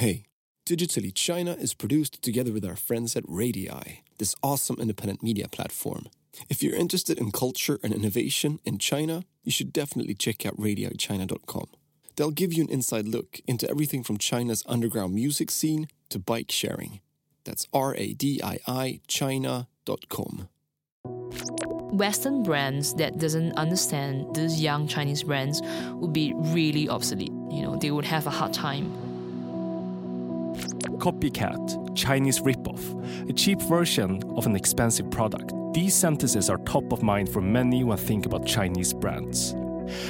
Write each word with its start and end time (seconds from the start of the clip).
Hey, 0.00 0.24
Digitally 0.64 1.14
China 1.14 1.52
is 1.52 1.74
produced 1.74 2.22
together 2.22 2.54
with 2.54 2.64
our 2.64 2.74
friends 2.74 3.14
at 3.16 3.24
Radii, 3.28 4.02
this 4.16 4.34
awesome 4.42 4.78
independent 4.80 5.22
media 5.22 5.46
platform. 5.46 6.06
If 6.48 6.62
you're 6.62 6.74
interested 6.74 7.18
in 7.18 7.32
culture 7.32 7.78
and 7.82 7.92
innovation 7.92 8.60
in 8.64 8.78
China, 8.78 9.24
you 9.44 9.52
should 9.52 9.74
definitely 9.74 10.14
check 10.14 10.46
out 10.46 10.56
radiichina.com. 10.56 11.66
They'll 12.16 12.30
give 12.30 12.54
you 12.54 12.64
an 12.64 12.70
inside 12.70 13.08
look 13.08 13.42
into 13.46 13.68
everything 13.68 14.02
from 14.02 14.16
China's 14.16 14.64
underground 14.66 15.14
music 15.14 15.50
scene 15.50 15.86
to 16.08 16.18
bike 16.18 16.50
sharing. 16.50 17.00
That's 17.44 17.68
R 17.70 17.94
A 17.94 18.14
D 18.14 18.40
I 18.42 18.58
I 18.66 19.00
China.com. 19.06 20.48
Western 21.92 22.42
brands 22.42 22.94
that 22.94 23.18
doesn't 23.18 23.52
understand 23.58 24.34
these 24.34 24.62
young 24.62 24.88
Chinese 24.88 25.24
brands 25.24 25.60
would 25.92 26.14
be 26.14 26.32
really 26.34 26.88
obsolete. 26.88 27.32
You 27.50 27.64
know, 27.64 27.76
they 27.76 27.90
would 27.90 28.06
have 28.06 28.26
a 28.26 28.30
hard 28.30 28.54
time. 28.54 28.99
Copycat, 30.98 31.96
Chinese 31.96 32.40
ripoff, 32.40 33.28
a 33.28 33.32
cheap 33.32 33.60
version 33.62 34.22
of 34.36 34.46
an 34.46 34.56
expensive 34.56 35.10
product. 35.10 35.52
These 35.72 35.94
sentences 35.94 36.50
are 36.50 36.58
top 36.58 36.92
of 36.92 37.02
mind 37.02 37.28
for 37.28 37.40
many 37.40 37.84
when 37.84 37.96
think 37.96 38.26
about 38.26 38.46
Chinese 38.46 38.92
brands. 38.92 39.54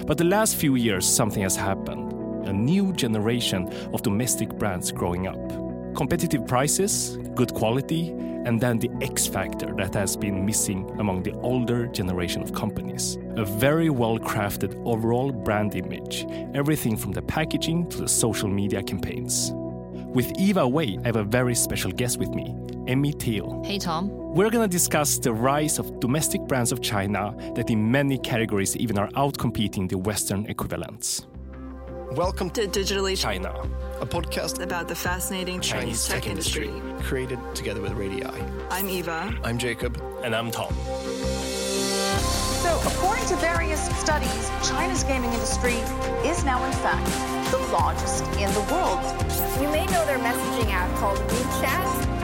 But 0.06 0.18
the 0.18 0.24
last 0.24 0.56
few 0.56 0.74
years, 0.74 1.06
something 1.06 1.42
has 1.42 1.56
happened. 1.56 2.12
A 2.46 2.52
new 2.52 2.92
generation 2.92 3.72
of 3.92 4.02
domestic 4.02 4.48
brands 4.58 4.90
growing 4.90 5.26
up. 5.26 5.94
Competitive 5.94 6.46
prices, 6.46 7.18
good 7.34 7.52
quality, 7.54 8.10
and 8.44 8.58
then 8.60 8.78
the 8.78 8.90
X 9.02 9.26
factor 9.26 9.74
that 9.76 9.94
has 9.94 10.16
been 10.16 10.46
missing 10.46 10.90
among 10.98 11.22
the 11.22 11.32
older 11.40 11.86
generation 11.86 12.42
of 12.42 12.54
companies. 12.54 13.18
A 13.36 13.44
very 13.44 13.90
well 13.90 14.18
crafted 14.18 14.80
overall 14.86 15.30
brand 15.30 15.74
image, 15.74 16.26
everything 16.54 16.96
from 16.96 17.12
the 17.12 17.22
packaging 17.22 17.88
to 17.90 17.98
the 17.98 18.08
social 18.08 18.48
media 18.48 18.82
campaigns. 18.82 19.52
With 20.12 20.32
Eva 20.40 20.66
Wei, 20.66 20.98
I 21.04 21.06
have 21.06 21.14
a 21.14 21.22
very 21.22 21.54
special 21.54 21.92
guest 21.92 22.18
with 22.18 22.30
me, 22.30 22.52
Emmy 22.88 23.12
Teal. 23.12 23.62
Hey, 23.64 23.78
Tom. 23.78 24.08
We're 24.34 24.50
going 24.50 24.68
to 24.68 24.72
discuss 24.72 25.18
the 25.18 25.32
rise 25.32 25.78
of 25.78 26.00
domestic 26.00 26.40
brands 26.48 26.72
of 26.72 26.82
China 26.82 27.32
that, 27.54 27.70
in 27.70 27.92
many 27.92 28.18
categories, 28.18 28.76
even 28.76 28.98
are 28.98 29.08
outcompeting 29.10 29.88
the 29.88 29.96
Western 29.96 30.46
equivalents. 30.46 31.28
Welcome 32.10 32.50
to 32.50 32.66
Digitally 32.66 33.16
China, 33.16 33.50
a 34.00 34.06
podcast 34.06 34.60
about 34.60 34.88
the 34.88 34.96
fascinating 34.96 35.60
Chinese, 35.60 36.08
tech, 36.08 36.26
industry. 36.26 36.72
created 37.02 37.38
together 37.54 37.80
with 37.80 37.92
Radii. 37.92 38.24
I'm 38.68 38.88
Eva. 38.88 39.32
I'm 39.44 39.58
Jacob. 39.58 40.02
And 40.24 40.34
I'm 40.34 40.50
Tom. 40.50 40.74
So, 42.62 42.78
according 42.84 43.24
to 43.28 43.36
various 43.36 43.80
studies, 43.98 44.50
China's 44.68 45.02
gaming 45.02 45.32
industry 45.32 45.76
is 46.28 46.44
now, 46.44 46.62
in 46.62 46.72
fact, 46.84 47.06
the 47.50 47.58
largest 47.72 48.22
in 48.36 48.52
the 48.52 48.60
world. 48.70 49.00
You 49.62 49.68
may 49.68 49.86
know 49.86 50.04
their 50.04 50.18
messaging 50.18 50.70
app 50.70 50.94
called 50.98 51.18
WeChat. 51.18 52.19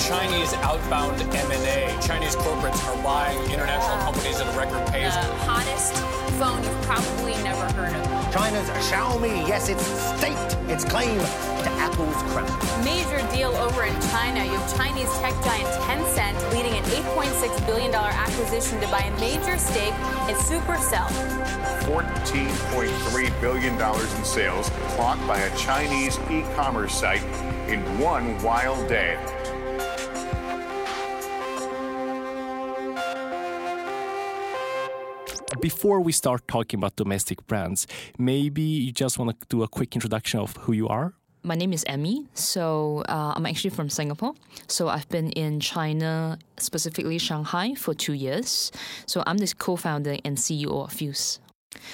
Chinese 0.00 0.54
outbound 0.54 1.20
M&A. 1.20 1.94
Chinese 2.00 2.34
corporates 2.34 2.82
are 2.88 3.02
buying 3.02 3.38
international 3.50 3.98
companies 3.98 4.40
at 4.40 4.46
a 4.52 4.58
record 4.58 4.86
pace. 4.88 5.14
The 5.14 5.20
hottest 5.44 5.94
phone 6.40 6.62
you've 6.64 6.82
probably 6.82 7.34
never 7.44 7.66
heard 7.74 7.94
of. 7.94 8.32
China's 8.32 8.68
Xiaomi, 8.88 9.46
yes, 9.46 9.68
it's 9.68 9.84
staked 10.16 10.56
its 10.70 10.84
claim 10.84 11.18
to 11.18 11.70
Apple's 11.76 12.16
crown. 12.32 12.48
Major 12.82 13.20
deal 13.30 13.50
over 13.56 13.84
in 13.84 13.94
China. 14.08 14.42
You 14.42 14.56
have 14.56 14.76
Chinese 14.76 15.12
tech 15.18 15.34
giant 15.44 15.68
Tencent 15.84 16.52
leading 16.52 16.72
an 16.72 16.84
$8.6 16.84 17.66
billion 17.66 17.94
acquisition 17.94 18.80
to 18.80 18.86
buy 18.88 19.00
a 19.00 19.20
major 19.20 19.58
stake 19.58 19.94
in 20.28 20.36
Supercell. 20.36 21.08
$14.3 21.84 23.40
billion 23.40 23.74
in 23.74 24.24
sales 24.24 24.70
clocked 24.94 25.26
by 25.26 25.38
a 25.38 25.56
Chinese 25.58 26.18
e-commerce 26.30 26.94
site 26.94 27.22
in 27.68 27.80
one 27.98 28.42
wild 28.42 28.88
day. 28.88 29.18
Before 35.60 36.00
we 36.00 36.12
start 36.12 36.48
talking 36.48 36.80
about 36.80 36.96
domestic 36.96 37.46
brands, 37.46 37.86
maybe 38.18 38.62
you 38.62 38.92
just 38.92 39.18
want 39.18 39.38
to 39.38 39.46
do 39.48 39.62
a 39.62 39.68
quick 39.68 39.94
introduction 39.94 40.40
of 40.40 40.56
who 40.56 40.72
you 40.72 40.88
are? 40.88 41.12
My 41.42 41.54
name 41.54 41.74
is 41.74 41.84
Emmy. 41.86 42.26
So 42.32 43.02
uh, 43.08 43.34
I'm 43.36 43.44
actually 43.44 43.70
from 43.70 43.90
Singapore. 43.90 44.34
So 44.68 44.88
I've 44.88 45.08
been 45.10 45.30
in 45.32 45.60
China, 45.60 46.38
specifically 46.56 47.18
Shanghai, 47.18 47.74
for 47.74 47.92
two 47.92 48.14
years. 48.14 48.72
So 49.04 49.22
I'm 49.26 49.36
the 49.36 49.52
co-founder 49.58 50.16
and 50.24 50.38
CEO 50.38 50.84
of 50.84 50.92
Fuse. 50.92 51.40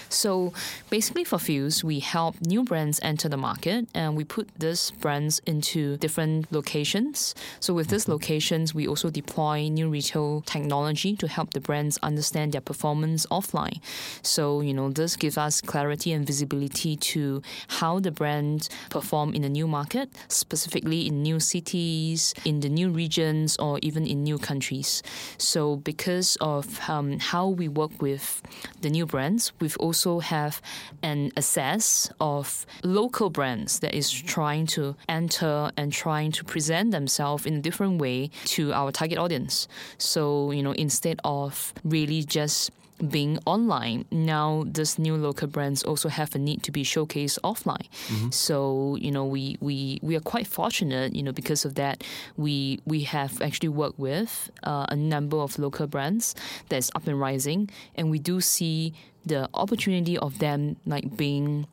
So 0.08 0.52
basically, 0.88 1.24
for 1.24 1.38
Fuse, 1.38 1.84
we 1.84 2.00
help 2.00 2.40
new 2.40 2.64
brands 2.64 2.98
enter 3.02 3.28
the 3.28 3.36
market 3.36 3.88
and 3.94 4.16
we 4.16 4.24
put 4.24 4.48
these 4.58 4.90
brands 4.90 5.40
into 5.46 5.96
different 5.98 6.50
locations. 6.50 7.34
So, 7.60 7.74
with 7.74 7.88
these 7.88 8.08
locations, 8.08 8.74
we 8.74 8.86
also 8.86 9.10
deploy 9.10 9.68
new 9.68 9.88
retail 9.88 10.42
technology 10.46 11.16
to 11.16 11.28
help 11.28 11.52
the 11.52 11.60
brands 11.60 11.98
understand 12.02 12.52
their 12.52 12.60
performance 12.60 13.26
offline. 13.26 13.80
So, 14.22 14.60
you 14.60 14.72
know, 14.72 14.90
this 14.90 15.16
gives 15.16 15.36
us 15.36 15.60
clarity 15.60 16.12
and 16.12 16.26
visibility 16.26 16.96
to 16.96 17.42
how 17.68 18.00
the 18.00 18.10
brand 18.10 18.68
perform 18.90 19.34
in 19.34 19.44
a 19.44 19.48
new 19.48 19.66
market, 19.66 20.08
specifically 20.28 21.06
in 21.06 21.22
new 21.22 21.40
cities, 21.40 22.32
in 22.44 22.60
the 22.60 22.68
new 22.68 22.90
regions, 22.90 23.56
or 23.58 23.78
even 23.82 24.06
in 24.06 24.22
new 24.22 24.38
countries. 24.38 25.02
So, 25.38 25.76
because 25.76 26.36
of 26.40 26.80
um, 26.88 27.18
how 27.18 27.48
we 27.48 27.68
work 27.68 28.00
with 28.00 28.40
the 28.80 28.90
new 28.90 29.04
brands, 29.04 29.52
we 29.60 29.65
also 29.78 30.20
have 30.20 30.60
an 31.02 31.32
assess 31.36 32.10
of 32.20 32.66
local 32.84 33.30
brands 33.30 33.80
that 33.80 33.94
is 33.94 34.10
trying 34.10 34.66
to 34.66 34.94
enter 35.08 35.70
and 35.76 35.92
trying 35.92 36.30
to 36.32 36.44
present 36.44 36.90
themselves 36.90 37.46
in 37.46 37.54
a 37.54 37.60
different 37.60 37.98
way 37.98 38.30
to 38.44 38.72
our 38.74 38.92
target 38.92 39.18
audience. 39.18 39.66
So, 39.96 40.50
you 40.52 40.62
know, 40.62 40.72
instead 40.72 41.18
of 41.24 41.72
really 41.82 42.22
just 42.22 42.70
being 43.10 43.38
online. 43.44 44.04
Now 44.10 44.64
this 44.66 44.98
new 44.98 45.16
local 45.16 45.48
brands 45.48 45.82
also 45.82 46.08
have 46.08 46.34
a 46.34 46.38
need 46.38 46.62
to 46.64 46.72
be 46.72 46.82
showcased 46.84 47.38
offline. 47.44 47.88
Mm-hmm. 48.08 48.30
so 48.30 48.96
you 49.00 49.10
know 49.10 49.24
we, 49.24 49.56
we 49.60 49.98
we 50.02 50.16
are 50.16 50.20
quite 50.20 50.46
fortunate 50.46 51.14
you 51.14 51.22
know 51.22 51.32
because 51.32 51.64
of 51.64 51.74
that 51.74 52.02
we 52.36 52.80
we 52.84 53.02
have 53.02 53.40
actually 53.42 53.68
worked 53.68 53.98
with 53.98 54.50
uh, 54.62 54.86
a 54.88 54.96
number 54.96 55.36
of 55.38 55.58
local 55.58 55.86
brands 55.86 56.34
that's 56.68 56.90
up 56.94 57.06
and 57.06 57.20
rising 57.20 57.68
and 57.94 58.10
we 58.10 58.18
do 58.18 58.40
see 58.40 58.92
the 59.24 59.48
opportunity 59.54 60.16
of 60.18 60.38
them 60.38 60.76
like 60.86 61.16
being 61.16 61.66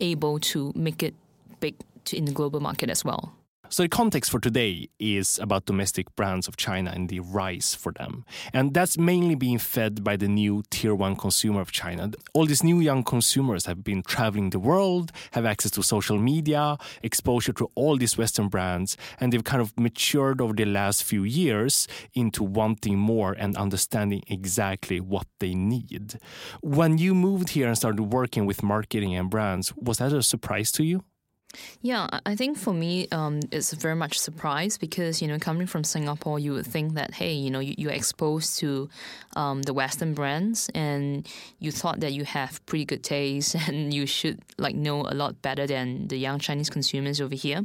able 0.00 0.38
to 0.40 0.72
make 0.74 1.02
it 1.02 1.14
big 1.60 1.74
in 2.12 2.24
the 2.24 2.32
global 2.32 2.60
market 2.60 2.90
as 2.90 3.04
well 3.04 3.32
so 3.70 3.82
the 3.82 3.88
context 3.88 4.30
for 4.30 4.40
today 4.40 4.88
is 4.98 5.38
about 5.38 5.66
domestic 5.66 6.14
brands 6.16 6.48
of 6.48 6.56
China 6.56 6.90
and 6.94 7.08
the 7.08 7.20
rise 7.20 7.74
for 7.74 7.92
them. 7.92 8.24
And 8.52 8.72
that's 8.72 8.96
mainly 8.96 9.34
being 9.34 9.58
fed 9.58 10.02
by 10.02 10.16
the 10.16 10.28
new 10.28 10.62
tier 10.70 10.94
one 10.94 11.16
consumer 11.16 11.60
of 11.60 11.70
China. 11.70 12.10
All 12.32 12.46
these 12.46 12.64
new 12.64 12.80
young 12.80 13.02
consumers 13.02 13.66
have 13.66 13.84
been 13.84 14.02
traveling 14.02 14.50
the 14.50 14.58
world, 14.58 15.12
have 15.32 15.44
access 15.44 15.70
to 15.72 15.82
social 15.82 16.18
media, 16.18 16.78
exposure 17.02 17.52
to 17.54 17.70
all 17.74 17.96
these 17.96 18.16
Western 18.16 18.48
brands, 18.48 18.96
and 19.20 19.32
they've 19.32 19.44
kind 19.44 19.60
of 19.60 19.78
matured 19.78 20.40
over 20.40 20.54
the 20.54 20.64
last 20.64 21.04
few 21.04 21.24
years 21.24 21.86
into 22.14 22.42
wanting 22.42 22.98
more 22.98 23.32
and 23.32 23.56
understanding 23.56 24.22
exactly 24.28 25.00
what 25.00 25.26
they 25.40 25.54
need. 25.54 26.18
When 26.62 26.98
you 26.98 27.14
moved 27.14 27.50
here 27.50 27.66
and 27.66 27.76
started 27.76 28.02
working 28.02 28.46
with 28.46 28.62
marketing 28.62 29.14
and 29.14 29.28
brands, 29.30 29.74
was 29.76 29.98
that 29.98 30.12
a 30.12 30.22
surprise 30.22 30.72
to 30.72 30.84
you? 30.84 31.04
Yeah, 31.80 32.08
I 32.26 32.36
think 32.36 32.58
for 32.58 32.74
me, 32.74 33.08
um, 33.10 33.40
it's 33.50 33.72
very 33.72 33.94
much 33.94 34.18
surprise 34.18 34.76
because 34.76 35.22
you 35.22 35.28
know 35.28 35.38
coming 35.38 35.66
from 35.66 35.82
Singapore, 35.82 36.38
you 36.38 36.52
would 36.52 36.66
think 36.66 36.94
that 36.94 37.14
hey, 37.14 37.32
you 37.32 37.50
know, 37.50 37.60
you, 37.60 37.88
are 37.88 37.92
exposed 37.92 38.58
to 38.58 38.90
um, 39.34 39.62
the 39.62 39.72
Western 39.72 40.12
brands 40.12 40.68
and 40.74 41.26
you 41.58 41.72
thought 41.72 42.00
that 42.00 42.12
you 42.12 42.24
have 42.24 42.64
pretty 42.66 42.84
good 42.84 43.02
taste 43.02 43.54
and 43.68 43.94
you 43.94 44.04
should 44.06 44.40
like 44.58 44.74
know 44.74 45.02
a 45.02 45.14
lot 45.14 45.40
better 45.40 45.66
than 45.66 46.08
the 46.08 46.18
young 46.18 46.38
Chinese 46.38 46.68
consumers 46.68 47.18
over 47.18 47.34
here. 47.34 47.64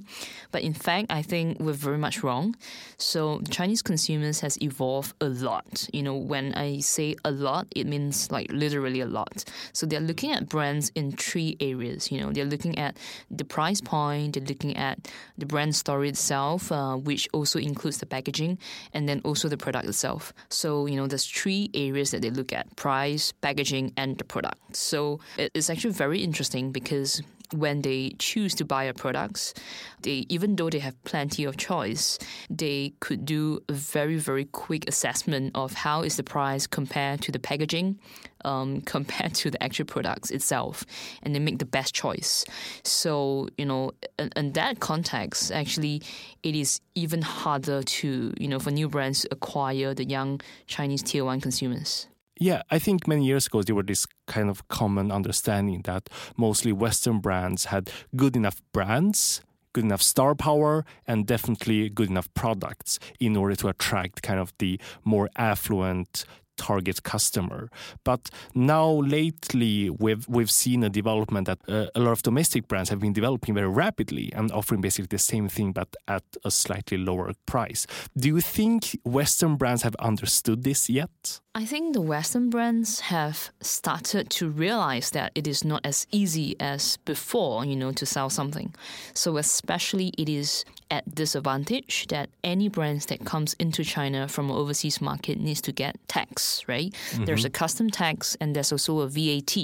But 0.52 0.62
in 0.62 0.74
fact, 0.74 1.08
I 1.10 1.22
think 1.22 1.60
we're 1.60 1.74
very 1.74 1.98
much 1.98 2.24
wrong. 2.24 2.56
So 2.98 3.42
Chinese 3.50 3.82
consumers 3.82 4.40
has 4.40 4.62
evolved 4.62 5.14
a 5.20 5.28
lot. 5.28 5.90
You 5.92 6.04
know, 6.04 6.16
when 6.16 6.54
I 6.54 6.80
say 6.80 7.16
a 7.26 7.32
lot, 7.32 7.68
it 7.76 7.86
means 7.86 8.32
like 8.32 8.50
literally 8.50 9.02
a 9.02 9.08
lot. 9.08 9.44
So 9.74 9.86
they're 9.86 10.00
looking 10.00 10.32
at 10.32 10.48
brands 10.48 10.90
in 10.96 11.12
three 11.12 11.58
areas. 11.60 12.12
You 12.12 12.22
know, 12.22 12.32
they're 12.32 12.46
looking 12.46 12.78
at 12.78 12.96
the 13.30 13.44
price 13.44 13.73
price 13.82 13.90
point, 13.90 14.34
they're 14.34 14.44
looking 14.44 14.76
at 14.78 15.00
the 15.38 15.46
brand 15.46 15.76
story 15.76 16.10
itself, 16.10 16.72
uh, 16.72 16.96
which 16.96 17.28
also 17.34 17.60
includes 17.60 17.98
the 17.98 18.06
packaging 18.06 18.58
and 18.94 19.08
then 19.08 19.22
also 19.24 19.48
the 19.48 19.58
product 19.58 19.88
itself. 19.88 20.34
So, 20.50 20.86
you 20.86 20.96
know, 20.96 21.08
there's 21.08 21.26
three 21.26 21.70
areas 21.74 22.12
that 22.12 22.22
they 22.22 22.30
look 22.30 22.54
at 22.54 22.76
price, 22.76 23.32
packaging, 23.32 23.94
and 23.98 24.18
the 24.18 24.24
product. 24.24 24.76
So 24.76 25.20
it's 25.38 25.70
actually 25.70 25.94
very 25.94 26.22
interesting 26.24 26.72
because 26.72 27.22
when 27.54 27.82
they 27.82 28.16
choose 28.20 28.56
to 28.56 28.66
buy 28.66 28.84
a 28.86 28.94
products, 28.94 29.54
they 30.02 30.26
even 30.30 30.56
though 30.56 30.70
they 30.70 30.80
have 30.80 31.02
plenty 31.04 31.44
of 31.46 31.58
choice, 31.58 32.20
they 32.50 32.94
could 33.00 33.26
do 33.26 33.62
a 33.70 33.74
very 33.74 34.18
very 34.18 34.46
quick 34.46 34.88
assessment 34.88 35.52
of 35.56 35.74
how 35.74 36.02
is 36.02 36.18
the 36.18 36.24
price 36.24 36.68
compared 36.68 37.22
to 37.22 37.32
the 37.32 37.40
packaging, 37.40 38.00
um, 38.46 38.82
compared 38.96 39.34
to 39.36 39.52
the 39.52 39.62
actual 39.62 39.86
products 39.86 40.32
itself, 40.32 40.86
and 41.22 41.34
they 41.34 41.40
make 41.40 41.60
the 41.60 41.66
best 41.66 41.94
choice. 41.94 42.46
So 42.84 43.48
you 43.58 43.66
know, 43.66 43.92
in, 44.20 44.30
in 44.36 44.54
that 44.54 44.80
context, 44.80 45.52
actually, 45.52 46.02
it 46.44 46.56
is 46.56 46.82
even 46.96 47.22
harder 47.22 47.84
to 47.84 48.34
you 48.38 48.48
know 48.48 48.60
for 48.60 48.72
new 48.72 48.90
brands 48.90 49.22
to 49.22 49.30
acquire 49.32 49.94
the 49.94 50.06
young 50.06 50.42
Chinese 50.68 51.04
tier 51.04 51.26
one 51.26 51.42
consumers. 51.42 52.08
Yeah, 52.40 52.64
I 52.72 52.80
think 52.80 53.08
many 53.08 53.26
years 53.26 53.48
ago 53.48 53.62
there 53.62 53.76
were 53.76 53.84
this 53.84 54.08
kind 54.28 54.50
of 54.50 54.68
common 54.68 55.12
understanding 55.12 55.82
that 55.84 56.10
mostly 56.36 56.72
Western 56.72 57.20
brands 57.20 57.66
had 57.66 57.92
good 58.16 58.36
enough 58.36 58.62
brands, 58.74 59.42
good 59.74 59.84
enough 59.84 60.02
star 60.02 60.34
power, 60.34 60.84
and 61.08 61.28
definitely 61.28 61.90
good 61.90 62.10
enough 62.10 62.34
products 62.34 63.00
in 63.20 63.38
order 63.38 63.56
to 63.56 63.68
attract 63.68 64.24
kind 64.24 64.40
of 64.40 64.52
the 64.58 64.80
more 65.04 65.30
affluent 65.36 66.26
target 66.58 67.04
customer. 67.04 67.70
But 68.04 68.30
now 68.54 68.90
lately, 68.90 69.90
we've 69.90 70.28
we've 70.28 70.52
seen 70.52 70.84
a 70.84 70.90
development 70.90 71.48
that 71.48 71.60
uh, 71.68 71.88
a 71.96 72.00
lot 72.00 72.12
of 72.12 72.24
domestic 72.24 72.68
brands 72.68 72.90
have 72.90 73.00
been 73.00 73.14
developing 73.14 73.54
very 73.56 73.70
rapidly 73.70 74.32
and 74.34 74.52
offering 74.52 74.82
basically 74.82 75.08
the 75.10 75.18
same 75.20 75.50
thing 75.50 75.72
but 75.72 75.96
at 76.08 76.24
a 76.44 76.52
slightly 76.52 76.98
lower 76.98 77.32
price. 77.46 77.86
Do 78.18 78.28
you 78.28 78.42
think 78.42 79.00
Western 79.04 79.56
brands 79.56 79.84
have 79.84 79.96
understood 79.96 80.64
this 80.64 80.90
yet? 80.90 81.42
I 81.56 81.66
think 81.66 81.94
the 81.94 82.02
Western 82.02 82.50
brands 82.50 83.00
have 83.02 83.52
started 83.62 84.32
to 84.32 84.50
realize 84.50 85.12
that 85.12 85.32
it 85.36 85.48
is 85.48 85.64
not 85.64 85.86
as 85.86 86.08
easy 86.12 86.56
as 86.60 86.98
before, 87.06 87.64
you 87.64 87.76
know, 87.76 87.92
to 87.92 88.08
sell 88.08 88.32
something. 88.32 88.74
So 89.14 89.38
especially 89.38 90.12
it 90.18 90.28
is 90.28 90.66
at 90.90 91.14
disadvantage 91.14 92.08
that 92.08 92.32
any 92.44 92.70
brands 92.70 93.06
that 93.06 93.24
comes 93.26 93.54
into 93.60 93.84
China 93.84 94.28
from 94.28 94.50
an 94.50 94.56
overseas 94.56 95.00
market 95.00 95.40
needs 95.40 95.62
to 95.62 95.72
get 95.72 95.96
tax, 96.08 96.64
right? 96.68 96.92
Mm-hmm. 96.92 97.26
There's 97.26 97.46
a 97.46 97.52
custom 97.52 97.92
tax 97.92 98.36
and 98.42 98.56
there's 98.56 98.72
also 98.72 99.02
a 99.02 99.08
VAT, 99.08 99.56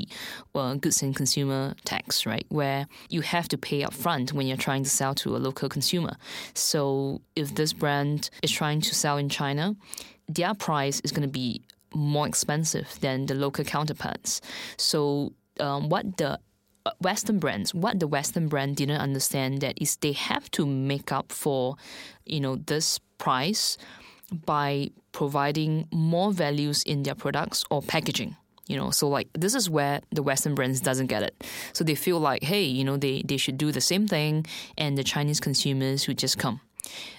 or 0.54 0.76
goods 0.76 1.02
and 1.02 1.16
consumer 1.16 1.74
tax, 1.86 2.24
right? 2.28 2.46
Where 2.50 2.86
you 3.10 3.22
have 3.22 3.48
to 3.48 3.58
pay 3.58 3.84
up 3.84 3.96
front 3.96 4.32
when 4.32 4.46
you're 4.46 4.58
trying 4.58 4.84
to 4.84 4.90
sell 4.92 5.16
to 5.16 5.36
a 5.36 5.40
local 5.40 5.70
consumer. 5.70 6.18
So 6.54 7.22
if 7.36 7.56
this 7.56 7.74
brand 7.74 8.30
is 8.44 8.52
trying 8.52 8.82
to 8.82 8.94
sell 8.94 9.18
in 9.18 9.28
China, 9.28 9.76
their 10.28 10.54
price 10.54 11.02
is 11.04 11.12
going 11.12 11.28
to 11.28 11.28
be 11.28 11.64
more 11.94 12.28
expensive 12.28 12.98
than 13.02 13.26
the 13.26 13.36
local 13.36 13.64
counterparts. 13.64 14.42
So 14.78 15.34
um, 15.60 15.90
what 15.90 16.18
the 16.18 16.40
uh, 16.86 16.92
Western 17.02 17.40
brands, 17.40 17.74
what 17.74 18.00
the 18.00 18.08
Western 18.08 18.48
brand 18.48 18.78
didn't 18.78 19.02
understand 19.02 19.62
that 19.62 19.82
is 19.82 19.98
they 19.98 20.14
have 20.14 20.50
to 20.52 20.66
make 20.66 21.12
up 21.12 21.32
for, 21.32 21.76
you 22.26 22.40
know, 22.40 22.56
this 22.56 23.00
price 23.18 23.78
by 24.46 24.92
providing 25.12 25.88
more 25.92 26.32
values 26.32 26.84
in 26.84 27.04
their 27.04 27.16
products 27.16 27.66
or 27.70 27.82
packaging. 27.82 28.36
You 28.68 28.78
know, 28.78 28.92
so 28.92 29.10
like 29.10 29.28
this 29.34 29.56
is 29.56 29.68
where 29.68 30.02
the 30.12 30.22
Western 30.22 30.54
brands 30.54 30.80
doesn't 30.80 31.08
get 31.08 31.24
it. 31.24 31.44
So 31.74 31.84
they 31.84 31.96
feel 31.96 32.20
like, 32.20 32.44
hey, 32.44 32.64
you 32.64 32.84
know, 32.84 32.98
they, 32.98 33.24
they 33.26 33.38
should 33.38 33.58
do 33.58 33.72
the 33.72 33.82
same 33.82 34.08
thing 34.08 34.46
and 34.78 34.96
the 34.96 35.04
Chinese 35.04 35.40
consumers 35.40 36.08
would 36.08 36.20
just 36.20 36.38
come. 36.38 36.62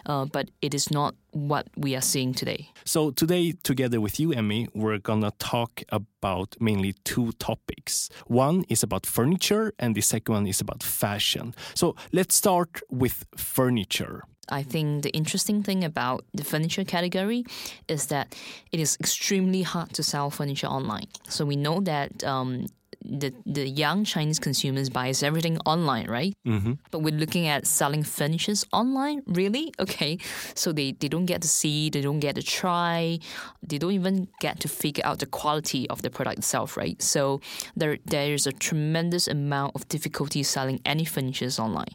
Uh, 0.06 0.24
but 0.24 0.50
it 0.60 0.74
is 0.74 0.90
not 0.90 1.14
what 1.32 1.68
we 1.76 1.94
are 1.94 2.00
seeing 2.00 2.34
today. 2.34 2.70
So, 2.84 3.10
today, 3.10 3.52
together 3.62 4.00
with 4.00 4.18
you, 4.18 4.32
Emmy, 4.32 4.68
we're 4.74 4.98
gonna 4.98 5.32
talk 5.38 5.82
about 5.90 6.56
mainly 6.60 6.94
two 7.04 7.32
topics. 7.32 8.08
One 8.26 8.64
is 8.68 8.82
about 8.82 9.06
furniture, 9.06 9.72
and 9.78 9.94
the 9.94 10.00
second 10.00 10.34
one 10.34 10.46
is 10.46 10.60
about 10.60 10.82
fashion. 10.82 11.54
So, 11.74 11.94
let's 12.12 12.34
start 12.34 12.80
with 12.90 13.26
furniture. 13.36 14.24
I 14.50 14.62
think 14.62 15.02
the 15.02 15.10
interesting 15.10 15.62
thing 15.62 15.84
about 15.84 16.24
the 16.34 16.44
furniture 16.44 16.84
category 16.84 17.44
is 17.88 18.06
that 18.06 18.34
it 18.72 18.80
is 18.80 18.96
extremely 19.00 19.62
hard 19.62 19.92
to 19.94 20.02
sell 20.02 20.30
furniture 20.30 20.66
online. 20.66 21.06
So 21.28 21.44
we 21.44 21.56
know 21.56 21.80
that 21.80 22.24
um, 22.24 22.66
the 23.02 23.32
the 23.46 23.68
young 23.68 24.04
Chinese 24.04 24.38
consumers 24.38 24.90
buys 24.90 25.22
everything 25.22 25.58
online, 25.66 26.08
right? 26.08 26.34
Mm-hmm. 26.46 26.74
But 26.90 27.00
we're 27.00 27.14
looking 27.14 27.46
at 27.46 27.66
selling 27.66 28.02
furnitures 28.02 28.64
online, 28.72 29.22
really? 29.26 29.72
Okay, 29.80 30.18
so 30.54 30.72
they, 30.72 30.92
they 30.92 31.08
don't 31.08 31.26
get 31.26 31.42
to 31.42 31.48
see, 31.48 31.90
they 31.90 32.00
don't 32.00 32.20
get 32.20 32.34
to 32.34 32.42
try, 32.42 33.18
they 33.62 33.78
don't 33.78 33.92
even 33.92 34.28
get 34.40 34.60
to 34.60 34.68
figure 34.68 35.04
out 35.06 35.18
the 35.18 35.26
quality 35.26 35.88
of 35.88 36.02
the 36.02 36.10
product 36.10 36.38
itself, 36.38 36.76
right? 36.76 37.00
So 37.00 37.40
there 37.76 37.98
there 38.04 38.32
is 38.32 38.46
a 38.46 38.52
tremendous 38.52 39.26
amount 39.28 39.74
of 39.74 39.88
difficulty 39.88 40.42
selling 40.42 40.80
any 40.84 41.04
furnitures 41.04 41.58
online. 41.58 41.94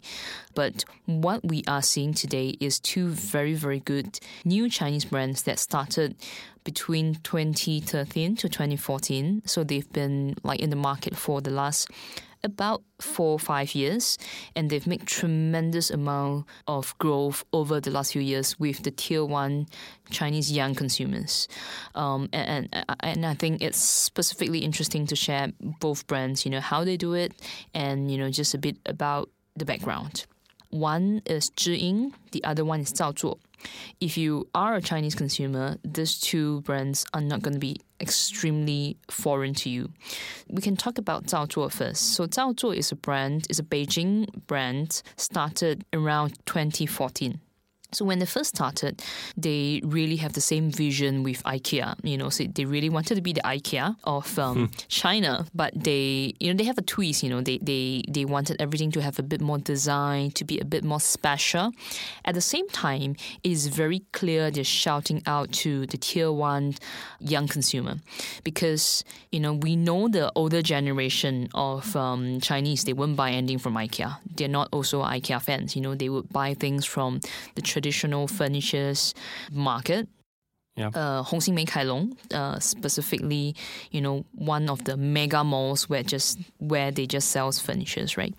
But 0.55 0.85
what 1.05 1.43
we 1.43 1.63
are 1.67 1.81
seeing 1.81 2.13
today 2.13 2.55
is 2.59 2.79
two 2.79 3.09
very 3.09 3.53
very 3.53 3.79
good 3.79 4.19
new 4.43 4.69
Chinese 4.69 5.05
brands 5.05 5.43
that 5.43 5.59
started 5.59 6.15
between 6.65 7.15
2013 7.23 8.35
to 8.35 8.49
2014. 8.49 9.43
So 9.45 9.63
they've 9.63 9.89
been 9.93 10.35
like 10.43 10.59
in 10.59 10.69
the 10.69 10.75
market 10.75 11.15
for 11.15 11.39
the 11.39 11.51
last 11.51 11.89
about 12.43 12.83
four 13.01 13.31
or 13.31 13.39
five 13.39 13.73
years, 13.73 14.17
and 14.55 14.69
they've 14.69 14.85
made 14.85 15.07
tremendous 15.07 15.89
amount 15.89 16.45
of 16.67 16.95
growth 16.99 17.43
over 17.51 17.81
the 17.81 17.89
last 17.89 18.13
few 18.13 18.21
years 18.21 18.59
with 18.59 18.83
the 18.83 18.91
tier 18.91 19.25
one 19.25 19.65
Chinese 20.11 20.51
young 20.51 20.75
consumers. 20.75 21.47
Um, 21.95 22.29
and, 22.31 22.69
and 22.73 22.85
and 22.99 23.25
I 23.25 23.33
think 23.33 23.61
it's 23.61 23.79
specifically 23.79 24.59
interesting 24.59 25.07
to 25.07 25.15
share 25.15 25.51
both 25.59 26.05
brands, 26.07 26.45
you 26.45 26.51
know, 26.51 26.61
how 26.61 26.83
they 26.83 26.97
do 26.97 27.13
it, 27.13 27.33
and 27.73 28.11
you 28.11 28.17
know, 28.17 28.29
just 28.29 28.53
a 28.53 28.59
bit 28.59 28.77
about 28.85 29.29
the 29.55 29.65
background. 29.65 30.25
One 30.69 31.21
is 31.25 31.49
Zhiying, 31.51 32.13
the 32.31 32.43
other 32.43 32.65
one 32.65 32.81
is 32.81 32.91
Zao 32.91 33.13
Zuo. 33.13 33.39
If 33.99 34.17
you 34.17 34.47
are 34.53 34.75
a 34.75 34.81
Chinese 34.81 35.15
consumer, 35.15 35.77
these 35.83 36.19
two 36.19 36.61
brands 36.61 37.05
are 37.13 37.21
not 37.21 37.41
going 37.41 37.53
to 37.53 37.59
be 37.59 37.77
extremely 37.99 38.97
foreign 39.09 39.53
to 39.55 39.69
you. 39.69 39.91
We 40.49 40.61
can 40.61 40.75
talk 40.75 40.97
about 40.97 41.25
Zao 41.25 41.47
Zuo 41.47 41.71
first. 41.71 42.13
So 42.15 42.27
Zao 42.27 42.53
Zuo 42.53 42.75
is 42.75 42.91
a 42.91 42.95
brand, 42.95 43.47
is 43.49 43.59
a 43.59 43.63
Beijing 43.63 44.27
brand 44.47 45.01
started 45.15 45.85
around 45.93 46.37
2014. 46.45 47.39
So 47.95 48.05
when 48.05 48.19
they 48.19 48.25
first 48.25 48.55
started, 48.55 49.01
they 49.37 49.81
really 49.83 50.17
have 50.17 50.33
the 50.33 50.41
same 50.41 50.69
vision 50.69 51.23
with 51.23 51.43
IKEA. 51.43 51.95
You 52.03 52.17
know, 52.17 52.29
so 52.29 52.43
they 52.43 52.65
really 52.65 52.89
wanted 52.89 53.15
to 53.15 53.21
be 53.21 53.33
the 53.33 53.41
IKEA 53.41 53.95
of 54.03 54.37
um, 54.37 54.55
hmm. 54.55 54.65
China, 54.87 55.45
but 55.53 55.71
they, 55.75 56.33
you 56.39 56.51
know, 56.51 56.57
they 56.57 56.65
have 56.65 56.77
a 56.77 56.81
twist. 56.81 57.23
You 57.23 57.29
know, 57.29 57.41
they 57.41 57.57
they 57.59 58.03
they 58.09 58.25
wanted 58.25 58.57
everything 58.59 58.91
to 58.91 59.01
have 59.01 59.19
a 59.19 59.23
bit 59.23 59.41
more 59.41 59.57
design, 59.57 60.31
to 60.31 60.43
be 60.43 60.59
a 60.59 60.65
bit 60.65 60.83
more 60.83 60.99
special. 60.99 61.71
At 62.25 62.35
the 62.35 62.41
same 62.41 62.67
time, 62.69 63.15
it 63.43 63.51
is 63.51 63.67
very 63.67 64.01
clear 64.11 64.51
they're 64.51 64.63
shouting 64.63 65.21
out 65.25 65.51
to 65.63 65.85
the 65.87 65.97
tier 65.97 66.31
one 66.31 66.75
young 67.19 67.47
consumer, 67.47 67.95
because 68.43 69.03
you 69.31 69.39
know 69.39 69.53
we 69.53 69.75
know 69.75 70.07
the 70.07 70.31
older 70.35 70.61
generation 70.61 71.49
of 71.53 71.95
um, 71.95 72.39
Chinese 72.41 72.83
they 72.83 72.93
won't 72.93 73.15
buy 73.15 73.31
anything 73.31 73.59
from 73.59 73.75
IKEA. 73.75 74.17
They're 74.35 74.47
not 74.47 74.69
also 74.71 75.01
IKEA 75.01 75.41
fans. 75.41 75.75
You 75.75 75.81
know, 75.81 75.95
they 75.95 76.09
would 76.09 76.29
buy 76.29 76.53
things 76.53 76.85
from 76.85 77.19
the 77.55 77.61
traditional 77.61 77.84
traditional 77.85 78.27
furnitures 78.27 79.13
market. 79.51 80.07
Yeah. 80.75 80.87
Uh, 80.87 81.23
Hongxin 81.23 81.65
Kai 81.65 81.83
Long, 81.83 82.17
uh, 82.33 82.59
specifically, 82.59 83.55
you 83.91 84.01
know, 84.01 84.25
one 84.33 84.69
of 84.69 84.83
the 84.83 84.97
mega 84.97 85.41
malls 85.41 85.87
where 85.87 86.03
just 86.03 86.37
where 86.57 86.91
they 86.91 87.05
just 87.05 87.29
sells 87.29 87.59
furnitures, 87.59 88.17
right? 88.17 88.33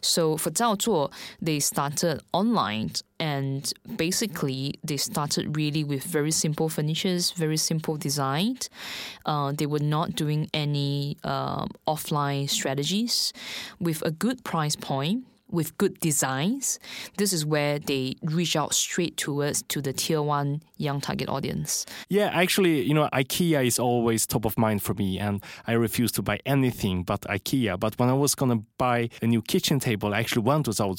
So 0.00 0.36
for 0.36 0.50
Zao 0.52 0.76
Zuo, 0.76 1.10
they 1.42 1.58
started 1.58 2.20
online 2.32 2.92
and 3.18 3.72
basically 3.96 4.74
they 4.84 4.98
started 4.98 5.56
really 5.56 5.82
with 5.82 6.04
very 6.04 6.30
simple 6.30 6.68
furnitures, 6.68 7.32
very 7.32 7.56
simple 7.56 7.96
design. 7.96 8.58
Uh, 9.26 9.50
they 9.50 9.66
were 9.66 9.82
not 9.82 10.14
doing 10.14 10.48
any 10.54 11.16
uh, 11.24 11.66
offline 11.88 12.48
strategies 12.48 13.32
with 13.80 14.00
a 14.06 14.12
good 14.12 14.44
price 14.44 14.76
point 14.76 15.24
with 15.50 15.76
good 15.78 15.98
designs, 16.00 16.78
this 17.16 17.32
is 17.32 17.44
where 17.44 17.78
they 17.78 18.16
reach 18.22 18.56
out 18.56 18.74
straight 18.74 19.16
towards 19.16 19.62
to 19.62 19.80
the 19.80 19.92
tier 19.92 20.22
one 20.22 20.62
young 20.76 21.00
target 21.00 21.28
audience. 21.28 21.86
Yeah, 22.08 22.30
actually, 22.32 22.82
you 22.82 22.94
know, 22.94 23.08
IKEA 23.12 23.66
is 23.66 23.78
always 23.78 24.26
top 24.26 24.44
of 24.44 24.56
mind 24.58 24.82
for 24.82 24.94
me, 24.94 25.18
and 25.18 25.42
I 25.66 25.72
refuse 25.72 26.12
to 26.12 26.22
buy 26.22 26.40
anything 26.46 27.02
but 27.02 27.22
IKEA. 27.22 27.78
But 27.78 27.98
when 27.98 28.08
I 28.08 28.14
was 28.14 28.34
gonna 28.34 28.62
buy 28.78 29.08
a 29.22 29.26
new 29.26 29.42
kitchen 29.42 29.80
table, 29.80 30.14
I 30.14 30.20
actually 30.20 30.42
went 30.42 30.66
to 30.66 30.70
Zao 30.70 30.90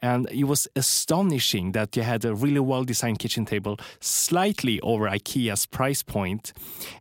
and 0.00 0.28
it 0.30 0.44
was 0.44 0.68
astonishing 0.76 1.72
that 1.72 1.92
they 1.92 2.02
had 2.02 2.24
a 2.24 2.34
really 2.34 2.60
well 2.60 2.84
designed 2.84 3.18
kitchen 3.18 3.44
table, 3.44 3.78
slightly 4.00 4.80
over 4.80 5.08
IKEA's 5.08 5.66
price 5.66 6.02
point, 6.02 6.52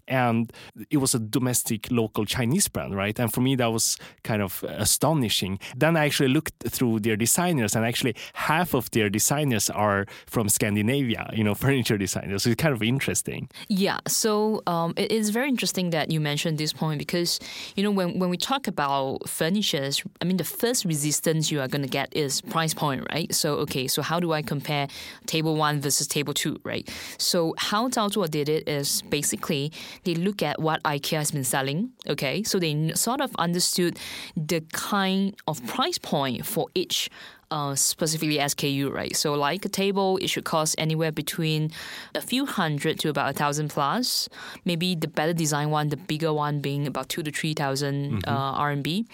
and 0.07 0.51
it 0.89 0.97
was 0.97 1.13
a 1.15 1.19
domestic 1.19 1.91
local 1.91 2.25
Chinese 2.25 2.67
brand, 2.67 2.95
right? 2.95 3.19
And 3.19 3.31
for 3.31 3.41
me, 3.41 3.55
that 3.55 3.71
was 3.71 3.97
kind 4.23 4.41
of 4.41 4.63
astonishing. 4.67 5.59
Then 5.75 5.97
I 5.97 6.05
actually 6.05 6.29
looked 6.29 6.53
through 6.67 6.80
their 6.99 7.15
designers, 7.15 7.75
and 7.75 7.85
actually 7.85 8.15
half 8.33 8.73
of 8.73 8.89
their 8.91 9.09
designers 9.09 9.69
are 9.69 10.05
from 10.25 10.49
Scandinavia. 10.49 11.29
You 11.33 11.43
know, 11.43 11.55
furniture 11.65 11.97
designers. 11.97 12.43
So 12.43 12.49
it's 12.49 12.61
kind 12.61 12.73
of 12.73 12.81
interesting. 12.83 13.49
Yeah. 13.67 13.99
So 14.07 14.61
um, 14.67 14.93
it 14.97 15.11
is 15.11 15.29
very 15.29 15.49
interesting 15.49 15.91
that 15.91 16.11
you 16.11 16.19
mentioned 16.19 16.57
this 16.57 16.73
point 16.73 16.99
because 16.99 17.39
you 17.75 17.83
know 17.83 17.91
when 17.91 18.19
when 18.19 18.29
we 18.29 18.37
talk 18.37 18.67
about 18.67 19.27
furnitures, 19.27 20.03
I 20.21 20.25
mean 20.25 20.37
the 20.37 20.43
first 20.43 20.85
resistance 20.85 21.51
you 21.51 21.61
are 21.61 21.67
going 21.67 21.83
to 21.83 21.87
get 21.87 22.15
is 22.15 22.41
price 22.41 22.73
point, 22.73 23.05
right? 23.11 23.33
So 23.33 23.55
okay, 23.65 23.87
so 23.87 24.01
how 24.01 24.19
do 24.19 24.33
I 24.33 24.41
compare 24.41 24.87
table 25.25 25.55
one 25.55 25.81
versus 25.81 26.07
table 26.07 26.33
two, 26.33 26.59
right? 26.63 26.89
So 27.17 27.53
how 27.57 27.89
Zao 27.89 28.09
Zuo 28.09 28.29
did 28.29 28.49
it 28.49 28.67
is 28.67 29.01
basically 29.03 29.71
they 30.03 30.15
look 30.15 30.41
at 30.41 30.61
what 30.61 30.81
IKEA 30.83 31.17
has 31.17 31.31
been 31.31 31.43
selling, 31.43 31.91
okay? 32.07 32.43
So 32.43 32.59
they 32.59 32.91
sort 32.93 33.21
of 33.21 33.35
understood 33.37 33.99
the 34.35 34.61
kind 34.71 35.35
of 35.47 35.65
price 35.67 35.97
point 35.97 36.45
for 36.45 36.67
each 36.73 37.09
uh, 37.51 37.75
specifically 37.75 38.37
SKU, 38.37 38.91
right? 38.91 39.15
So, 39.15 39.33
like 39.33 39.65
a 39.65 39.69
table, 39.69 40.17
it 40.21 40.29
should 40.29 40.45
cost 40.45 40.73
anywhere 40.77 41.11
between 41.11 41.71
a 42.15 42.21
few 42.21 42.45
hundred 42.45 42.97
to 42.99 43.09
about 43.09 43.29
a 43.29 43.33
thousand 43.33 43.69
plus. 43.69 44.29
Maybe 44.63 44.95
the 44.95 45.07
better 45.07 45.33
design 45.33 45.69
one, 45.69 45.89
the 45.89 45.97
bigger 45.97 46.33
one, 46.33 46.61
being 46.61 46.87
about 46.87 47.09
two 47.09 47.23
to 47.23 47.31
three 47.31 47.53
thousand 47.53 48.23
uh, 48.25 48.59
RMB, 48.59 49.05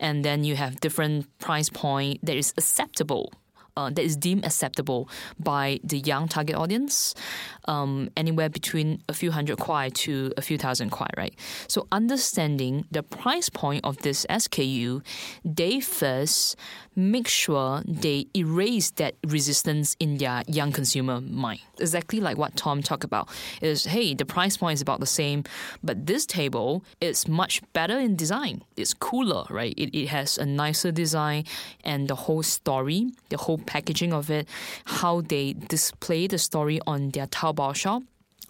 and 0.00 0.24
then 0.24 0.44
you 0.44 0.56
have 0.56 0.80
different 0.80 1.26
price 1.38 1.70
point 1.70 2.18
that 2.24 2.36
is 2.36 2.52
acceptable. 2.58 3.32
Uh, 3.76 3.90
that 3.90 4.04
is 4.04 4.16
deemed 4.16 4.44
acceptable 4.44 5.08
by 5.36 5.80
the 5.82 5.98
young 5.98 6.28
target 6.28 6.54
audience, 6.54 7.12
um, 7.64 8.08
anywhere 8.16 8.48
between 8.48 9.02
a 9.08 9.12
few 9.12 9.32
hundred 9.32 9.58
kuai 9.58 9.92
to 9.92 10.32
a 10.36 10.42
few 10.42 10.56
thousand 10.56 10.92
kuai, 10.92 11.08
right? 11.16 11.34
So 11.66 11.88
understanding 11.90 12.84
the 12.92 13.02
price 13.02 13.48
point 13.48 13.84
of 13.84 13.98
this 13.98 14.26
SKU, 14.30 15.02
they 15.44 15.80
first 15.80 16.54
make 16.96 17.28
sure 17.28 17.82
they 17.86 18.26
erase 18.36 18.90
that 18.92 19.14
resistance 19.26 19.96
in 19.98 20.18
their 20.18 20.42
young 20.46 20.72
consumer 20.72 21.20
mind. 21.20 21.60
Exactly 21.78 22.20
like 22.20 22.36
what 22.36 22.56
Tom 22.56 22.82
talked 22.82 23.04
about 23.04 23.28
is, 23.60 23.84
hey, 23.84 24.14
the 24.14 24.24
price 24.24 24.56
point 24.56 24.74
is 24.74 24.82
about 24.82 25.00
the 25.00 25.06
same, 25.06 25.44
but 25.82 26.06
this 26.06 26.26
table 26.26 26.84
is 27.00 27.26
much 27.26 27.62
better 27.72 27.98
in 27.98 28.16
design. 28.16 28.62
It's 28.76 28.94
cooler, 28.94 29.44
right? 29.50 29.74
It, 29.76 29.96
it 29.96 30.08
has 30.08 30.38
a 30.38 30.46
nicer 30.46 30.92
design 30.92 31.44
and 31.84 32.08
the 32.08 32.14
whole 32.14 32.42
story, 32.42 33.12
the 33.28 33.36
whole 33.36 33.58
packaging 33.58 34.12
of 34.12 34.30
it, 34.30 34.48
how 34.84 35.20
they 35.20 35.54
display 35.54 36.26
the 36.26 36.38
story 36.38 36.80
on 36.86 37.10
their 37.10 37.26
Taobao 37.26 37.74
shop 37.74 38.02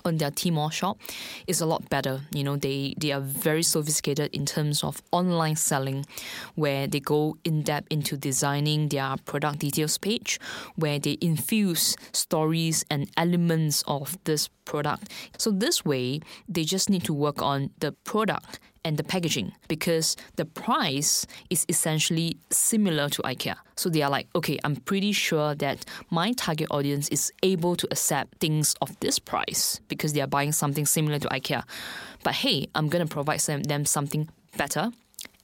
on 0.05 0.19
their 0.19 0.31
Tmall 0.31 0.71
shop 0.71 0.99
is 1.47 1.61
a 1.61 1.67
lot 1.67 1.89
better. 1.89 2.21
You 2.33 2.45
know, 2.45 2.57
they, 2.57 2.95
they 2.99 3.13
are 3.13 3.21
very 3.21 3.63
sophisticated 3.63 4.35
in 4.35 4.47
terms 4.47 4.85
of 4.85 5.03
online 5.13 5.57
selling, 5.57 6.07
where 6.55 6.87
they 6.87 7.01
go 7.01 7.37
in 7.45 7.63
depth 7.63 7.89
into 7.91 8.17
designing 8.17 8.89
their 8.89 9.17
product 9.25 9.61
details 9.61 9.99
page, 9.99 10.39
where 10.77 10.99
they 10.99 11.19
infuse 11.21 11.97
stories 12.13 12.85
and 12.91 13.11
elements 13.17 13.83
of 13.87 14.19
this 14.25 14.49
product. 14.65 15.11
So 15.39 15.51
this 15.51 15.85
way, 15.85 16.21
they 16.49 16.65
just 16.65 16.91
need 16.91 17.05
to 17.05 17.15
work 17.15 17.43
on 17.43 17.71
the 17.79 17.93
product 17.93 18.61
and 18.85 18.97
the 18.97 19.05
packaging 19.05 19.53
because 19.69 20.17
the 20.37 20.45
price 20.45 21.26
is 21.50 21.64
essentially 21.69 22.37
similar 22.50 23.09
to 23.09 23.23
IKEA. 23.23 23.57
So 23.76 23.88
they 23.88 24.03
are 24.03 24.11
like, 24.11 24.29
okay, 24.37 24.59
I'm 24.62 24.76
pretty 24.76 25.12
sure 25.12 25.55
that 25.57 25.85
my 26.11 26.33
target 26.33 26.69
audience 26.71 27.09
is 27.09 27.33
able 27.43 27.76
to 27.76 27.88
accept 27.91 28.38
things 28.38 28.75
of 28.83 28.99
this 29.00 29.19
price 29.19 29.81
because 29.88 30.12
they 30.12 30.21
are 30.21 30.26
buying 30.26 30.53
something 30.53 30.87
similar 30.87 31.19
to 31.19 31.29
IKEA. 31.29 31.64
But 32.23 32.35
hey, 32.35 32.69
I'm 32.75 32.88
going 32.88 33.07
to 33.07 33.12
provide 33.12 33.41
them 33.41 33.85
something 33.85 34.29
better 34.57 34.93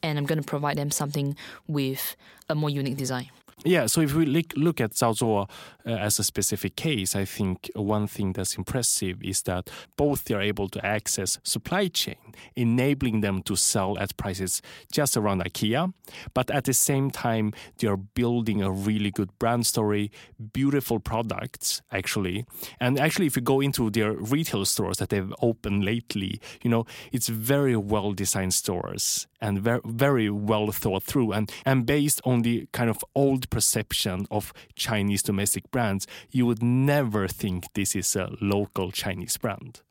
and 0.03 0.19
I'm 0.19 0.27
going 0.27 0.41
to 0.41 0.47
provide 0.47 0.77
them 0.77 0.91
something 0.91 1.37
with 1.67 2.17
a 2.49 2.55
more 2.55 2.71
unique 2.71 2.97
design. 2.97 3.31
Yeah, 3.65 3.87
so 3.87 4.01
if 4.01 4.15
we 4.15 4.25
look, 4.25 4.81
at 4.81 4.93
Zao 4.93 5.15
Zuo 5.15 5.51
uh, 5.87 5.91
as 5.91 6.19
a 6.19 6.25
specific 6.25 6.77
case, 6.77 7.15
I 7.15 7.27
think 7.27 7.71
one 7.75 8.07
thing 8.07 8.33
that's 8.33 8.57
impressive 8.57 9.23
is 9.23 9.43
that 9.43 9.69
both 9.99 10.25
they 10.25 10.35
are 10.35 10.41
able 10.41 10.69
to 10.71 10.85
access 10.85 11.39
supply 11.43 11.89
chain, 11.89 12.17
enabling 12.57 13.21
them 13.21 13.43
to 13.43 13.57
sell 13.57 13.99
at 13.99 14.17
prices 14.17 14.63
just 14.91 15.15
around 15.15 15.45
IKEA, 15.45 15.93
but 16.33 16.51
at 16.51 16.65
the 16.65 16.73
same 16.73 17.11
time 17.11 17.53
they 17.79 17.87
are 17.87 17.99
building 17.99 18.63
a 18.63 18.71
really 18.71 19.11
good 19.11 19.39
brand 19.39 19.67
story, 19.67 20.11
beautiful 20.55 20.99
products 20.99 21.83
actually, 21.93 22.47
and 22.81 22.99
actually 22.99 23.27
if 23.27 23.37
you 23.37 23.43
go 23.43 23.61
into 23.61 23.91
their 23.91 24.13
retail 24.13 24.65
stores 24.65 24.97
that 24.99 25.11
they've 25.11 25.35
opened 25.43 25.85
lately, 25.85 26.41
you 26.63 26.71
know 26.71 26.87
it's 27.13 27.29
very 27.29 27.77
well 27.77 28.13
designed 28.13 28.55
stores 28.55 29.27
and 29.41 29.61
very 29.61 29.81
very 29.85 30.31
well 30.31 30.71
thought 30.71 31.03
through 31.03 31.33
and 31.33 31.53
and 31.65 31.87
based 31.87 32.21
on 32.25 32.43
the 32.43 32.67
kind 32.73 32.91
of 32.91 33.05
old 33.15 33.49
perception 33.51 34.27
of 34.31 34.53
Chinese 34.75 35.23
domestic 35.23 35.71
brands, 35.71 36.07
you 36.31 36.47
would 36.47 36.63
never 36.63 37.29
think 37.29 37.65
this 37.75 37.95
is 37.95 38.17
a 38.17 38.31
local 38.41 38.91
Chinese 38.91 39.37
brand. 39.37 39.83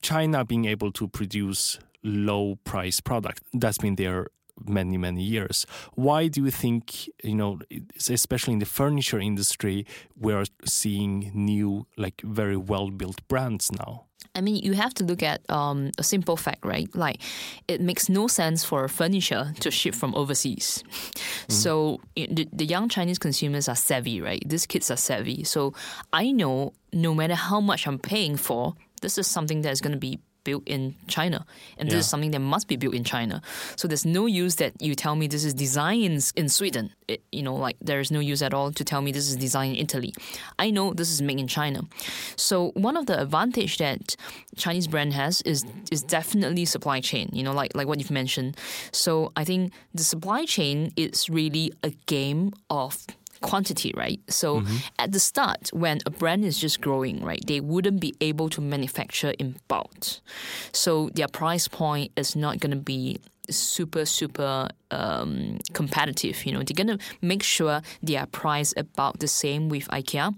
China 0.00 0.44
being 0.44 0.66
able 0.66 0.92
to 0.92 1.08
produce 1.08 1.78
low 2.02 2.56
price 2.64 3.00
product, 3.00 3.42
that's 3.54 3.78
been 3.78 3.96
there 3.96 4.28
many 4.66 4.96
many 4.96 5.22
years 5.22 5.66
why 5.94 6.28
do 6.28 6.44
you 6.44 6.50
think 6.50 7.08
you 7.22 7.34
know 7.34 7.58
especially 8.08 8.52
in 8.52 8.58
the 8.58 8.66
furniture 8.66 9.18
industry 9.18 9.86
we're 10.16 10.44
seeing 10.64 11.30
new 11.34 11.86
like 11.96 12.20
very 12.22 12.56
well 12.56 12.90
built 12.90 13.26
brands 13.28 13.70
now 13.72 14.04
I 14.36 14.40
mean, 14.40 14.56
you 14.56 14.72
have 14.72 14.92
to 14.94 15.04
look 15.04 15.22
at 15.22 15.48
um, 15.48 15.92
a 15.96 16.02
simple 16.02 16.36
fact, 16.36 16.64
right? 16.64 16.88
Like, 16.94 17.20
it 17.68 17.80
makes 17.80 18.08
no 18.08 18.26
sense 18.26 18.64
for 18.64 18.84
a 18.84 18.88
furniture 18.88 19.52
to 19.60 19.70
ship 19.70 19.94
from 19.94 20.14
overseas. 20.14 20.82
Mm. 20.92 21.52
So, 21.52 22.00
the, 22.16 22.48
the 22.52 22.64
young 22.64 22.88
Chinese 22.88 23.18
consumers 23.18 23.68
are 23.68 23.76
savvy, 23.76 24.20
right? 24.20 24.42
These 24.44 24.66
kids 24.66 24.90
are 24.90 24.96
savvy. 24.96 25.44
So, 25.44 25.74
I 26.12 26.32
know 26.32 26.72
no 26.92 27.14
matter 27.14 27.34
how 27.34 27.60
much 27.60 27.86
I'm 27.86 27.98
paying 27.98 28.36
for, 28.36 28.74
this 29.02 29.18
is 29.18 29.28
something 29.28 29.62
that's 29.62 29.80
going 29.80 29.92
to 29.92 29.98
be 29.98 30.18
built 30.44 30.62
in 30.66 30.94
China, 31.08 31.44
and 31.78 31.88
this 31.88 31.94
Yeah. 31.94 32.00
is 32.00 32.08
something 32.08 32.30
that 32.32 32.40
must 32.40 32.68
be 32.68 32.76
built 32.76 32.94
in 32.94 33.04
China. 33.04 33.42
So 33.76 33.88
there's 33.88 34.04
no 34.04 34.26
use 34.26 34.54
that 34.56 34.72
you 34.80 34.94
tell 34.94 35.16
me 35.16 35.26
this 35.26 35.44
is 35.44 35.54
designed 35.54 36.32
in 36.36 36.48
Sweden. 36.48 36.90
It, 37.08 37.22
you 37.32 37.42
know, 37.42 37.54
like 37.54 37.76
there 37.80 38.00
is 38.00 38.10
no 38.10 38.20
use 38.20 38.40
at 38.42 38.54
all 38.54 38.72
to 38.72 38.84
tell 38.84 39.02
me 39.02 39.12
this 39.12 39.28
is 39.28 39.36
designed 39.36 39.76
in 39.76 39.80
Italy. 39.82 40.14
I 40.58 40.70
know 40.70 40.94
this 40.94 41.10
is 41.10 41.20
made 41.20 41.38
in 41.40 41.48
China. 41.48 41.82
So 42.36 42.70
one 42.74 42.96
of 42.96 43.06
the 43.06 43.20
advantage 43.20 43.78
that 43.78 44.16
Chinese 44.56 44.86
brand 44.86 45.12
has 45.14 45.42
is 45.42 45.64
is 45.90 46.02
definitely 46.02 46.64
supply 46.64 47.00
chain. 47.00 47.28
You 47.32 47.42
know, 47.42 47.52
like 47.52 47.72
like 47.74 47.86
what 47.88 47.98
you've 47.98 48.10
mentioned. 48.22 48.56
So 48.92 49.32
I 49.36 49.44
think 49.44 49.72
the 49.94 50.04
supply 50.04 50.44
chain 50.44 50.92
is 50.96 51.28
really 51.28 51.72
a 51.82 51.90
game 52.06 52.52
of 52.70 53.06
quantity, 53.44 53.92
right? 53.94 54.20
So 54.28 54.60
mm-hmm. 54.60 54.76
at 54.98 55.12
the 55.12 55.20
start, 55.20 55.68
when 55.72 56.00
a 56.06 56.10
brand 56.10 56.44
is 56.44 56.58
just 56.58 56.80
growing, 56.80 57.22
right, 57.22 57.44
they 57.46 57.60
wouldn't 57.60 58.00
be 58.00 58.14
able 58.20 58.48
to 58.50 58.60
manufacture 58.60 59.34
in 59.38 59.56
bulk. 59.68 59.94
So 60.72 61.10
their 61.14 61.28
price 61.28 61.68
point 61.68 62.12
is 62.16 62.34
not 62.34 62.58
going 62.58 62.72
to 62.72 62.76
be 62.76 63.20
super 63.50 64.04
super 64.04 64.68
um, 64.90 65.58
competitive 65.72 66.44
you 66.46 66.52
know. 66.52 66.62
They're 66.62 66.74
gonna 66.74 66.98
make 67.20 67.42
sure 67.42 67.82
they 68.02 68.16
are 68.16 68.26
priced 68.26 68.74
about 68.76 69.18
the 69.20 69.28
same 69.28 69.68
with 69.68 69.88
ikea 69.88 70.34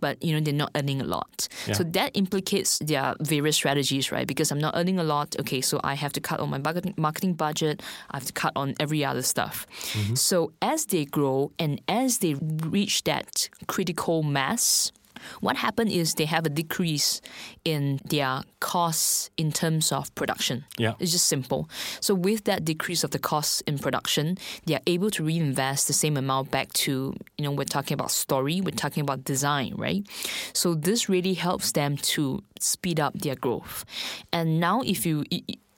but 0.00 0.22
you 0.22 0.32
know 0.32 0.40
they're 0.40 0.54
not 0.54 0.70
earning 0.74 1.00
a 1.00 1.04
lot. 1.04 1.48
So 1.72 1.84
that 1.84 2.10
implicates 2.14 2.78
their 2.80 3.14
various 3.20 3.56
strategies 3.56 4.10
right? 4.12 4.26
Because 4.26 4.50
i'm 4.52 4.58
not 4.60 4.74
earning 4.76 4.98
a 4.98 5.04
lot 5.04 5.36
okay 5.40 5.60
so 5.60 5.80
i 5.84 5.94
have 5.94 6.12
to 6.12 6.20
cut 6.20 6.40
on 6.40 6.50
my 6.50 6.58
marketing, 6.58 6.94
marketing 6.96 7.34
budget 7.34 7.82
i 8.10 8.16
have 8.16 8.26
to 8.26 8.32
cut 8.32 8.52
on 8.56 8.74
every 8.80 9.04
other 9.04 9.22
stuff. 9.22 9.66
So 10.14 10.52
as 10.62 10.86
they 10.86 11.04
grow 11.04 11.52
and 11.58 11.80
as 11.88 12.18
they 12.18 12.34
reach 12.34 13.04
that 13.04 13.48
critical 13.66 14.22
mass 14.22 14.92
what 15.40 15.56
happened 15.56 15.90
is 15.90 16.14
they 16.14 16.24
have 16.26 16.46
a 16.46 16.48
decrease 16.48 17.20
in 17.64 18.00
their 18.04 18.42
costs 18.60 19.30
in 19.36 19.52
terms 19.52 19.92
of 19.92 20.14
production. 20.14 20.64
Yeah. 20.78 20.94
It's 20.98 21.12
just 21.12 21.26
simple. 21.26 21.68
So 22.00 22.14
with 22.14 22.44
that 22.44 22.64
decrease 22.64 23.04
of 23.04 23.10
the 23.10 23.18
costs 23.18 23.60
in 23.62 23.78
production, 23.78 24.38
they 24.66 24.74
are 24.74 24.82
able 24.86 25.10
to 25.10 25.24
reinvest 25.24 25.86
the 25.86 25.92
same 25.92 26.16
amount 26.16 26.50
back 26.50 26.72
to, 26.72 27.14
you 27.38 27.44
know, 27.44 27.52
we're 27.52 27.64
talking 27.64 27.94
about 27.94 28.10
story, 28.10 28.60
we're 28.60 28.70
talking 28.70 29.02
about 29.02 29.24
design, 29.24 29.74
right? 29.76 30.06
So 30.52 30.74
this 30.74 31.08
really 31.08 31.34
helps 31.34 31.72
them 31.72 31.96
to 31.96 32.42
speed 32.60 33.00
up 33.00 33.14
their 33.14 33.36
growth. 33.36 33.84
And 34.32 34.60
now 34.60 34.82
if 34.82 35.06
you 35.06 35.24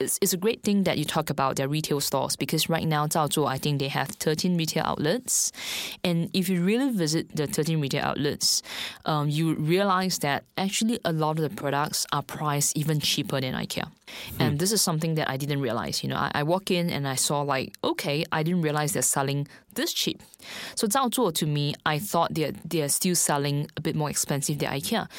it's, 0.03 0.19
it's 0.21 0.33
a 0.33 0.37
great 0.37 0.63
thing 0.63 0.83
that 0.83 0.97
you 0.97 1.05
talk 1.05 1.29
about 1.29 1.55
their 1.55 1.67
retail 1.67 1.99
stores 1.99 2.35
because 2.35 2.69
right 2.69 2.87
now, 2.87 3.07
Zao 3.07 3.27
Zuo, 3.29 3.47
I 3.47 3.57
think 3.57 3.79
they 3.79 3.87
have 3.87 4.09
13 4.09 4.57
retail 4.57 4.83
outlets. 4.85 5.51
And 6.03 6.29
if 6.33 6.49
you 6.49 6.63
really 6.63 6.91
visit 6.91 7.35
the 7.35 7.47
13 7.47 7.81
retail 7.81 8.03
outlets, 8.03 8.61
um, 9.05 9.29
you 9.29 9.55
realize 9.55 10.19
that 10.19 10.43
actually 10.57 10.99
a 11.05 11.11
lot 11.11 11.39
of 11.39 11.49
the 11.49 11.55
products 11.55 12.05
are 12.11 12.21
priced 12.21 12.77
even 12.77 12.99
cheaper 12.99 13.41
than 13.41 13.53
IKEA. 13.53 13.89
And 14.39 14.59
this 14.59 14.71
is 14.71 14.81
something 14.81 15.15
that 15.15 15.29
I 15.29 15.37
didn't 15.37 15.61
realize. 15.61 16.03
You 16.03 16.09
know, 16.09 16.17
I, 16.17 16.31
I 16.35 16.43
walk 16.43 16.69
in 16.69 16.89
and 16.89 17.07
I 17.07 17.15
saw 17.15 17.41
like, 17.41 17.73
okay, 17.83 18.25
I 18.31 18.43
didn't 18.43 18.61
realize 18.61 18.93
they're 18.93 19.01
selling 19.01 19.47
this 19.73 19.93
cheap. 19.93 20.21
So 20.75 20.87
Zao 20.87 21.09
Zuo 21.09 21.33
to 21.35 21.45
me, 21.45 21.73
I 21.85 21.99
thought 21.99 22.33
they're 22.33 22.51
they're 22.65 22.89
still 22.89 23.15
selling 23.15 23.69
a 23.77 23.81
bit 23.81 23.95
more 23.95 24.09
expensive 24.09 24.59
than 24.59 24.69
IKEA. 24.69 25.09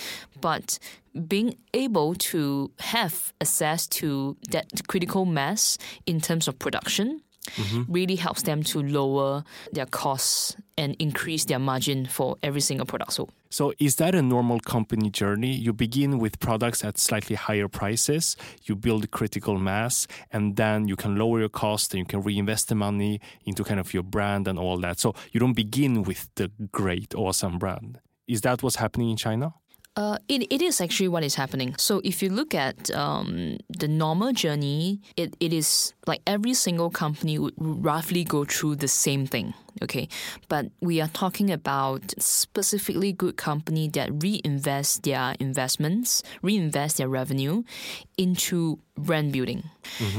But 0.40 0.78
being 1.28 1.56
able 1.72 2.14
to 2.14 2.70
have 2.80 3.32
access 3.40 3.86
to 3.86 4.36
that 4.50 4.86
critical 4.88 5.24
mass 5.24 5.78
in 6.06 6.20
terms 6.20 6.48
of 6.48 6.58
production 6.58 7.22
mm-hmm. 7.50 7.92
really 7.92 8.16
helps 8.16 8.42
them 8.42 8.62
to 8.62 8.82
lower 8.82 9.44
their 9.72 9.86
costs 9.86 10.56
and 10.76 10.96
increase 10.98 11.44
their 11.44 11.58
margin 11.58 12.06
for 12.06 12.36
every 12.42 12.60
single 12.60 12.86
product 12.86 13.12
sold. 13.12 13.32
So, 13.50 13.72
is 13.78 13.96
that 13.96 14.14
a 14.14 14.22
normal 14.22 14.58
company 14.58 15.10
journey? 15.10 15.52
You 15.52 15.72
begin 15.72 16.18
with 16.18 16.40
products 16.40 16.84
at 16.84 16.98
slightly 16.98 17.36
higher 17.36 17.68
prices, 17.68 18.36
you 18.64 18.74
build 18.74 19.08
critical 19.12 19.58
mass, 19.58 20.08
and 20.32 20.56
then 20.56 20.88
you 20.88 20.96
can 20.96 21.16
lower 21.16 21.38
your 21.38 21.48
cost 21.48 21.94
and 21.94 22.00
you 22.00 22.06
can 22.06 22.22
reinvest 22.22 22.68
the 22.68 22.74
money 22.74 23.20
into 23.44 23.62
kind 23.62 23.78
of 23.78 23.94
your 23.94 24.02
brand 24.02 24.48
and 24.48 24.58
all 24.58 24.78
that. 24.78 24.98
So, 24.98 25.14
you 25.30 25.38
don't 25.38 25.54
begin 25.54 26.02
with 26.02 26.28
the 26.34 26.50
great, 26.72 27.14
awesome 27.14 27.58
brand. 27.58 28.00
Is 28.26 28.40
that 28.40 28.62
what's 28.62 28.76
happening 28.76 29.10
in 29.10 29.16
China? 29.16 29.54
Uh, 29.96 30.18
it, 30.28 30.52
it 30.52 30.60
is 30.60 30.80
actually 30.80 31.06
what 31.08 31.22
is 31.22 31.36
happening. 31.36 31.74
So 31.78 32.00
if 32.02 32.20
you 32.20 32.28
look 32.28 32.52
at 32.52 32.90
um, 32.90 33.58
the 33.68 33.86
normal 33.86 34.32
journey, 34.32 35.00
it, 35.16 35.36
it 35.38 35.52
is 35.52 35.94
like 36.06 36.20
every 36.26 36.52
single 36.54 36.90
company 36.90 37.38
would 37.38 37.54
roughly 37.56 38.24
go 38.24 38.44
through 38.44 38.76
the 38.76 38.88
same 38.88 39.24
thing. 39.26 39.54
Okay, 39.82 40.08
but 40.48 40.66
we 40.80 41.00
are 41.00 41.08
talking 41.08 41.50
about 41.50 42.14
specifically 42.18 43.12
good 43.12 43.36
company 43.36 43.88
that 43.88 44.10
reinvest 44.22 45.02
their 45.02 45.34
investments, 45.40 46.22
reinvest 46.42 46.98
their 46.98 47.08
revenue 47.08 47.64
into 48.16 48.78
brand 48.96 49.32
building. 49.32 49.64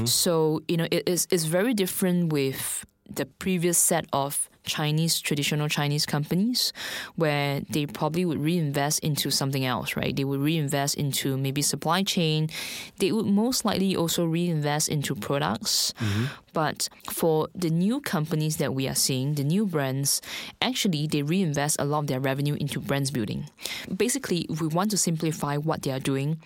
So 0.06 0.62
you 0.68 0.76
know 0.76 0.86
it 0.90 1.08
is 1.08 1.26
it's 1.30 1.44
very 1.44 1.72
different 1.72 2.32
with 2.32 2.84
the 3.08 3.24
previous 3.24 3.78
set 3.78 4.04
of 4.12 4.50
Chinese 4.66 5.20
traditional 5.20 5.68
Chinese 5.68 6.04
companies 6.04 6.72
where 7.14 7.60
they 7.70 7.86
probably 7.86 8.24
would 8.24 8.40
reinvest 8.40 9.00
into 9.00 9.30
something 9.30 9.64
else, 9.64 9.96
right? 9.96 10.14
They 10.14 10.24
would 10.24 10.40
reinvest 10.40 10.96
into 10.96 11.36
maybe 11.36 11.62
supply 11.62 12.02
chain. 12.02 12.50
They 12.98 13.12
would 13.12 13.26
most 13.26 13.64
likely 13.64 13.96
also 13.96 14.26
reinvest 14.26 14.88
into 14.88 15.14
products. 15.14 15.94
Mm-hmm. 15.98 16.24
But 16.52 16.88
for 17.10 17.48
the 17.54 17.70
new 17.70 18.00
companies 18.00 18.56
that 18.56 18.74
we 18.74 18.88
are 18.88 18.94
seeing, 18.94 19.34
the 19.34 19.44
new 19.44 19.66
brands, 19.66 20.22
actually 20.62 21.06
they 21.06 21.22
reinvest 21.22 21.76
a 21.78 21.84
lot 21.84 22.00
of 22.00 22.06
their 22.06 22.20
revenue 22.20 22.54
into 22.54 22.80
brands 22.80 23.10
building. 23.10 23.48
Basically, 23.94 24.46
if 24.48 24.60
we 24.60 24.68
want 24.68 24.90
to 24.92 24.96
simplify 24.96 25.56
what 25.56 25.82
they 25.82 25.90
are 25.90 26.00
doing, 26.00 26.40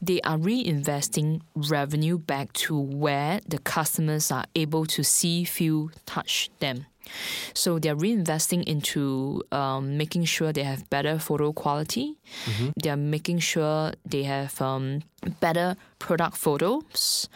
they 0.00 0.20
are 0.22 0.36
reinvesting 0.36 1.42
revenue 1.54 2.18
back 2.18 2.52
to 2.54 2.78
where 2.78 3.40
the 3.46 3.58
customers 3.58 4.30
are 4.32 4.44
able 4.54 4.84
to 4.86 5.04
see, 5.04 5.44
feel, 5.44 5.90
touch 6.06 6.50
them. 6.58 6.86
So 7.54 7.78
they're 7.78 7.96
reinvesting 7.96 8.64
into 8.64 9.42
um, 9.52 9.96
making 9.96 10.24
sure 10.24 10.52
they 10.52 10.62
have 10.64 10.88
better 10.90 11.18
photo 11.18 11.52
quality. 11.52 12.16
They're 12.76 12.96
making 12.96 13.40
sure 13.40 13.92
they 14.04 14.22
have 14.24 14.60
um, 14.60 15.02
better 15.40 15.76
product 15.98 16.36
photos. 16.36 17.28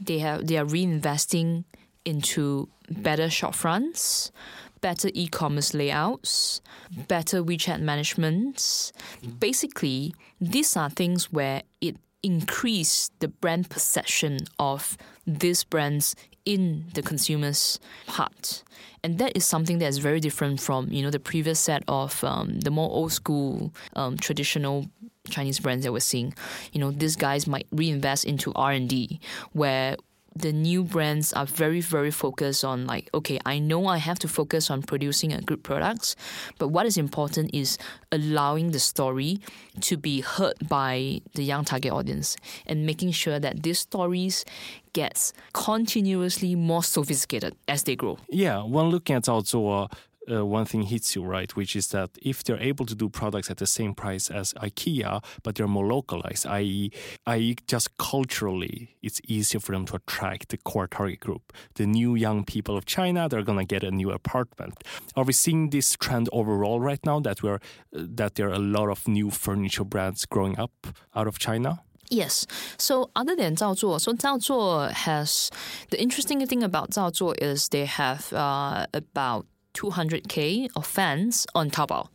They 0.00 0.18
have 0.18 0.46
they 0.46 0.56
are 0.56 0.64
reinvesting 0.64 1.64
into 2.04 2.68
better 2.88 3.30
shop 3.30 3.54
fronts, 3.54 4.32
better 4.80 5.10
e-commerce 5.14 5.74
layouts, 5.74 6.60
better 7.08 7.42
WeChat 7.42 7.80
management. 7.80 8.92
Basically, 9.38 10.14
these 10.40 10.76
are 10.76 10.90
things 10.90 11.32
where 11.32 11.62
it 11.80 11.96
increase 12.22 13.10
the 13.20 13.28
brand 13.28 13.70
perception 13.70 14.38
of 14.58 14.96
these 15.26 15.64
brands 15.64 16.14
in 16.44 16.86
the 16.94 17.02
consumer's 17.02 17.78
heart. 18.08 18.62
And 19.02 19.18
that 19.18 19.36
is 19.36 19.46
something 19.46 19.78
that 19.78 19.86
is 19.86 19.98
very 19.98 20.20
different 20.20 20.60
from, 20.60 20.88
you 20.90 21.02
know, 21.02 21.10
the 21.10 21.20
previous 21.20 21.58
set 21.58 21.82
of 21.88 22.22
um, 22.22 22.60
the 22.60 22.70
more 22.70 22.90
old 22.90 23.12
school, 23.12 23.72
um, 23.96 24.16
traditional 24.18 24.86
Chinese 25.28 25.60
brands 25.60 25.84
that 25.84 25.92
we're 25.92 26.00
seeing. 26.00 26.34
You 26.72 26.80
know, 26.80 26.90
these 26.90 27.16
guys 27.16 27.46
might 27.46 27.66
reinvest 27.72 28.24
into 28.24 28.52
R&D 28.54 29.20
where 29.52 29.96
the 30.34 30.52
new 30.52 30.84
brands 30.84 31.32
are 31.32 31.46
very, 31.46 31.80
very 31.80 32.10
focused 32.10 32.64
on 32.64 32.86
like, 32.86 33.10
okay, 33.14 33.38
I 33.44 33.58
know 33.58 33.86
I 33.86 33.98
have 33.98 34.18
to 34.20 34.28
focus 34.28 34.70
on 34.70 34.82
producing 34.82 35.32
a 35.32 35.40
good 35.40 35.62
products, 35.62 36.16
but 36.58 36.68
what 36.68 36.86
is 36.86 36.96
important 36.96 37.54
is 37.54 37.78
allowing 38.12 38.70
the 38.70 38.78
story 38.78 39.40
to 39.80 39.96
be 39.96 40.20
heard 40.20 40.54
by 40.68 41.20
the 41.34 41.42
young 41.42 41.64
target 41.64 41.92
audience 41.92 42.36
and 42.66 42.86
making 42.86 43.12
sure 43.12 43.38
that 43.38 43.62
these 43.62 43.80
stories 43.80 44.44
gets 44.92 45.32
continuously 45.52 46.54
more 46.54 46.82
sophisticated 46.82 47.54
as 47.68 47.84
they 47.84 47.96
grow. 47.96 48.18
Yeah, 48.28 48.62
when 48.62 48.86
looking 48.86 49.16
at 49.16 49.28
also 49.28 49.88
uh, 50.30 50.44
one 50.44 50.64
thing 50.64 50.82
hits 50.82 51.16
you 51.16 51.24
right, 51.24 51.54
which 51.56 51.74
is 51.74 51.88
that 51.88 52.10
if 52.22 52.44
they're 52.44 52.60
able 52.60 52.86
to 52.86 52.94
do 52.94 53.08
products 53.08 53.50
at 53.50 53.56
the 53.56 53.66
same 53.66 53.94
price 53.94 54.30
as 54.30 54.52
IKEA, 54.54 55.22
but 55.42 55.54
they're 55.54 55.68
more 55.68 55.86
localized, 55.86 56.46
i.e., 56.46 56.90
i.e., 57.26 57.56
just 57.66 57.96
culturally, 57.98 58.96
it's 59.02 59.20
easier 59.26 59.60
for 59.60 59.72
them 59.72 59.86
to 59.86 59.96
attract 59.96 60.50
the 60.50 60.56
core 60.58 60.86
target 60.86 61.20
group, 61.20 61.52
the 61.74 61.86
new 61.86 62.14
young 62.14 62.44
people 62.44 62.76
of 62.76 62.86
China. 62.86 63.28
They're 63.28 63.42
gonna 63.42 63.64
get 63.64 63.82
a 63.82 63.90
new 63.90 64.10
apartment. 64.10 64.84
Are 65.16 65.24
we 65.24 65.32
seeing 65.32 65.70
this 65.70 65.94
trend 65.94 66.28
overall 66.32 66.80
right 66.80 67.04
now 67.04 67.20
that 67.20 67.42
we're 67.42 67.60
that 67.92 68.34
there 68.34 68.48
are 68.48 68.54
a 68.54 68.58
lot 68.58 68.88
of 68.88 69.08
new 69.08 69.30
furniture 69.30 69.84
brands 69.84 70.26
growing 70.26 70.58
up 70.58 70.86
out 71.14 71.26
of 71.26 71.38
China? 71.38 71.82
Yes. 72.10 72.44
So 72.76 73.10
other 73.14 73.36
than 73.36 73.54
Zao 73.54 73.76
so 73.78 74.12
Zao 74.14 74.90
has 74.90 75.50
the 75.90 76.02
interesting 76.02 76.44
thing 76.44 76.62
about 76.64 76.90
Zao 76.90 77.34
is 77.40 77.68
they 77.68 77.86
have 77.86 78.32
uh, 78.32 78.86
about 78.92 79.46
200k 79.74 80.68
of 80.76 80.86
fans 80.86 81.46
on 81.54 81.70
Taobao. 81.70 82.08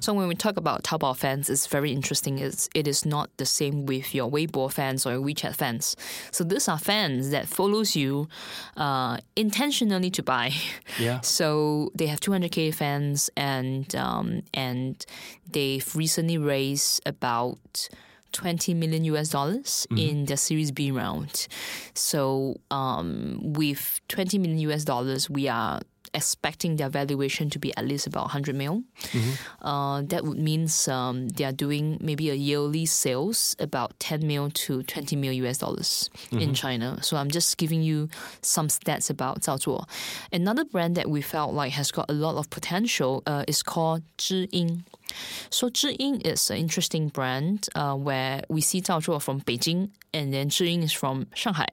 So 0.00 0.14
when 0.14 0.28
we 0.28 0.34
talk 0.34 0.56
about 0.56 0.82
Taobao 0.82 1.14
fans, 1.16 1.50
it's 1.50 1.66
very 1.66 1.92
interesting. 1.92 2.38
It's, 2.38 2.70
it 2.74 2.88
is 2.88 3.04
not 3.04 3.28
the 3.36 3.44
same 3.44 3.84
with 3.84 4.14
your 4.14 4.30
Weibo 4.30 4.72
fans 4.72 5.04
or 5.04 5.12
WeChat 5.18 5.56
fans. 5.56 5.94
So 6.30 6.42
these 6.42 6.68
are 6.68 6.78
fans 6.78 7.30
that 7.30 7.48
follows 7.48 7.94
you 7.94 8.28
uh, 8.76 9.18
intentionally 9.36 10.10
to 10.10 10.22
buy. 10.22 10.52
Yeah. 10.98 11.20
So 11.20 11.90
they 11.94 12.06
have 12.06 12.18
200k 12.18 12.74
fans, 12.74 13.30
and 13.36 13.94
um, 13.94 14.42
and 14.52 15.04
they've 15.48 15.94
recently 15.94 16.38
raised 16.38 17.02
about 17.06 17.88
20 18.32 18.74
million 18.74 19.04
US 19.04 19.28
dollars 19.28 19.86
in 19.96 20.24
the 20.24 20.36
Series 20.36 20.72
B 20.72 20.90
round. 20.90 21.46
So 21.94 22.56
um, 22.70 23.38
with 23.42 24.00
20 24.08 24.38
million 24.38 24.58
US 24.70 24.84
dollars, 24.84 25.30
we 25.30 25.46
are 25.46 25.80
expecting 26.14 26.76
their 26.76 26.88
valuation 26.88 27.50
to 27.50 27.58
be 27.58 27.76
at 27.76 27.86
least 27.86 28.06
about 28.06 28.24
100 28.24 28.54
mil. 28.56 28.82
Uh, 29.62 30.02
that 30.06 30.24
would 30.24 30.38
mean 30.38 30.68
um, 30.88 31.28
they 31.28 31.44
are 31.44 31.52
doing 31.52 31.98
maybe 32.00 32.30
a 32.30 32.34
yearly 32.34 32.86
sales 32.86 33.56
about 33.58 33.98
10 34.00 34.26
mil 34.26 34.50
to 34.50 34.82
20 34.82 35.16
mil 35.16 35.32
US 35.32 35.58
dollars 35.58 36.10
in 36.32 36.54
China. 36.54 36.98
So 37.02 37.16
I'm 37.16 37.30
just 37.30 37.56
giving 37.56 37.82
you 37.82 38.08
some 38.42 38.68
stats 38.68 39.10
about 39.10 39.42
Zao 39.42 39.58
Zuo. 39.58 39.84
Another 40.32 40.64
brand 40.64 40.96
that 40.96 41.08
we 41.10 41.20
felt 41.22 41.52
like 41.54 41.72
has 41.72 41.90
got 41.90 42.06
a 42.08 42.12
lot 42.14 42.36
of 42.36 42.48
potential 42.50 43.22
uh, 43.26 43.44
is 43.48 43.62
called 43.62 44.02
Zhiying. 44.18 44.82
So 45.50 45.68
Zhiying 45.68 46.26
is 46.26 46.50
an 46.50 46.58
interesting 46.58 47.08
brand 47.08 47.68
uh, 47.74 47.94
where 47.94 48.42
we 48.48 48.60
see 48.60 48.82
Zao 48.82 49.00
Zuo 49.00 49.20
from 49.20 49.40
Beijing 49.40 49.90
and 50.12 50.32
then 50.32 50.48
Zhiying 50.48 50.82
is 50.82 50.92
from 50.92 51.26
Shanghai. 51.34 51.68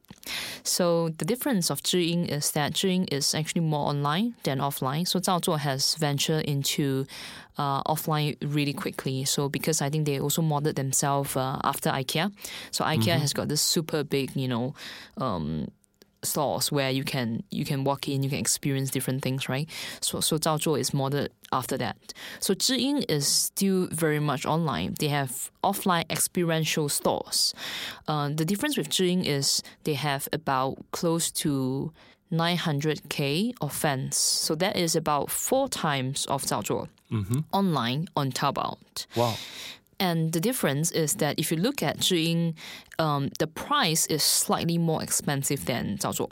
So 0.64 1.10
the 1.10 1.26
difference 1.26 1.70
of 1.70 1.84
Zhiying 1.84 2.28
is 2.30 2.52
that 2.52 2.74
Zhiying 2.74 3.12
is 3.12 3.36
actually 3.36 3.62
more 3.62 3.90
online 3.90 4.36
than 4.44 4.60
offline. 4.60 5.08
So 5.08 5.20
Zao 5.20 5.42
Zuo 5.42 5.60
has 5.60 5.96
ventured 5.96 6.46
into 6.46 7.06
uh, 7.58 7.84
offline 7.84 8.38
really 8.42 8.74
quickly. 8.74 9.26
So 9.26 9.50
because 9.50 9.82
I 9.82 9.90
think 9.90 10.06
they 10.06 10.20
also 10.20 10.42
modeled 10.42 10.76
themselves 10.76 11.36
uh, 11.36 11.60
after 11.64 11.90
IKEA. 11.90 12.32
So 12.72 12.84
IKEA 12.86 13.18
has 13.20 13.34
got 13.34 13.48
this 13.48 13.62
super 13.62 14.04
big, 14.04 14.36
you 14.36 14.48
know, 14.48 14.74
um, 15.18 15.68
stores 16.26 16.72
where 16.72 16.90
you 16.90 17.04
can 17.04 17.44
you 17.52 17.66
can 17.66 17.84
walk 17.84 18.08
in, 18.08 18.24
you 18.24 18.30
can 18.30 18.40
experience 18.40 18.90
different 18.92 19.22
things, 19.22 19.48
right? 19.50 19.70
So 20.02 20.20
so 20.20 20.38
Zao 20.38 20.58
Zuo 20.58 20.80
is 20.80 20.94
modeled 20.94 21.30
after 21.52 21.78
that. 21.78 21.98
So 22.40 22.54
Zhiying 22.54 23.06
is 23.10 23.28
still 23.28 23.88
very 23.92 24.20
much 24.20 24.46
online. 24.46 24.96
They 25.00 25.08
have 25.10 25.52
offline 25.64 26.06
experiential 26.10 26.90
stores. 26.90 27.54
Uh, 28.08 28.30
the 28.30 28.46
difference 28.46 28.78
with 28.78 28.90
Zhiying 28.90 29.26
is 29.26 29.62
they 29.84 29.94
have 29.94 30.28
about 30.34 30.78
close 30.92 31.32
to 31.44 31.92
900k 32.32 33.54
of 33.62 33.72
fans. 33.74 34.18
So 34.18 34.56
that 34.56 34.76
is 34.76 34.96
about 34.96 35.30
four 35.30 35.70
times 35.70 36.26
of 36.26 36.44
Zao 36.44 36.64
Zuo 36.64 36.88
online 37.54 38.08
on 38.16 38.32
Taobao. 38.32 38.78
Wow. 39.16 39.36
And 40.00 40.34
the 40.34 40.40
difference 40.40 40.92
is 40.92 41.16
that 41.16 41.40
if 41.40 41.52
you 41.52 41.58
look 41.58 41.82
at 41.82 42.00
Zhiying, 42.00 42.56
um, 43.00 43.30
the 43.40 43.48
price 43.48 44.06
is 44.08 44.24
slightly 44.24 44.78
more 44.78 45.02
expensive 45.02 45.66
than 45.66 45.98
Zao 45.98 46.14
Zuo. 46.14 46.32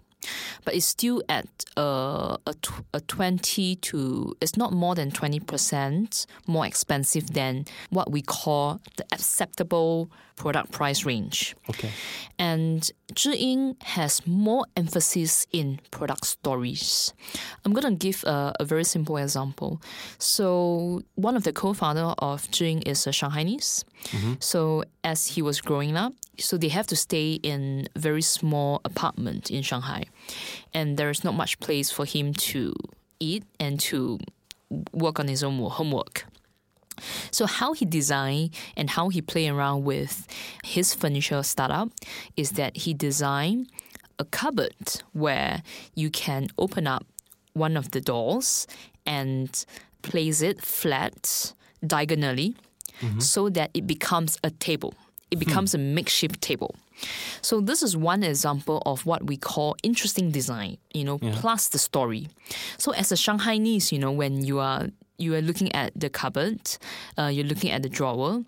But 0.64 0.76
it's 0.76 0.86
still 0.86 1.22
at 1.28 1.48
uh, 1.78 2.38
a, 2.48 2.54
tw- 2.62 2.86
a 2.94 3.02
20 3.02 3.76
to, 3.76 4.36
it's 4.42 4.58
not 4.58 4.72
more 4.72 4.96
than 4.96 5.12
20% 5.12 6.26
more 6.48 6.66
expensive 6.66 7.34
than 7.34 7.66
what 7.90 8.12
we 8.12 8.22
call 8.22 8.80
the 8.98 9.06
acceptable 9.12 10.10
product 10.36 10.72
price 10.72 11.06
range. 11.06 11.56
Okay. 11.70 11.92
And 12.40 12.90
Zhiying 13.16 13.82
has 13.84 14.26
more 14.26 14.66
emphasis 14.76 15.46
in 15.52 15.80
product 15.92 16.26
stories. 16.26 17.14
I'm 17.64 17.74
going 17.74 17.98
to 17.98 18.06
give 18.08 18.24
a, 18.24 18.54
a 18.60 18.66
very 18.66 18.84
simple 18.84 19.18
example. 19.18 19.82
So, 20.18 21.04
one 21.16 21.36
of 21.36 21.44
the 21.44 21.54
co 21.54 21.74
founder 21.74 22.14
of 22.18 22.50
Zhiying 22.52 22.88
is 22.88 23.06
a 23.08 23.12
Shanghainese. 23.12 23.84
Mm-hmm. 24.06 24.34
So, 24.40 24.84
as 25.04 25.28
he 25.28 25.42
was 25.42 25.62
growing 25.62 25.96
up, 25.96 26.14
so 26.40 26.58
they 26.58 26.70
have 26.70 26.88
to 26.88 26.96
stay 26.96 27.34
in 27.44 27.88
very 27.96 28.22
small 28.22 28.82
apartment 28.86 29.52
in 29.52 29.62
Shanghai. 29.62 30.06
and 30.74 30.98
there 30.98 31.10
is 31.10 31.24
not 31.24 31.36
much 31.36 31.60
place 31.60 31.92
for 31.92 32.06
him 32.06 32.34
to 32.34 32.74
eat 33.20 33.44
and 33.60 33.80
to 33.80 34.20
work 34.92 35.20
on 35.20 35.28
his 35.28 35.44
own 35.44 35.60
homework. 35.70 36.26
So 37.32 37.46
how 37.46 37.74
he 37.74 37.86
designed 37.86 38.52
and 38.76 38.90
how 38.90 39.10
he 39.10 39.22
play 39.22 39.48
around 39.48 39.84
with 39.84 40.28
his 40.64 40.94
furniture 40.94 41.44
startup 41.44 41.90
is 42.38 42.52
that 42.52 42.78
he 42.78 42.94
designed 42.94 43.70
a 44.20 44.26
cupboard 44.26 45.02
where 45.14 45.64
you 45.96 46.10
can 46.10 46.48
open 46.58 46.88
up 46.88 47.06
one 47.54 47.78
of 47.78 47.92
the 47.92 48.02
doors 48.02 48.68
and 49.06 49.66
place 50.02 50.42
it 50.42 50.62
flat 50.62 51.54
diagonally 51.86 52.56
mm-hmm. 53.02 53.20
so 53.20 53.50
that 53.50 53.72
it 53.74 53.88
becomes 53.88 54.38
a 54.44 54.52
table. 54.52 54.94
It 55.32 55.36
hmm. 55.36 55.46
becomes 55.46 55.74
a 55.74 55.78
makeshift 55.78 56.42
table. 56.42 56.76
So 57.42 57.60
this 57.60 57.82
is 57.82 57.98
one 57.98 58.24
example 58.24 58.82
of 58.86 59.06
what 59.06 59.26
we 59.26 59.36
call 59.36 59.76
interesting 59.84 60.32
design, 60.32 60.78
you 60.94 61.04
know, 61.04 61.18
plus 61.18 61.70
the 61.70 61.80
story. 61.80 62.30
So 62.78 62.92
as 62.94 63.12
a 63.12 63.16
Shanghainese, 63.16 63.92
you 63.92 64.00
know, 64.00 64.12
when 64.12 64.44
you 64.46 64.60
are 64.60 64.90
you 65.18 65.36
are 65.36 65.42
looking 65.42 65.74
at 65.76 65.92
the 65.96 66.10
cupboard, 66.10 66.78
uh, 67.18 67.28
you're 67.28 67.46
looking 67.46 67.72
at 67.72 67.84
the 67.84 67.90
drawer, 67.90 68.44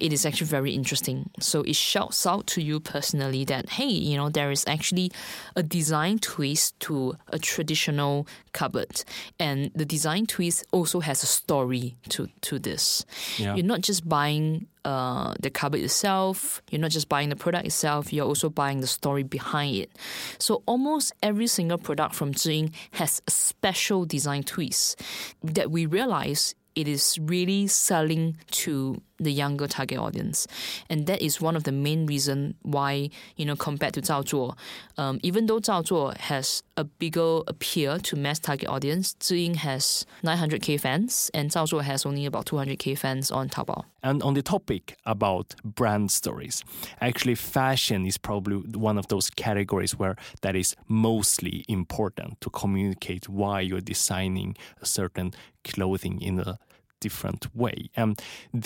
it 0.00 0.12
is 0.12 0.24
actually 0.24 0.46
very 0.46 0.72
interesting. 0.72 1.30
So 1.40 1.62
it 1.62 1.76
shouts 1.76 2.26
out 2.26 2.46
to 2.48 2.62
you 2.62 2.80
personally 2.80 3.44
that, 3.46 3.70
hey, 3.70 3.88
you 3.88 4.16
know, 4.16 4.28
there 4.28 4.50
is 4.50 4.64
actually 4.66 5.12
a 5.56 5.62
design 5.62 6.18
twist 6.18 6.78
to 6.80 7.16
a 7.28 7.38
traditional 7.38 8.26
cupboard. 8.52 9.04
And 9.38 9.70
the 9.74 9.84
design 9.84 10.26
twist 10.26 10.64
also 10.72 11.00
has 11.00 11.22
a 11.22 11.26
story 11.26 11.96
to, 12.10 12.28
to 12.42 12.58
this. 12.58 13.04
Yeah. 13.36 13.54
You're 13.54 13.66
not 13.66 13.80
just 13.80 14.08
buying 14.08 14.68
uh, 14.84 15.34
the 15.40 15.50
cupboard 15.50 15.80
itself, 15.80 16.62
you're 16.70 16.80
not 16.80 16.90
just 16.90 17.08
buying 17.08 17.28
the 17.28 17.36
product 17.36 17.66
itself, 17.66 18.12
you're 18.12 18.26
also 18.26 18.50
buying 18.50 18.80
the 18.80 18.86
story 18.86 19.22
behind 19.22 19.76
it. 19.76 19.90
So 20.38 20.62
almost 20.66 21.12
every 21.22 21.46
single 21.46 21.78
product 21.78 22.14
from 22.14 22.32
Zhiying 22.32 22.72
has 22.92 23.22
a 23.26 23.30
special 23.30 24.04
design 24.04 24.42
twist 24.42 25.00
that 25.42 25.70
we 25.70 25.86
realize 25.86 26.54
it 26.74 26.88
is 26.88 27.18
really 27.20 27.66
selling 27.66 28.36
to 28.50 29.00
the 29.18 29.32
younger 29.32 29.66
target 29.66 29.98
audience. 29.98 30.46
And 30.90 31.06
that 31.06 31.22
is 31.22 31.40
one 31.40 31.56
of 31.56 31.64
the 31.64 31.72
main 31.72 32.06
reason 32.06 32.54
why, 32.62 33.10
you 33.36 33.44
know, 33.44 33.56
compared 33.56 33.94
to 33.94 34.02
Zao 34.02 34.24
Zuo, 34.24 34.56
um, 34.98 35.20
even 35.22 35.46
though 35.46 35.60
Zao 35.60 35.84
Zuo 35.84 36.16
has 36.16 36.62
a 36.76 36.84
bigger 36.84 37.40
appeal 37.46 37.98
to 38.00 38.16
mass 38.16 38.38
target 38.38 38.68
audience, 38.68 39.14
Zhiying 39.20 39.56
has 39.56 40.04
900k 40.24 40.80
fans 40.80 41.30
and 41.32 41.50
Zao 41.50 41.66
Zuo 41.66 41.82
has 41.82 42.04
only 42.04 42.26
about 42.26 42.46
200k 42.46 42.98
fans 42.98 43.30
on 43.30 43.48
Taobao. 43.48 43.84
And 44.02 44.22
on 44.22 44.34
the 44.34 44.42
topic 44.42 44.96
about 45.06 45.54
brand 45.64 46.10
stories, 46.10 46.64
actually, 47.00 47.36
fashion 47.36 48.04
is 48.06 48.18
probably 48.18 48.56
one 48.56 48.98
of 48.98 49.08
those 49.08 49.30
categories 49.30 49.96
where 49.98 50.16
that 50.42 50.54
is 50.56 50.74
mostly 50.88 51.64
important 51.68 52.40
to 52.40 52.50
communicate 52.50 53.28
why 53.28 53.60
you're 53.60 53.80
designing 53.80 54.56
a 54.82 54.86
certain 54.86 55.32
clothing 55.64 56.20
in 56.20 56.40
a 56.40 56.58
different 57.04 57.54
way. 57.54 57.90
And 57.94 58.12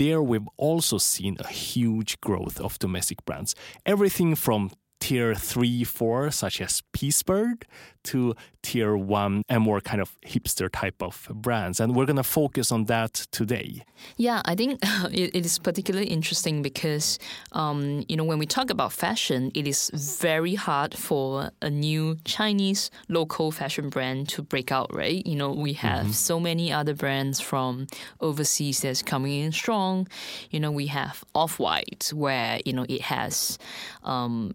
there 0.01 0.23
we've 0.23 0.49
also 0.57 0.99
seen 0.99 1.37
a 1.41 1.49
huge 1.49 2.21
growth 2.21 2.61
of 2.61 2.79
domestic 2.79 3.25
brands. 3.27 3.57
Everything 3.85 4.37
from 4.37 4.71
tier 5.01 5.35
three, 5.35 5.85
four, 5.85 6.31
such 6.31 6.61
as 6.61 6.83
Peace 6.93 7.23
Bird, 7.23 7.67
to 8.05 8.35
tier 8.63 8.97
one 8.97 9.43
and 9.49 9.63
more 9.63 9.81
kind 9.81 10.01
of 10.01 10.19
hipster 10.23 10.69
type 10.73 11.03
of 11.03 11.29
brands. 11.35 11.79
And 11.81 11.95
we're 11.95 12.07
going 12.07 12.17
to 12.17 12.23
focus 12.23 12.73
on 12.73 12.85
that 12.87 13.15
today. 13.31 13.83
Yeah, 14.17 14.43
I 14.45 14.55
think 14.55 14.81
it, 15.13 15.35
is 15.35 15.59
particularly 15.59 16.07
interesting 16.07 16.63
because, 16.63 17.19
um, 17.53 18.05
you 18.09 18.17
know, 18.17 18.25
when 18.25 18.39
we 18.39 18.47
talk 18.47 18.71
about 18.71 18.93
fashion, 18.93 19.51
it 19.55 19.67
is 19.67 19.91
very 19.95 20.55
hard 20.55 20.95
for 20.95 21.51
a 21.63 21.71
new 21.71 22.17
Chinese 22.25 22.91
local 23.09 23.51
fashion 23.51 23.89
brand 23.91 24.29
to 24.31 24.43
break 24.43 24.73
out, 24.73 24.95
right? 24.95 25.27
You 25.27 25.37
know, 25.37 25.53
we 25.53 25.75
have 25.75 26.15
so 26.15 26.41
many 26.41 26.73
other 26.73 26.95
brands 26.95 27.41
from 27.41 27.87
overseas 28.21 28.81
that's 28.81 29.03
coming 29.03 29.41
in 29.41 29.53
strong. 29.53 30.09
You 30.51 30.61
know, 30.61 30.71
we 30.71 30.87
have 30.87 31.25
Off 31.35 31.59
White, 31.59 32.11
where, 32.15 32.61
you 32.65 32.73
know, 32.73 32.87
it 32.89 33.03
has. 33.03 33.59
Um, 34.03 34.55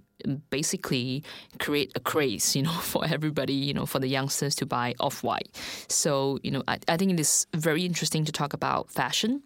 basically 0.49 1.23
create 1.59 1.91
a 1.95 1.99
craze, 1.99 2.55
you 2.55 2.63
know, 2.63 2.71
for 2.81 3.05
everybody, 3.05 3.53
you 3.53 3.73
know, 3.73 3.86
for 3.86 3.99
the 3.99 4.07
youngsters 4.07 4.55
to 4.55 4.65
buy 4.65 4.93
off 4.99 5.23
white. 5.23 5.49
So, 5.88 6.39
you 6.43 6.51
know, 6.51 6.63
I, 6.67 6.79
I 6.88 6.97
think 6.97 7.12
it 7.12 7.19
is 7.19 7.47
very 7.53 7.86
interesting 7.86 8.25
to 8.25 8.31
talk 8.31 8.53
about 8.53 8.89
fashion. 8.89 9.43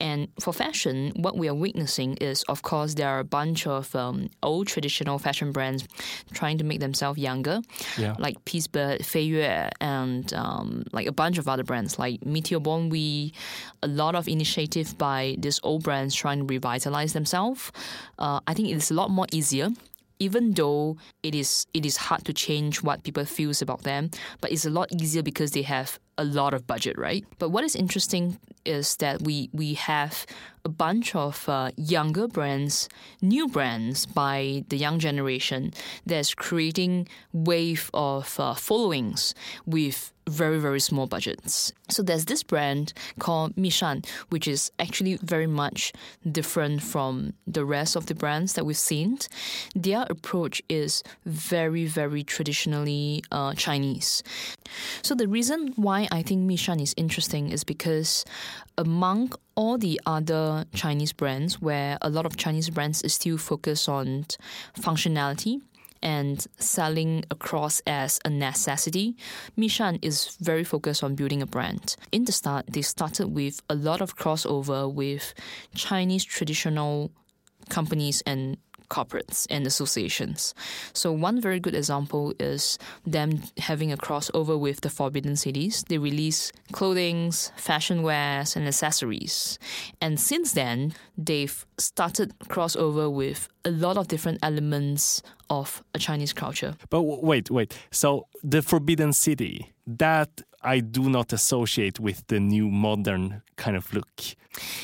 And 0.00 0.28
for 0.40 0.52
fashion, 0.52 1.12
what 1.16 1.36
we 1.36 1.48
are 1.48 1.54
witnessing 1.54 2.16
is, 2.18 2.42
of 2.44 2.62
course, 2.62 2.94
there 2.94 3.08
are 3.08 3.18
a 3.20 3.24
bunch 3.24 3.66
of 3.66 3.94
um, 3.96 4.28
old 4.42 4.66
traditional 4.66 5.18
fashion 5.18 5.52
brands 5.52 5.86
trying 6.32 6.58
to 6.58 6.64
make 6.64 6.80
themselves 6.80 7.18
younger, 7.18 7.60
Yeah. 7.98 8.14
like 8.18 8.44
Peace 8.44 8.66
Bird, 8.66 9.00
Feiyue, 9.00 9.70
and 9.80 10.32
um, 10.34 10.84
like 10.92 11.06
a 11.06 11.12
bunch 11.12 11.38
of 11.38 11.48
other 11.48 11.64
brands 11.64 11.98
like 11.98 12.20
Metersbonwe, 12.20 13.32
a 13.82 13.88
lot 13.88 14.14
of 14.14 14.28
initiative 14.28 14.96
by 14.98 15.36
these 15.38 15.60
old 15.62 15.82
brands 15.82 16.14
trying 16.14 16.40
to 16.40 16.44
revitalize 16.44 17.12
themselves. 17.12 17.72
Uh, 18.18 18.40
I 18.46 18.54
think 18.54 18.68
it 18.68 18.76
is 18.76 18.90
a 18.90 18.94
lot 18.94 19.10
more 19.10 19.26
easier 19.32 19.70
even 20.18 20.52
though 20.52 20.96
it 21.22 21.34
is 21.34 21.66
it 21.74 21.84
is 21.84 21.96
hard 21.96 22.24
to 22.24 22.32
change 22.32 22.82
what 22.82 23.02
people 23.02 23.24
feels 23.24 23.62
about 23.62 23.82
them, 23.82 24.10
but 24.40 24.52
it's 24.52 24.64
a 24.64 24.70
lot 24.70 24.88
easier 24.92 25.22
because 25.22 25.52
they 25.52 25.62
have 25.62 25.98
a 26.18 26.24
lot 26.24 26.54
of 26.54 26.66
budget, 26.66 26.96
right? 26.98 27.24
But 27.38 27.50
what 27.50 27.64
is 27.64 27.76
interesting 27.76 28.38
is 28.66 28.96
that 28.96 29.22
we 29.22 29.48
we 29.52 29.74
have 29.74 30.26
a 30.66 30.68
bunch 30.68 31.14
of 31.14 31.48
uh, 31.48 31.70
younger 31.76 32.26
brands, 32.26 32.88
new 33.22 33.46
brands 33.46 34.04
by 34.04 34.64
the 34.68 34.76
young 34.76 34.98
generation 34.98 35.72
that's 36.04 36.34
creating 36.34 37.06
wave 37.32 37.88
of 37.94 38.38
uh, 38.40 38.52
followings 38.54 39.32
with 39.64 40.12
very 40.28 40.58
very 40.58 40.80
small 40.80 41.06
budgets. 41.06 41.72
So 41.88 42.02
there's 42.02 42.24
this 42.24 42.42
brand 42.42 42.92
called 43.20 43.54
Mishan, 43.54 44.04
which 44.30 44.48
is 44.48 44.72
actually 44.80 45.18
very 45.22 45.46
much 45.46 45.92
different 46.28 46.82
from 46.82 47.34
the 47.46 47.64
rest 47.64 47.94
of 47.94 48.06
the 48.06 48.14
brands 48.16 48.54
that 48.54 48.66
we've 48.66 48.76
seen. 48.76 49.18
Their 49.76 50.04
approach 50.10 50.60
is 50.68 51.04
very 51.24 51.86
very 51.86 52.24
traditionally 52.24 53.22
uh, 53.30 53.54
Chinese. 53.54 54.24
So 55.02 55.14
the 55.14 55.28
reason 55.28 55.74
why 55.76 56.08
I 56.10 56.22
think 56.22 56.50
Mishan 56.50 56.82
is 56.82 56.92
interesting 56.96 57.52
is 57.52 57.62
because 57.62 58.24
among 58.78 59.32
all 59.54 59.78
the 59.78 60.00
other 60.06 60.66
Chinese 60.74 61.12
brands, 61.12 61.60
where 61.60 61.98
a 62.02 62.10
lot 62.10 62.26
of 62.26 62.36
Chinese 62.36 62.70
brands 62.70 63.02
is 63.02 63.14
still 63.14 63.38
focused 63.38 63.88
on 63.88 64.26
functionality 64.78 65.60
and 66.02 66.46
selling 66.58 67.24
across 67.30 67.80
as 67.86 68.20
a 68.24 68.30
necessity, 68.30 69.16
Mishan 69.58 69.98
is 70.02 70.36
very 70.40 70.64
focused 70.64 71.02
on 71.02 71.14
building 71.14 71.42
a 71.42 71.46
brand. 71.46 71.96
In 72.12 72.24
the 72.24 72.32
start, 72.32 72.66
they 72.68 72.82
started 72.82 73.28
with 73.28 73.62
a 73.68 73.74
lot 73.74 74.00
of 74.00 74.16
crossover 74.16 74.92
with 74.92 75.34
Chinese 75.74 76.24
traditional 76.24 77.10
companies 77.68 78.22
and 78.26 78.56
corporates 78.88 79.46
and 79.50 79.66
associations. 79.66 80.54
So 80.92 81.12
one 81.12 81.40
very 81.40 81.60
good 81.60 81.74
example 81.74 82.34
is 82.38 82.78
them 83.06 83.42
having 83.58 83.92
a 83.92 83.96
crossover 83.96 84.58
with 84.58 84.80
the 84.80 84.90
Forbidden 84.90 85.36
Cities. 85.36 85.84
They 85.88 85.98
release 85.98 86.52
clothings, 86.72 87.52
fashion 87.56 88.02
wares, 88.02 88.56
and 88.56 88.66
accessories. 88.66 89.58
And 90.00 90.18
since 90.18 90.52
then, 90.52 90.94
they've 91.16 91.66
started 91.78 92.34
crossover 92.48 93.12
with 93.12 93.48
a 93.64 93.70
lot 93.70 93.96
of 93.96 94.08
different 94.08 94.38
elements 94.42 95.22
of 95.50 95.82
a 95.94 95.98
Chinese 95.98 96.32
culture. 96.32 96.76
But 96.90 97.02
wait, 97.02 97.50
wait. 97.50 97.76
So 97.90 98.26
the 98.42 98.62
Forbidden 98.62 99.12
City, 99.12 99.72
that 99.86 100.42
I 100.66 100.80
do 100.80 101.08
not 101.08 101.32
associate 101.32 102.00
with 102.00 102.26
the 102.26 102.40
new 102.40 102.68
modern 102.68 103.42
kind 103.54 103.76
of 103.76 103.94
look. 103.94 104.20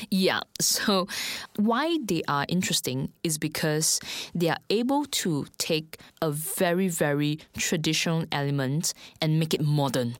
Yeah. 0.09 0.39
So, 0.61 1.07
why 1.57 1.97
they 2.01 2.21
are 2.27 2.45
interesting 2.47 3.11
is 3.23 3.37
because 3.37 3.99
they 4.33 4.49
are 4.49 4.59
able 4.69 5.05
to 5.23 5.45
take 5.57 5.97
a 6.21 6.31
very, 6.31 6.87
very 6.87 7.39
traditional 7.57 8.25
element 8.31 8.93
and 9.21 9.39
make 9.39 9.53
it 9.53 9.61
modern. 9.61 10.15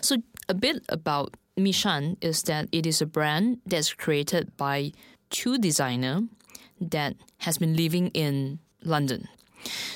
So, 0.00 0.16
a 0.48 0.54
bit 0.54 0.82
about 0.88 1.36
Mishan 1.58 2.16
is 2.22 2.42
that 2.44 2.68
it 2.72 2.86
is 2.86 3.02
a 3.02 3.06
brand 3.06 3.58
that's 3.66 3.92
created 3.92 4.56
by 4.56 4.92
two 5.30 5.58
designer 5.58 6.22
that 6.80 7.14
has 7.38 7.58
been 7.58 7.76
living 7.76 8.08
in 8.08 8.58
London. 8.82 9.28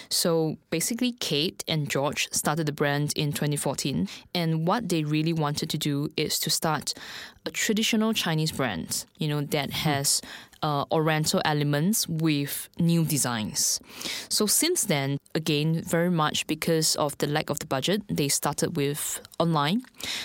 So 0.09 0.59
basically, 0.70 1.12
Kate 1.12 1.64
and 1.68 1.88
George 1.88 2.28
started 2.33 2.66
the 2.66 2.72
brand 2.72 3.12
in 3.16 3.33
2014, 3.33 4.09
and 4.35 4.66
what 4.66 4.88
they 4.88 5.04
really 5.04 5.33
wanted 5.33 5.70
to 5.70 5.78
do 5.78 6.11
is 6.16 6.38
to 6.40 6.50
start 6.50 6.94
a 7.46 7.50
traditional 7.50 8.12
Chinese 8.12 8.52
brand, 8.52 9.04
you 9.18 9.28
know, 9.28 9.40
that 9.40 9.70
hmm. 9.70 9.76
has 9.76 10.20
uh, 10.62 10.85
Oriental 10.92 11.40
elements 11.44 12.09
with 12.09 12.68
new 12.79 13.05
designs. 13.05 13.81
So 14.29 14.47
since 14.47 14.85
then, 14.85 15.18
again, 15.35 15.83
very 15.83 16.11
much 16.11 16.47
because 16.47 16.97
of 16.97 17.16
the 17.18 17.27
lack 17.27 17.51
of 17.51 17.59
the 17.59 17.66
budget, 17.66 18.03
they 18.09 18.29
started 18.29 18.77
with 18.77 19.21
online. 19.38 19.83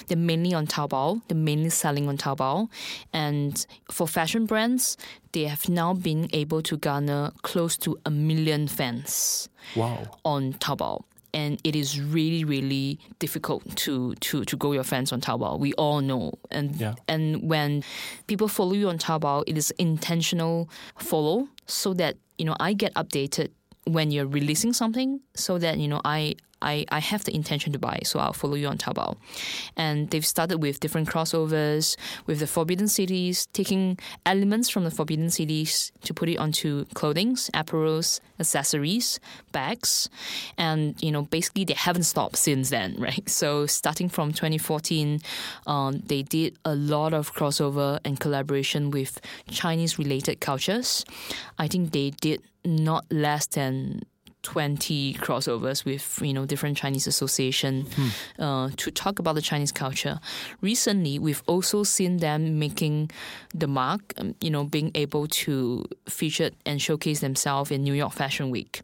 They're 0.07 0.17
mainly 0.17 0.53
on 0.53 0.67
Taobao. 0.67 1.21
They're 1.27 1.37
mainly 1.37 1.69
selling 1.69 2.07
on 2.07 2.17
Taobao, 2.17 2.69
and 3.13 3.65
for 3.91 4.07
fashion 4.07 4.45
brands, 4.45 4.97
they 5.31 5.45
have 5.45 5.67
now 5.69 5.93
been 5.93 6.29
able 6.33 6.61
to 6.63 6.77
garner 6.77 7.31
close 7.41 7.77
to 7.77 7.97
a 8.05 8.11
million 8.11 8.67
fans 8.67 9.49
Wow. 9.75 10.05
on 10.23 10.53
Taobao. 10.53 11.03
And 11.33 11.59
it 11.63 11.75
is 11.75 11.99
really 11.99 12.43
really 12.43 12.99
difficult 13.19 13.63
to 13.77 14.13
to 14.15 14.43
to 14.45 14.55
grow 14.55 14.71
your 14.73 14.83
fans 14.83 15.11
on 15.11 15.19
Taobao. 15.21 15.59
We 15.59 15.73
all 15.73 16.01
know, 16.01 16.33
and 16.51 16.75
Yeah. 16.75 16.93
and 17.07 17.49
when 17.49 17.83
people 18.27 18.47
follow 18.47 18.73
you 18.73 18.89
on 18.89 18.97
Taobao, 18.97 19.43
it 19.47 19.57
is 19.57 19.71
intentional 19.79 20.69
follow 20.97 21.47
so 21.65 21.93
that 21.95 22.17
you 22.37 22.45
know 22.45 22.55
I 22.59 22.73
get 22.73 22.93
updated 22.95 23.49
when 23.85 24.11
you're 24.11 24.27
releasing 24.27 24.73
something, 24.73 25.19
so 25.35 25.57
that 25.59 25.77
you 25.77 25.87
know 25.87 26.01
I. 26.05 26.35
I, 26.63 26.85
I 26.89 26.99
have 26.99 27.25
the 27.25 27.35
intention 27.35 27.73
to 27.73 27.79
buy, 27.79 27.99
so 28.03 28.19
I'll 28.19 28.33
follow 28.33 28.55
you 28.55 28.67
on 28.67 28.77
Taobao. 28.77 29.17
And 29.75 30.09
they've 30.09 30.25
started 30.25 30.59
with 30.59 30.79
different 30.79 31.09
crossovers 31.09 31.95
with 32.25 32.39
the 32.39 32.47
Forbidden 32.47 32.87
Cities, 32.87 33.47
taking 33.47 33.99
elements 34.25 34.69
from 34.69 34.83
the 34.83 34.91
Forbidden 34.91 35.29
Cities 35.29 35.91
to 36.03 36.13
put 36.13 36.29
it 36.29 36.37
onto 36.37 36.85
clothings, 36.93 37.49
apparels, 37.53 38.19
accessories, 38.39 39.19
bags. 39.51 40.09
And, 40.57 41.01
you 41.01 41.11
know, 41.11 41.23
basically 41.23 41.65
they 41.65 41.73
haven't 41.73 42.03
stopped 42.03 42.37
since 42.37 42.69
then, 42.69 42.95
right? 42.99 43.27
So 43.29 43.65
starting 43.65 44.09
from 44.09 44.31
2014, 44.31 45.19
um, 45.67 45.99
they 46.05 46.23
did 46.23 46.57
a 46.65 46.75
lot 46.75 47.13
of 47.13 47.33
crossover 47.33 47.99
and 48.05 48.19
collaboration 48.19 48.91
with 48.91 49.19
Chinese 49.49 49.99
related 49.99 50.39
cultures. 50.39 51.05
I 51.57 51.67
think 51.67 51.91
they 51.91 52.11
did 52.21 52.41
not 52.65 53.05
less 53.11 53.47
than 53.47 54.03
20 54.43 55.15
crossovers 55.15 55.83
with 55.85 56.19
you 56.21 56.33
know 56.33 56.45
different 56.45 56.77
Chinese 56.77 57.07
association 57.07 57.87
uh, 58.39 58.69
to 58.77 58.91
talk 58.91 59.19
about 59.19 59.35
the 59.35 59.41
Chinese 59.41 59.71
culture. 59.71 60.19
Recently, 60.61 61.17
we've 61.17 61.41
also 61.47 61.83
seen 61.83 62.17
them 62.17 62.59
making 62.59 63.09
the 63.53 63.67
mark, 63.67 64.13
um, 64.17 64.35
you 64.41 64.49
know, 64.49 64.63
being 64.63 64.91
able 64.95 65.27
to 65.27 65.85
feature 66.07 66.51
and 66.65 66.81
showcase 66.81 67.21
themselves 67.21 67.71
in 67.71 67.83
New 67.83 67.93
York 67.93 68.13
Fashion 68.13 68.49
Week. 68.49 68.81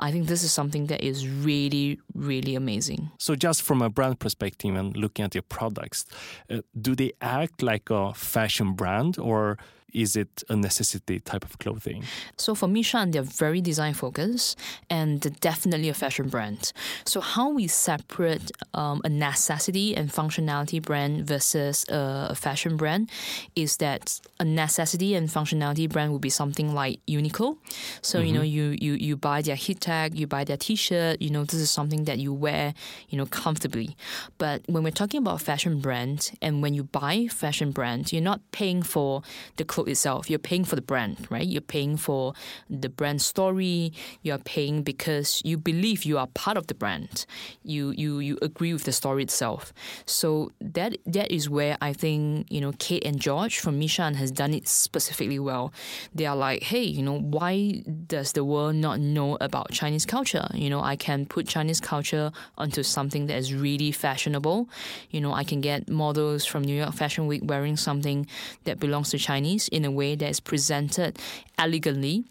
I 0.00 0.12
think 0.12 0.26
this 0.26 0.42
is 0.42 0.52
something 0.52 0.86
that 0.86 1.02
is 1.02 1.26
really, 1.26 1.98
really 2.14 2.54
amazing. 2.54 3.10
So, 3.18 3.34
just 3.34 3.62
from 3.62 3.82
a 3.82 3.88
brand 3.88 4.18
perspective 4.18 4.74
and 4.74 4.96
looking 4.96 5.24
at 5.24 5.34
your 5.34 5.42
products, 5.42 6.06
uh, 6.50 6.60
do 6.80 6.94
they 6.94 7.12
act 7.20 7.62
like 7.62 7.90
a 7.90 8.14
fashion 8.14 8.72
brand 8.74 9.18
or 9.18 9.58
is 9.92 10.16
it 10.16 10.42
a 10.48 10.56
necessity 10.56 11.20
type 11.20 11.44
of 11.44 11.58
clothing? 11.58 12.04
So 12.36 12.54
for 12.54 12.68
Mishan, 12.68 13.12
they're 13.12 13.22
very 13.22 13.60
design 13.60 13.94
focused 13.94 14.58
and 14.90 15.20
definitely 15.40 15.88
a 15.88 15.94
fashion 15.94 16.28
brand. 16.28 16.72
So 17.04 17.20
how 17.20 17.50
we 17.50 17.66
separate 17.68 18.50
um, 18.74 19.00
a 19.04 19.08
necessity 19.08 19.96
and 19.96 20.10
functionality 20.10 20.80
brand 20.82 21.26
versus 21.26 21.84
a 21.88 22.34
fashion 22.34 22.76
brand 22.76 23.10
is 23.56 23.78
that 23.78 24.20
a 24.40 24.44
necessity 24.44 25.14
and 25.14 25.28
functionality 25.28 25.88
brand 25.88 26.12
would 26.12 26.20
be 26.20 26.30
something 26.30 26.74
like 26.74 27.00
Uniqlo. 27.06 27.56
So 28.02 28.20
you 28.20 28.32
know 28.32 28.42
you 28.42 28.76
you 28.80 28.94
you 28.94 29.16
buy 29.16 29.42
their 29.42 29.56
Heattech, 29.56 30.16
you 30.16 30.26
buy 30.26 30.44
their 30.44 30.56
T-shirt. 30.56 31.22
You 31.22 31.30
know 31.30 31.44
this 31.44 31.60
is 31.60 31.70
something 31.70 32.04
that 32.04 32.18
you 32.18 32.32
wear 32.32 32.74
you 33.08 33.18
know 33.18 33.26
comfortably. 33.26 33.96
But 34.38 34.62
when 34.66 34.82
we're 34.82 34.90
talking 34.90 35.18
about 35.18 35.40
fashion 35.40 35.80
brand 35.80 36.32
and 36.42 36.62
when 36.62 36.74
you 36.74 36.84
buy 36.84 37.28
fashion 37.28 37.70
brand, 37.70 38.12
you're 38.12 38.22
not 38.22 38.40
paying 38.52 38.82
for 38.82 39.22
the 39.56 39.64
itself. 39.86 40.28
You're 40.28 40.38
paying 40.38 40.64
for 40.64 40.74
the 40.74 40.82
brand, 40.82 41.26
right? 41.30 41.46
You're 41.46 41.60
paying 41.60 41.96
for 41.96 42.32
the 42.68 42.88
brand 42.88 43.22
story. 43.22 43.92
You're 44.22 44.38
paying 44.38 44.82
because 44.82 45.42
you 45.44 45.56
believe 45.58 46.04
you 46.04 46.18
are 46.18 46.26
part 46.28 46.56
of 46.56 46.66
the 46.66 46.74
brand. 46.74 47.26
You 47.62 47.92
you 47.96 48.18
you 48.18 48.38
agree 48.42 48.72
with 48.72 48.84
the 48.84 48.92
story 48.92 49.22
itself. 49.22 49.72
So 50.06 50.50
that 50.60 50.96
that 51.06 51.30
is 51.30 51.48
where 51.48 51.76
I 51.80 51.92
think 51.92 52.50
you 52.50 52.60
know 52.60 52.72
Kate 52.78 53.04
and 53.04 53.20
George 53.20 53.58
from 53.60 53.78
Mishan 53.80 54.16
has 54.16 54.30
done 54.30 54.54
it 54.54 54.66
specifically 54.66 55.38
well. 55.38 55.72
They 56.14 56.26
are 56.26 56.36
like, 56.36 56.62
hey, 56.62 56.82
you 56.82 57.02
know, 57.02 57.18
why 57.18 57.82
does 58.06 58.32
the 58.32 58.44
world 58.44 58.76
not 58.76 59.00
know 59.00 59.36
about 59.40 59.70
Chinese 59.70 60.06
culture? 60.06 60.48
You 60.54 60.70
know, 60.70 60.80
I 60.80 60.96
can 60.96 61.26
put 61.26 61.46
Chinese 61.46 61.80
culture 61.80 62.32
onto 62.56 62.82
something 62.82 63.26
that 63.26 63.36
is 63.36 63.52
really 63.54 63.92
fashionable. 63.92 64.68
You 65.10 65.20
know, 65.20 65.32
I 65.32 65.44
can 65.44 65.60
get 65.60 65.88
models 65.88 66.44
from 66.44 66.62
New 66.62 66.74
York 66.74 66.94
Fashion 66.94 67.26
Week 67.26 67.42
wearing 67.44 67.76
something 67.76 68.26
that 68.64 68.78
belongs 68.80 69.10
to 69.10 69.18
Chinese 69.18 69.67
in 69.68 69.84
a 69.84 69.90
way 69.90 70.14
that 70.14 70.28
is 70.28 70.40
presented 70.40 71.18
elegantly, 71.58 72.24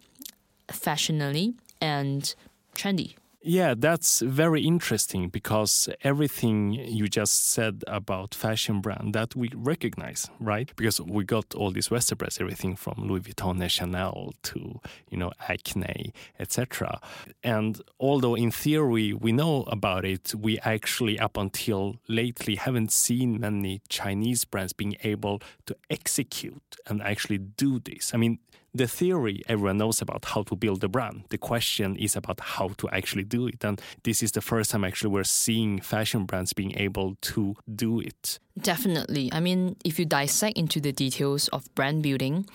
fashionably, 0.69 1.55
and 1.81 2.33
trendy. 2.75 3.15
Yeah, 3.49 3.75
that's 3.77 4.19
very 4.19 4.61
interesting 4.63 5.29
because 5.29 5.87
everything 6.03 6.73
you 6.73 7.07
just 7.07 7.47
said 7.47 7.81
about 7.87 8.35
fashion 8.35 8.81
brand 8.81 9.13
that 9.13 9.37
we 9.37 9.49
recognize, 9.55 10.29
right? 10.41 10.69
Because 10.75 10.99
we 10.99 11.23
got 11.23 11.55
all 11.55 11.71
these 11.71 11.89
Western 11.89 12.17
brands, 12.17 12.41
everything 12.41 12.75
from 12.75 12.95
Louis 12.97 13.21
Vuitton 13.21 13.69
Chanel 13.69 14.33
to, 14.43 14.81
you 15.09 15.17
know, 15.17 15.31
Acne, 15.47 16.11
etc. 16.37 16.99
And 17.41 17.81
although 18.01 18.35
in 18.35 18.51
theory 18.51 19.13
we 19.13 19.31
know 19.31 19.63
about 19.67 20.03
it, 20.03 20.35
we 20.35 20.59
actually 20.59 21.17
up 21.17 21.37
until 21.37 21.95
lately 22.09 22.55
haven't 22.55 22.91
seen 22.91 23.39
many 23.39 23.79
Chinese 23.87 24.43
brands 24.43 24.73
being 24.73 24.97
able 25.03 25.41
to 25.67 25.75
execute 25.89 26.75
and 26.85 27.01
actually 27.01 27.37
do 27.37 27.79
this. 27.79 28.13
I 28.13 28.17
mean, 28.17 28.39
the 28.73 28.87
theory 28.87 29.41
everyone 29.47 29.77
knows 29.77 30.01
about 30.01 30.25
how 30.25 30.43
to 30.43 30.55
build 30.55 30.83
a 30.83 30.87
brand. 30.87 31.23
The 31.29 31.37
question 31.37 31.95
is 31.95 32.15
about 32.15 32.39
how 32.39 32.69
to 32.77 32.89
actually 32.89 33.23
do 33.23 33.47
it. 33.47 33.63
And 33.63 33.81
this 34.03 34.21
is 34.21 34.31
the 34.31 34.41
first 34.41 34.71
time 34.71 34.83
actually 34.83 35.11
we're 35.11 35.23
seeing 35.23 35.81
fashion 35.81 36.25
brands 36.25 36.53
being 36.53 36.77
able 36.77 37.15
to 37.21 37.55
do 37.73 37.99
it. 37.99 38.39
Definitely. 38.59 39.29
I 39.31 39.39
mean, 39.39 39.75
if 39.85 39.99
you 39.99 40.05
dissect 40.05 40.57
into 40.57 40.79
the 40.79 40.91
details 40.91 41.47
of 41.49 41.63
brand 41.75 42.03
building, 42.03 42.45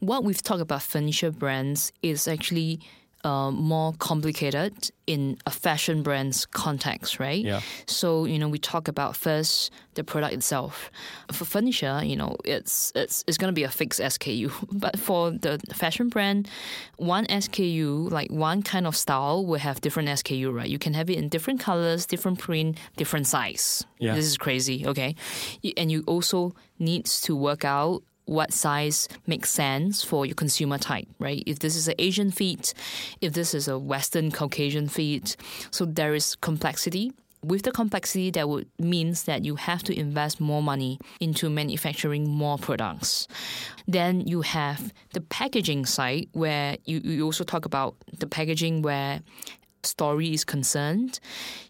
what 0.00 0.24
we've 0.24 0.42
talked 0.42 0.62
about 0.62 0.82
furniture 0.82 1.30
brands 1.30 1.92
is 2.02 2.26
actually 2.26 2.80
uh, 3.24 3.50
more 3.50 3.92
complicated 3.98 4.90
in 5.06 5.36
a 5.44 5.50
fashion 5.50 6.02
brand's 6.02 6.46
context, 6.46 7.18
right? 7.18 7.44
Yeah. 7.44 7.60
So 7.86 8.24
you 8.24 8.38
know, 8.38 8.48
we 8.48 8.58
talk 8.58 8.88
about 8.88 9.16
first 9.16 9.70
the 9.94 10.04
product 10.04 10.32
itself. 10.32 10.90
For 11.32 11.44
furniture, 11.44 12.00
you 12.02 12.16
know, 12.16 12.36
it's 12.44 12.92
it's 12.94 13.24
it's 13.26 13.36
going 13.36 13.52
to 13.52 13.54
be 13.54 13.64
a 13.64 13.70
fixed 13.70 14.00
SKU. 14.00 14.50
But 14.72 14.98
for 14.98 15.30
the 15.30 15.58
fashion 15.74 16.08
brand, 16.08 16.48
one 16.96 17.26
SKU, 17.26 18.10
like 18.10 18.30
one 18.30 18.62
kind 18.62 18.86
of 18.86 18.96
style, 18.96 19.44
will 19.44 19.58
have 19.58 19.80
different 19.80 20.08
SKU, 20.08 20.54
right? 20.54 20.68
You 20.68 20.78
can 20.78 20.94
have 20.94 21.10
it 21.10 21.18
in 21.18 21.28
different 21.28 21.60
colors, 21.60 22.06
different 22.06 22.38
print, 22.38 22.78
different 22.96 23.26
size. 23.26 23.84
Yeah. 23.98 24.14
This 24.14 24.26
is 24.26 24.38
crazy, 24.38 24.86
okay? 24.86 25.14
And 25.76 25.90
you 25.90 26.02
also 26.06 26.54
needs 26.78 27.20
to 27.22 27.36
work 27.36 27.64
out 27.64 28.02
what 28.30 28.52
size 28.52 29.08
makes 29.26 29.50
sense 29.50 30.04
for 30.04 30.24
your 30.24 30.36
consumer 30.36 30.78
type, 30.78 31.08
right? 31.18 31.42
If 31.46 31.58
this 31.58 31.74
is 31.74 31.88
an 31.88 31.96
Asian 31.98 32.30
feet, 32.30 32.72
if 33.20 33.32
this 33.32 33.54
is 33.54 33.66
a 33.66 33.76
Western 33.76 34.30
Caucasian 34.30 34.88
feet, 34.88 35.36
so 35.72 35.84
there 35.84 36.14
is 36.14 36.36
complexity. 36.36 37.12
With 37.42 37.62
the 37.62 37.72
complexity, 37.72 38.30
that 38.32 38.48
would 38.48 38.68
means 38.78 39.24
that 39.24 39.44
you 39.44 39.56
have 39.56 39.82
to 39.84 39.98
invest 39.98 40.40
more 40.40 40.62
money 40.62 41.00
into 41.18 41.50
manufacturing 41.50 42.28
more 42.30 42.56
products. 42.56 43.26
Then 43.88 44.20
you 44.20 44.42
have 44.42 44.92
the 45.12 45.22
packaging 45.22 45.86
side, 45.86 46.28
where 46.32 46.76
you, 46.84 47.00
you 47.02 47.24
also 47.24 47.42
talk 47.42 47.64
about 47.64 47.96
the 48.16 48.28
packaging 48.28 48.82
where 48.82 49.22
story 49.86 50.32
is 50.32 50.44
concerned, 50.44 51.20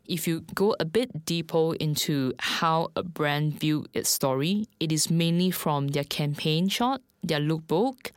if 0.06 0.26
you 0.26 0.40
go 0.54 0.74
a 0.80 0.84
bit 0.84 1.24
deeper 1.24 1.74
into 1.76 2.32
how 2.38 2.90
a 2.96 3.02
brand 3.02 3.60
view 3.60 3.86
its 3.94 4.10
story, 4.10 4.66
it 4.78 4.92
is 4.92 5.10
mainly 5.10 5.50
from 5.50 5.88
their 5.88 6.04
campaign 6.04 6.68
shot, 6.68 7.00
their 7.22 7.40
lookbook. 7.40 8.10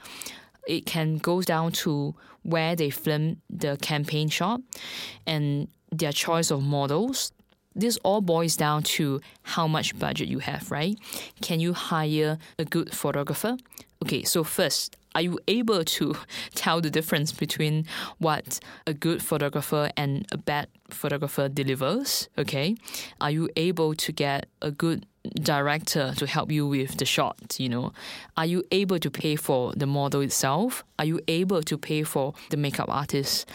It 0.67 0.85
can 0.85 1.17
go 1.17 1.41
down 1.41 1.71
to 1.83 2.15
where 2.43 2.75
they 2.75 2.89
film 2.89 3.41
the 3.49 3.77
campaign 3.77 4.29
shot 4.29 4.61
and 5.25 5.67
their 5.91 6.11
choice 6.11 6.51
of 6.51 6.63
models. 6.63 7.31
This 7.75 7.97
all 8.03 8.21
boils 8.21 8.55
down 8.55 8.83
to 8.83 9.19
how 9.41 9.67
much 9.67 9.97
budget 9.97 10.27
you 10.27 10.39
have, 10.39 10.71
right? 10.71 10.97
Can 11.41 11.59
you 11.59 11.73
hire 11.73 12.37
a 12.59 12.65
good 12.65 12.93
photographer? 12.93 13.57
Okay, 14.03 14.23
so 14.23 14.43
first, 14.43 14.95
are 15.15 15.21
you 15.21 15.39
able 15.47 15.83
to 15.83 16.15
tell 16.55 16.81
the 16.81 16.89
difference 16.89 17.31
between 17.31 17.85
what 18.17 18.59
a 18.87 18.93
good 18.93 19.21
photographer 19.21 19.89
and 19.97 20.25
a 20.31 20.37
bad 20.37 20.67
photographer 20.89 21.49
delivers? 21.49 22.29
Okay, 22.37 22.75
are 23.21 23.31
you 23.31 23.49
able 23.55 23.93
to 23.95 24.11
get 24.11 24.47
a 24.61 24.71
good 24.71 25.05
director 25.35 26.13
to 26.17 26.27
help 26.27 26.51
you 26.51 26.67
with 26.67 26.97
the 26.97 27.05
shot? 27.05 27.59
You 27.59 27.69
know, 27.69 27.93
are 28.37 28.45
you 28.45 28.63
able 28.71 28.99
to 28.99 29.09
pay 29.09 29.35
for 29.35 29.73
the 29.75 29.85
model 29.85 30.21
itself? 30.21 30.83
Are 30.99 31.05
you 31.05 31.19
able 31.27 31.61
to 31.63 31.77
pay 31.77 32.03
for 32.03 32.33
the 32.49 32.57
makeup 32.57 32.89
artist? 32.89 33.49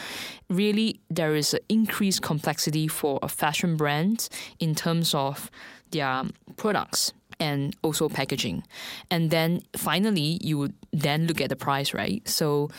Really, 0.48 1.00
there 1.10 1.34
is 1.34 1.54
an 1.54 1.60
increased 1.68 2.22
complexity 2.22 2.88
for 2.88 3.18
a 3.22 3.28
fashion 3.28 3.76
brand 3.76 4.28
in 4.58 4.74
terms 4.74 5.14
of 5.14 5.50
their 5.90 6.24
products 6.56 7.12
and 7.40 7.74
also 7.82 8.08
packaging. 8.08 8.64
And 9.10 9.30
then 9.30 9.62
finally, 9.76 10.38
you 10.42 10.58
would 10.58 10.74
then 10.92 11.26
look 11.26 11.40
at 11.40 11.48
the 11.48 11.56
price, 11.56 11.94
right? 11.94 12.26
So, 12.28 12.70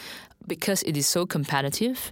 because 0.48 0.84
it 0.84 0.98
is 0.98 1.08
so 1.08 1.26
competitive, 1.26 2.12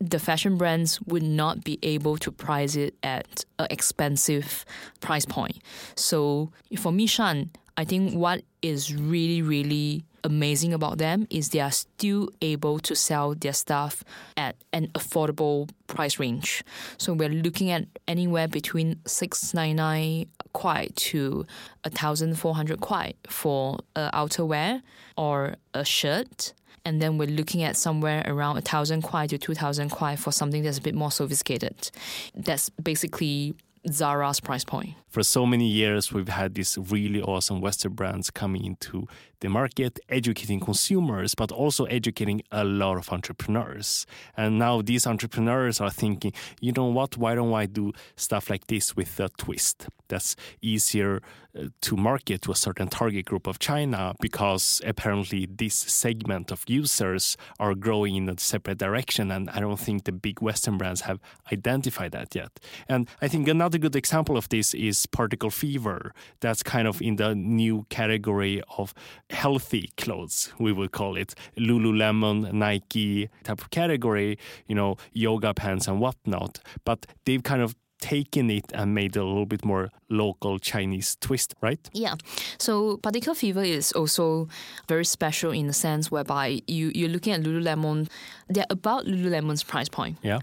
the 0.00 0.18
fashion 0.18 0.56
brands 0.56 1.00
would 1.02 1.22
not 1.22 1.64
be 1.64 1.78
able 1.82 2.16
to 2.18 2.30
price 2.30 2.76
it 2.76 2.94
at 3.02 3.44
an 3.58 3.66
expensive 3.70 4.64
price 5.00 5.24
point. 5.24 5.58
So, 5.94 6.52
for 6.76 6.92
Mishan, 6.92 7.48
I 7.76 7.84
think 7.84 8.14
what 8.14 8.42
is 8.62 8.94
really, 8.94 9.42
really 9.42 10.04
amazing 10.28 10.72
about 10.74 10.98
them 10.98 11.26
is 11.30 11.48
they 11.48 11.60
are 11.60 11.72
still 11.72 12.28
able 12.42 12.78
to 12.80 12.94
sell 12.94 13.34
their 13.34 13.54
stuff 13.64 14.04
at 14.36 14.54
an 14.72 14.88
affordable 14.88 15.68
price 15.86 16.18
range. 16.18 16.62
So 16.98 17.14
we're 17.14 17.36
looking 17.46 17.70
at 17.70 17.86
anywhere 18.06 18.46
between 18.46 19.00
699 19.06 20.26
kuai 20.54 20.94
to 20.94 21.46
1400 21.82 22.80
kuai 22.80 23.14
for 23.28 23.78
a 23.96 24.10
outerwear 24.12 24.82
or 25.16 25.56
a 25.74 25.84
shirt. 25.84 26.52
And 26.84 27.02
then 27.02 27.18
we're 27.18 27.28
looking 27.40 27.62
at 27.62 27.76
somewhere 27.76 28.22
around 28.26 28.54
1000 28.54 29.02
kuai 29.02 29.28
to 29.28 29.38
2000 29.38 29.90
kuai 29.90 30.18
for 30.18 30.32
something 30.32 30.62
that's 30.62 30.78
a 30.78 30.82
bit 30.82 30.94
more 30.94 31.10
sophisticated. 31.10 31.90
That's 32.34 32.68
basically 32.70 33.54
Zara's 33.90 34.40
price 34.40 34.64
point. 34.64 34.94
For 35.18 35.24
so 35.24 35.46
many 35.46 35.66
years, 35.66 36.12
we've 36.12 36.28
had 36.28 36.54
these 36.54 36.78
really 36.78 37.20
awesome 37.20 37.60
Western 37.60 37.94
brands 37.94 38.30
coming 38.30 38.64
into 38.64 39.08
the 39.40 39.48
market, 39.48 39.98
educating 40.08 40.60
consumers, 40.60 41.34
but 41.34 41.50
also 41.52 41.84
educating 41.86 42.42
a 42.52 42.64
lot 42.64 42.96
of 42.96 43.10
entrepreneurs. 43.10 44.06
And 44.36 44.58
now 44.58 44.82
these 44.82 45.06
entrepreneurs 45.08 45.80
are 45.80 45.90
thinking, 45.90 46.32
you 46.60 46.72
know 46.72 46.86
what, 46.86 47.16
why 47.16 47.34
don't 47.34 47.52
I 47.52 47.66
do 47.66 47.92
stuff 48.16 48.50
like 48.50 48.66
this 48.68 48.96
with 48.96 49.18
a 49.20 49.28
twist? 49.38 49.88
That's 50.08 50.36
easier 50.62 51.20
uh, 51.56 51.66
to 51.82 51.96
market 51.96 52.42
to 52.42 52.52
a 52.52 52.56
certain 52.56 52.88
target 52.88 53.26
group 53.26 53.46
of 53.46 53.58
China 53.58 54.14
because 54.20 54.80
apparently 54.86 55.46
this 55.46 55.74
segment 55.74 56.50
of 56.50 56.64
users 56.66 57.36
are 57.60 57.74
growing 57.74 58.16
in 58.16 58.28
a 58.28 58.38
separate 58.38 58.78
direction. 58.78 59.30
And 59.30 59.50
I 59.50 59.60
don't 59.60 59.78
think 59.78 60.04
the 60.04 60.12
big 60.12 60.40
Western 60.40 60.78
brands 60.78 61.02
have 61.02 61.20
identified 61.52 62.12
that 62.12 62.34
yet. 62.34 62.58
And 62.88 63.08
I 63.20 63.28
think 63.28 63.46
another 63.48 63.78
good 63.78 63.96
example 63.96 64.36
of 64.36 64.48
this 64.48 64.72
is 64.72 65.06
particle 65.10 65.50
fever. 65.50 66.12
That's 66.40 66.62
kind 66.62 66.88
of 66.88 67.00
in 67.02 67.16
the 67.16 67.34
new 67.34 67.86
category 67.90 68.62
of 68.76 68.94
healthy 69.30 69.90
clothes, 69.96 70.52
we 70.58 70.72
would 70.72 70.92
call 70.92 71.16
it. 71.16 71.34
Lululemon, 71.56 72.52
Nike 72.52 73.28
type 73.44 73.60
of 73.60 73.70
category, 73.70 74.38
you 74.66 74.74
know, 74.74 74.96
yoga 75.12 75.54
pants 75.54 75.88
and 75.88 76.00
whatnot. 76.00 76.60
But 76.84 77.06
they've 77.24 77.42
kind 77.42 77.62
of 77.62 77.74
taken 78.00 78.50
it 78.50 78.66
and 78.74 78.94
made 78.94 79.16
it 79.16 79.20
a 79.20 79.24
little 79.24 79.46
bit 79.46 79.64
more 79.64 79.90
local 80.08 80.58
Chinese 80.58 81.16
twist, 81.20 81.54
right? 81.60 81.78
Yeah. 81.92 82.14
So 82.58 82.96
Particle 82.98 83.34
Fever 83.34 83.62
is 83.62 83.92
also 83.92 84.48
very 84.88 85.04
special 85.04 85.50
in 85.50 85.66
the 85.66 85.72
sense 85.72 86.10
whereby 86.10 86.60
you, 86.66 86.90
you're 86.94 87.08
looking 87.08 87.32
at 87.32 87.42
Lululemon, 87.42 88.08
they're 88.48 88.64
about 88.70 89.06
Lululemon's 89.06 89.62
price 89.62 89.88
point. 89.88 90.18
Yeah. 90.22 90.38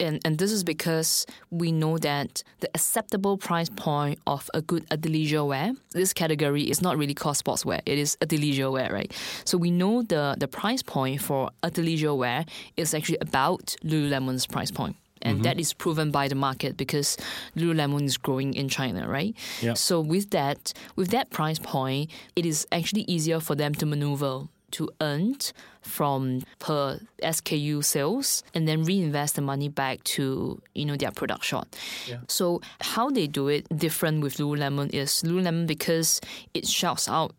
And, 0.00 0.20
and 0.24 0.38
this 0.38 0.50
is 0.50 0.64
because 0.64 1.26
we 1.50 1.70
know 1.70 1.98
that 1.98 2.42
the 2.60 2.68
acceptable 2.74 3.38
price 3.38 3.68
point 3.68 4.18
of 4.26 4.50
a 4.52 4.60
good 4.60 4.88
athleisure 4.88 5.46
wear, 5.46 5.72
this 5.92 6.12
category 6.12 6.62
is 6.62 6.82
not 6.82 6.98
really 6.98 7.14
called 7.14 7.36
sportswear, 7.36 7.80
it 7.86 7.98
is 7.98 8.16
athleisure 8.20 8.72
wear, 8.72 8.92
right? 8.92 9.12
So 9.44 9.56
we 9.56 9.70
know 9.70 10.02
the, 10.02 10.36
the 10.38 10.48
price 10.48 10.82
point 10.82 11.20
for 11.20 11.50
athleisure 11.62 12.16
wear 12.16 12.44
is 12.76 12.94
actually 12.94 13.18
about 13.20 13.76
Lululemon's 13.84 14.46
price 14.46 14.70
point 14.70 14.96
and 15.24 15.36
mm-hmm. 15.36 15.42
that 15.44 15.58
is 15.58 15.72
proven 15.72 16.10
by 16.10 16.28
the 16.28 16.34
market 16.34 16.76
because 16.76 17.16
Lululemon 17.56 18.04
is 18.04 18.16
growing 18.16 18.54
in 18.54 18.68
China, 18.68 19.08
right? 19.08 19.34
Yeah. 19.60 19.74
So 19.74 20.00
with 20.00 20.30
that, 20.30 20.72
with 20.96 21.08
that 21.08 21.30
price 21.30 21.58
point, 21.58 22.10
it 22.36 22.46
is 22.46 22.66
actually 22.70 23.02
easier 23.02 23.40
for 23.40 23.54
them 23.54 23.74
to 23.74 23.86
maneuver 23.86 24.48
to 24.74 24.90
earn 25.00 25.36
from 25.82 26.42
per 26.58 26.98
SKU 27.22 27.84
sales 27.84 28.42
and 28.54 28.66
then 28.66 28.82
reinvest 28.82 29.36
the 29.36 29.42
money 29.42 29.68
back 29.68 30.02
to 30.02 30.60
you 30.74 30.84
know 30.84 30.96
their 30.96 31.12
product 31.12 31.44
shot. 31.44 31.68
Yeah. 32.08 32.18
So 32.28 32.60
how 32.80 33.10
they 33.10 33.26
do 33.26 33.48
it 33.48 33.66
different 33.76 34.22
with 34.22 34.36
Lululemon 34.36 34.92
is 34.92 35.22
Lululemon 35.22 35.66
because 35.66 36.20
it 36.54 36.66
shouts 36.66 37.08
out 37.08 37.34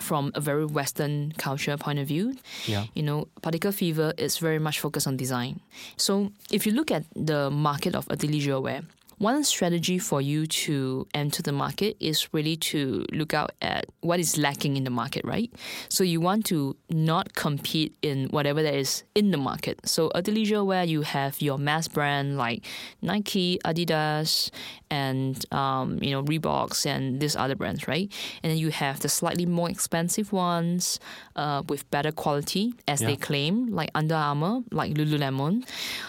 from 0.00 0.32
a 0.34 0.40
very 0.40 0.64
Western 0.66 1.32
culture 1.38 1.76
point 1.76 1.98
of 1.98 2.08
view. 2.08 2.36
Yeah. 2.66 2.86
You 2.94 3.02
know, 3.02 3.28
Particle 3.42 3.72
Fever 3.72 4.12
is 4.18 4.38
very 4.38 4.58
much 4.58 4.80
focused 4.80 5.06
on 5.06 5.16
design. 5.16 5.60
So 5.96 6.32
if 6.50 6.66
you 6.66 6.72
look 6.72 6.90
at 6.90 7.04
the 7.14 7.50
market 7.50 7.94
of 7.94 8.06
athleisure 8.08 8.60
wear, 8.60 8.82
one 9.18 9.44
strategy 9.44 9.98
for 9.98 10.20
you 10.20 10.46
to 10.46 11.06
enter 11.14 11.42
the 11.42 11.52
market 11.52 11.96
is 12.00 12.32
really 12.32 12.56
to 12.56 13.04
look 13.12 13.34
out 13.34 13.52
at 13.62 13.86
what 14.00 14.20
is 14.20 14.36
lacking 14.36 14.76
in 14.76 14.84
the 14.84 14.90
market, 14.90 15.24
right? 15.24 15.52
So 15.88 16.04
you 16.04 16.20
want 16.20 16.46
to 16.46 16.76
not 16.90 17.34
compete 17.34 17.94
in 18.02 18.28
whatever 18.28 18.62
that 18.62 18.74
is 18.74 19.04
in 19.14 19.30
the 19.30 19.36
market. 19.36 19.80
So 19.88 20.10
athleisure 20.14 20.64
where 20.64 20.84
you 20.84 21.02
have 21.02 21.40
your 21.40 21.58
mass 21.58 21.88
brand 21.88 22.36
like 22.36 22.64
Nike, 23.02 23.58
Adidas, 23.64 24.50
and 24.90 25.44
um, 25.52 25.98
you 26.02 26.10
know 26.10 26.22
Reeboks 26.22 26.86
and 26.86 27.20
these 27.20 27.36
other 27.36 27.56
brands, 27.56 27.88
right? 27.88 28.12
And 28.42 28.50
then 28.50 28.58
you 28.58 28.70
have 28.70 29.00
the 29.00 29.08
slightly 29.08 29.46
more 29.46 29.70
expensive 29.70 30.32
ones 30.32 31.00
uh, 31.36 31.62
with 31.68 31.88
better 31.90 32.12
quality, 32.12 32.74
as 32.86 33.00
they 33.00 33.16
claim, 33.16 33.72
like 33.72 33.90
Under 33.94 34.14
Armour, 34.14 34.62
like 34.70 34.94
Lululemon. 34.94 35.64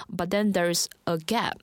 But 0.09 0.29
then 0.29 0.51
there 0.51 0.69
is 0.69 0.89
a 1.07 1.17
gap. 1.17 1.61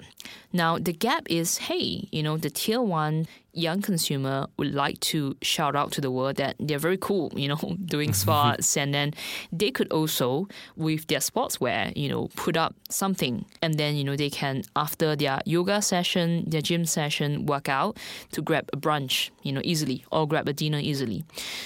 Now 0.52 0.78
the 0.78 0.92
gap 0.92 1.30
is, 1.32 1.56
hey, 1.56 2.06
you 2.12 2.22
know, 2.22 2.36
the 2.36 2.50
tier 2.50 2.82
one 2.82 3.26
young 3.54 3.82
consumer 3.82 4.46
would 4.56 4.74
like 4.74 4.98
to 5.00 5.36
shout 5.42 5.74
out 5.76 5.92
to 5.92 6.00
the 6.00 6.10
world 6.10 6.36
that 6.36 6.56
they're 6.58 6.78
very 6.78 6.98
cool, 6.98 7.30
you 7.34 7.48
know, 7.48 7.56
doing 7.86 8.12
sports, 8.22 8.76
and 8.76 8.92
then 8.92 9.14
they 9.50 9.70
could 9.70 9.90
also, 9.90 10.46
with 10.76 11.06
their 11.06 11.20
sportswear, 11.20 11.94
you 11.96 12.08
know, 12.08 12.28
put 12.36 12.56
up 12.56 12.74
something, 12.90 13.44
and 13.62 13.74
then 13.74 13.96
you 13.96 14.04
know 14.04 14.14
they 14.14 14.28
can 14.30 14.62
after 14.76 15.16
their 15.16 15.40
yoga 15.46 15.80
session, 15.80 16.44
their 16.46 16.60
gym 16.60 16.84
session, 16.84 17.46
work 17.46 17.68
out 17.68 17.96
to 18.32 18.42
grab 18.42 18.68
a 18.72 18.76
brunch, 18.76 19.30
you 19.42 19.52
know, 19.52 19.62
easily 19.64 20.04
or 20.12 20.28
grab 20.28 20.46
a 20.48 20.52
dinner 20.52 20.78
easily. 20.78 21.24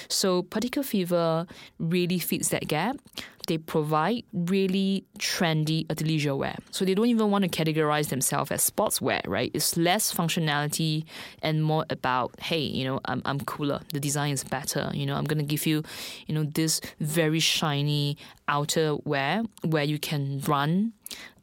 So 0.08 0.42
Particle 0.42 0.84
Fever 0.84 1.46
really 1.80 2.20
fits 2.20 2.48
that 2.50 2.68
gap. 2.68 2.96
They 3.46 3.58
provide 3.58 4.24
really 4.32 5.04
trendy 5.18 5.86
athleisure 5.86 6.36
wear. 6.36 6.56
So 6.70 6.84
they 6.84 6.94
don't 6.94 7.06
even 7.06 7.30
want 7.30 7.44
to 7.44 7.50
categorize 7.50 8.08
themselves 8.08 8.50
as 8.50 8.68
sportswear, 8.68 9.22
right? 9.26 9.50
It's 9.54 9.76
less 9.76 10.12
functionality 10.12 11.04
and 11.42 11.62
more 11.62 11.84
about, 11.90 12.38
hey, 12.40 12.60
you 12.60 12.84
know, 12.84 13.00
I'm, 13.04 13.22
I'm 13.24 13.40
cooler. 13.40 13.80
The 13.92 14.00
design 14.00 14.32
is 14.32 14.44
better. 14.44 14.90
You 14.92 15.06
know, 15.06 15.14
I'm 15.14 15.24
going 15.24 15.38
to 15.38 15.44
give 15.44 15.66
you, 15.66 15.82
you 16.26 16.34
know, 16.34 16.44
this 16.44 16.80
very 17.00 17.40
shiny 17.40 18.16
outer 18.48 18.96
wear 19.04 19.42
where 19.62 19.84
you 19.84 19.98
can 19.98 20.40
run 20.46 20.92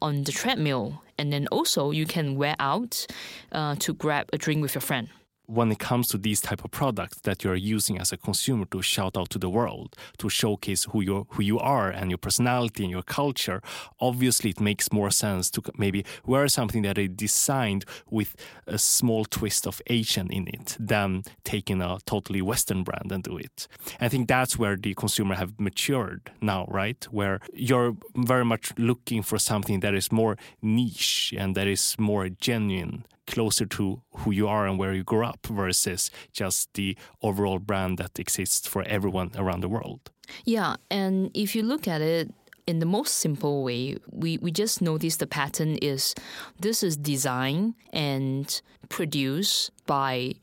on 0.02 0.24
the 0.24 0.32
treadmill. 0.32 1.02
And 1.18 1.32
then 1.32 1.46
also 1.48 1.90
you 1.90 2.06
can 2.06 2.36
wear 2.36 2.56
out 2.58 3.06
uh, 3.52 3.76
to 3.76 3.94
grab 3.94 4.28
a 4.32 4.38
drink 4.38 4.62
with 4.62 4.74
your 4.74 4.82
friend 4.82 5.08
when 5.46 5.70
it 5.70 5.78
comes 5.78 6.08
to 6.08 6.18
these 6.18 6.40
type 6.40 6.64
of 6.64 6.70
products 6.70 7.20
that 7.20 7.44
you're 7.44 7.54
using 7.54 7.98
as 7.98 8.12
a 8.12 8.16
consumer 8.16 8.64
to 8.66 8.82
shout 8.82 9.16
out 9.16 9.30
to 9.30 9.38
the 9.38 9.48
world 9.48 9.96
to 10.18 10.28
showcase 10.28 10.84
who 10.84 11.00
you 11.00 11.26
who 11.30 11.42
you 11.42 11.58
are 11.58 11.90
and 11.90 12.10
your 12.10 12.18
personality 12.18 12.84
and 12.84 12.90
your 12.90 13.02
culture 13.02 13.60
obviously 14.00 14.50
it 14.50 14.60
makes 14.60 14.92
more 14.92 15.10
sense 15.10 15.50
to 15.50 15.62
maybe 15.76 16.04
wear 16.24 16.48
something 16.48 16.82
that 16.82 16.98
is 16.98 17.10
designed 17.10 17.84
with 18.10 18.36
a 18.66 18.78
small 18.78 19.24
twist 19.24 19.66
of 19.66 19.80
asian 19.88 20.30
in 20.30 20.48
it 20.48 20.76
than 20.78 21.22
taking 21.44 21.80
a 21.80 21.98
totally 22.06 22.42
western 22.42 22.82
brand 22.82 23.10
and 23.12 23.22
do 23.24 23.36
it. 23.36 23.68
I 24.00 24.08
think 24.08 24.28
that's 24.28 24.58
where 24.58 24.76
the 24.76 24.94
consumer 24.94 25.34
have 25.34 25.58
matured 25.58 26.30
now 26.40 26.66
right? 26.68 27.04
Where 27.10 27.40
you're 27.52 27.96
very 28.16 28.44
much 28.44 28.72
looking 28.78 29.22
for 29.22 29.38
something 29.38 29.80
that 29.80 29.94
is 29.94 30.10
more 30.10 30.36
niche 30.62 31.34
and 31.36 31.54
that 31.54 31.66
is 31.66 31.96
more 31.98 32.28
genuine 32.28 33.04
closer 33.26 33.66
to 33.66 34.02
who 34.18 34.30
you 34.30 34.48
are 34.48 34.66
and 34.66 34.78
where 34.78 34.92
you 34.92 35.04
grew 35.04 35.24
up 35.24 35.46
versus 35.46 36.10
just 36.32 36.72
the 36.74 36.96
overall 37.22 37.58
brand 37.58 37.98
that 37.98 38.18
exists 38.18 38.66
for 38.66 38.82
everyone 38.82 39.30
around 39.36 39.60
the 39.60 39.68
world. 39.68 40.10
Yeah, 40.44 40.76
and 40.90 41.30
if 41.34 41.54
you 41.54 41.62
look 41.62 41.86
at 41.88 42.00
it 42.00 42.32
in 42.66 42.78
the 42.78 42.86
most 42.86 43.16
simple 43.16 43.62
way, 43.62 43.96
we, 44.10 44.38
we 44.38 44.50
just 44.50 44.80
notice 44.80 45.16
the 45.16 45.26
pattern 45.26 45.76
is 45.82 46.14
this 46.60 46.82
is 46.82 46.96
designed 46.96 47.74
and 47.92 48.60
produced 48.88 49.70
by 49.86 50.34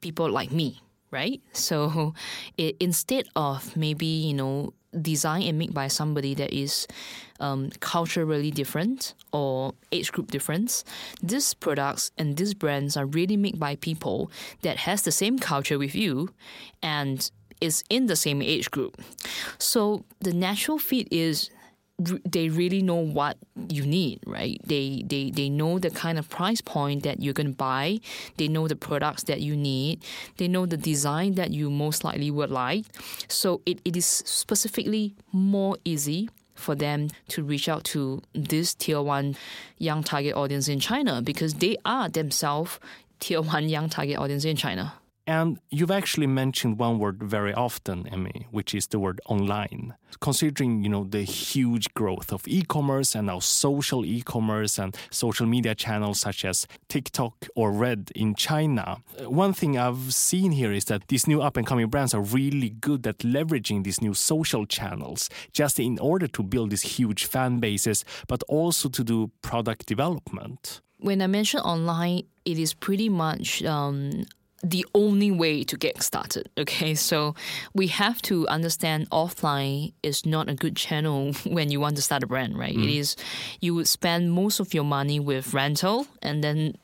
people 0.00 0.30
like 0.30 0.52
me, 0.52 0.80
right? 1.10 1.40
So 1.52 2.14
it, 2.58 2.76
instead 2.80 3.26
of 3.36 3.76
maybe, 3.76 4.06
you 4.06 4.34
know, 4.34 4.74
design 5.00 5.42
and 5.42 5.58
made 5.58 5.72
by 5.72 5.88
somebody 5.88 6.34
that 6.34 6.52
is 6.52 6.86
um, 7.40 7.70
culturally 7.80 8.50
different 8.50 9.14
or 9.32 9.74
age 9.90 10.12
group 10.12 10.30
different, 10.30 10.84
these 11.22 11.54
products 11.54 12.10
and 12.18 12.36
these 12.36 12.54
brands 12.54 12.96
are 12.96 13.06
really 13.06 13.36
made 13.36 13.58
by 13.58 13.76
people 13.76 14.30
that 14.62 14.78
has 14.78 15.02
the 15.02 15.12
same 15.12 15.38
culture 15.38 15.78
with 15.78 15.94
you 15.94 16.28
and 16.82 17.30
is 17.60 17.84
in 17.88 18.06
the 18.06 18.16
same 18.16 18.42
age 18.42 18.70
group. 18.70 19.00
So 19.58 20.04
the 20.20 20.32
natural 20.32 20.78
fit 20.78 21.08
is 21.10 21.50
they 21.98 22.48
really 22.48 22.82
know 22.82 22.96
what 22.96 23.36
you 23.68 23.86
need, 23.86 24.20
right? 24.26 24.60
They 24.64 25.04
they 25.06 25.30
they 25.30 25.48
know 25.48 25.78
the 25.78 25.90
kind 25.90 26.18
of 26.18 26.28
price 26.28 26.60
point 26.60 27.02
that 27.04 27.22
you're 27.22 27.34
gonna 27.34 27.50
buy. 27.50 28.00
They 28.36 28.48
know 28.48 28.66
the 28.66 28.76
products 28.76 29.24
that 29.24 29.40
you 29.40 29.56
need. 29.56 30.02
They 30.36 30.48
know 30.48 30.66
the 30.66 30.76
design 30.76 31.34
that 31.34 31.52
you 31.52 31.70
most 31.70 32.04
likely 32.04 32.30
would 32.30 32.50
like. 32.50 32.86
So 33.28 33.60
it, 33.66 33.80
it 33.84 33.96
is 33.96 34.06
specifically 34.06 35.14
more 35.32 35.76
easy 35.84 36.28
for 36.54 36.74
them 36.74 37.10
to 37.28 37.42
reach 37.42 37.68
out 37.68 37.84
to 37.84 38.22
this 38.34 38.74
tier 38.74 39.02
one 39.02 39.36
young 39.78 40.02
target 40.02 40.34
audience 40.34 40.68
in 40.68 40.80
China 40.80 41.22
because 41.22 41.54
they 41.54 41.76
are 41.84 42.08
themselves 42.08 42.78
tier 43.20 43.42
one 43.42 43.68
young 43.68 43.88
target 43.88 44.18
audience 44.18 44.44
in 44.44 44.56
China. 44.56 44.94
And 45.26 45.60
you've 45.70 45.90
actually 45.90 46.26
mentioned 46.26 46.80
one 46.80 46.98
word 46.98 47.22
very 47.22 47.54
often, 47.54 48.08
Emmy, 48.08 48.48
which 48.50 48.74
is 48.74 48.88
the 48.88 48.98
word 48.98 49.20
online. 49.26 49.94
Considering, 50.20 50.82
you 50.82 50.88
know, 50.88 51.04
the 51.04 51.22
huge 51.22 51.94
growth 51.94 52.32
of 52.32 52.46
e-commerce 52.48 53.14
and 53.14 53.28
now 53.28 53.38
social 53.38 54.04
e-commerce 54.04 54.78
and 54.78 54.96
social 55.10 55.46
media 55.46 55.76
channels 55.76 56.18
such 56.20 56.44
as 56.44 56.66
TikTok 56.88 57.48
or 57.54 57.70
Red 57.70 58.10
in 58.16 58.34
China, 58.34 58.98
one 59.26 59.52
thing 59.52 59.78
I've 59.78 60.12
seen 60.12 60.52
here 60.52 60.72
is 60.72 60.86
that 60.86 61.06
these 61.06 61.28
new 61.28 61.40
up 61.40 61.56
and 61.56 61.66
coming 61.66 61.86
brands 61.86 62.14
are 62.14 62.20
really 62.20 62.70
good 62.70 63.06
at 63.06 63.18
leveraging 63.18 63.84
these 63.84 64.02
new 64.02 64.14
social 64.14 64.66
channels 64.66 65.30
just 65.52 65.78
in 65.78 66.00
order 66.00 66.26
to 66.26 66.42
build 66.42 66.70
these 66.70 66.82
huge 66.82 67.26
fan 67.26 67.60
bases, 67.60 68.04
but 68.26 68.42
also 68.48 68.88
to 68.88 69.04
do 69.04 69.30
product 69.40 69.86
development. 69.86 70.80
When 70.98 71.22
I 71.22 71.28
mention 71.28 71.60
online, 71.60 72.24
it 72.44 72.58
is 72.58 72.74
pretty 72.74 73.08
much 73.08 73.62
um, 73.64 74.24
the 74.62 74.86
only 74.94 75.30
way 75.30 75.64
to 75.64 75.76
get 75.76 76.02
started. 76.02 76.48
Okay, 76.56 76.94
so 76.94 77.34
we 77.74 77.88
have 77.88 78.22
to 78.22 78.46
understand 78.48 79.10
offline 79.10 79.92
is 80.02 80.24
not 80.24 80.48
a 80.48 80.54
good 80.54 80.76
channel 80.76 81.32
when 81.46 81.70
you 81.70 81.80
want 81.80 81.96
to 81.96 82.02
start 82.02 82.22
a 82.22 82.26
brand, 82.26 82.56
right? 82.56 82.76
Mm. 82.76 82.84
It 82.84 82.96
is 82.96 83.16
you 83.60 83.74
would 83.74 83.88
spend 83.88 84.32
most 84.32 84.60
of 84.60 84.72
your 84.72 84.84
money 84.84 85.18
with 85.18 85.52
rental 85.52 86.06
and 86.22 86.42
then 86.42 86.76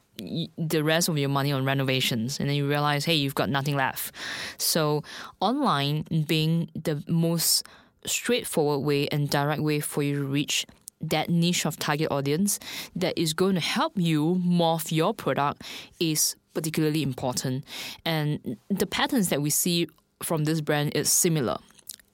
the 0.57 0.83
rest 0.83 1.09
of 1.09 1.17
your 1.17 1.29
money 1.29 1.53
on 1.53 1.65
renovations 1.65 2.41
and 2.41 2.49
then 2.49 2.57
you 2.57 2.69
realize 2.69 3.05
hey 3.05 3.15
you've 3.15 3.37
got 3.37 3.49
nothing 3.49 3.77
left 3.77 4.13
so 4.57 5.05
online 5.39 6.05
being 6.27 6.69
the 6.75 7.01
most 7.07 7.63
straightforward 8.05 8.85
way 8.85 9.07
and 9.13 9.31
direct 9.31 9.63
way 9.63 9.79
for 9.79 10.03
you 10.03 10.17
to 10.17 10.25
reach 10.25 10.67
that 11.01 11.31
niche 11.31 11.65
of 11.65 11.79
target 11.79 12.11
audience 12.11 12.59
that 12.97 13.17
is 13.17 13.33
going 13.33 13.55
to 13.55 13.61
help 13.61 13.93
you 13.97 14.43
morph 14.45 14.91
your 14.91 15.15
product 15.15 15.63
is 16.01 16.35
particularly 16.55 17.03
important. 17.03 17.65
And 18.05 18.57
the 18.69 18.87
patterns 18.87 19.29
that 19.29 19.43
we 19.43 19.51
see 19.51 19.89
from 20.23 20.45
this 20.45 20.61
brand 20.61 20.93
is 20.95 21.11
similar. 21.13 21.59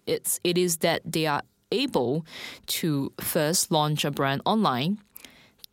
It's 0.06 0.40
it 0.44 0.58
is 0.58 0.78
that 0.78 1.00
they 1.04 1.26
are 1.26 1.42
able 1.72 2.26
to 2.66 3.12
first 3.20 3.70
launch 3.70 4.04
a 4.04 4.10
brand 4.10 4.42
online, 4.44 4.98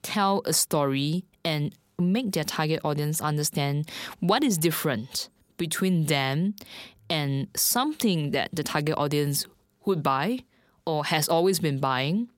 tell 0.02 0.42
a 0.46 0.54
story, 0.54 1.26
and 1.44 1.76
make 2.00 2.32
their 2.32 2.44
target 2.44 2.82
audience 2.84 3.22
understand 3.22 3.90
what 4.20 4.44
is 4.44 4.58
different 4.58 5.30
between 5.58 6.06
them 6.06 6.56
and 7.10 7.48
something 7.56 8.32
that 8.32 8.50
the 8.54 8.64
target 8.64 8.98
audience 8.98 9.46
would 9.86 10.02
buy 10.02 10.40
or 10.86 11.06
has 11.06 11.30
always 11.30 11.60
been 11.60 11.80
buying 11.80 12.30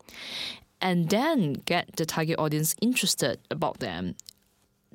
and 0.82 1.10
then 1.10 1.54
get 1.66 1.96
the 1.96 2.06
target 2.06 2.38
audience 2.38 2.76
interested 2.82 3.40
about 3.50 3.80
them 3.80 4.16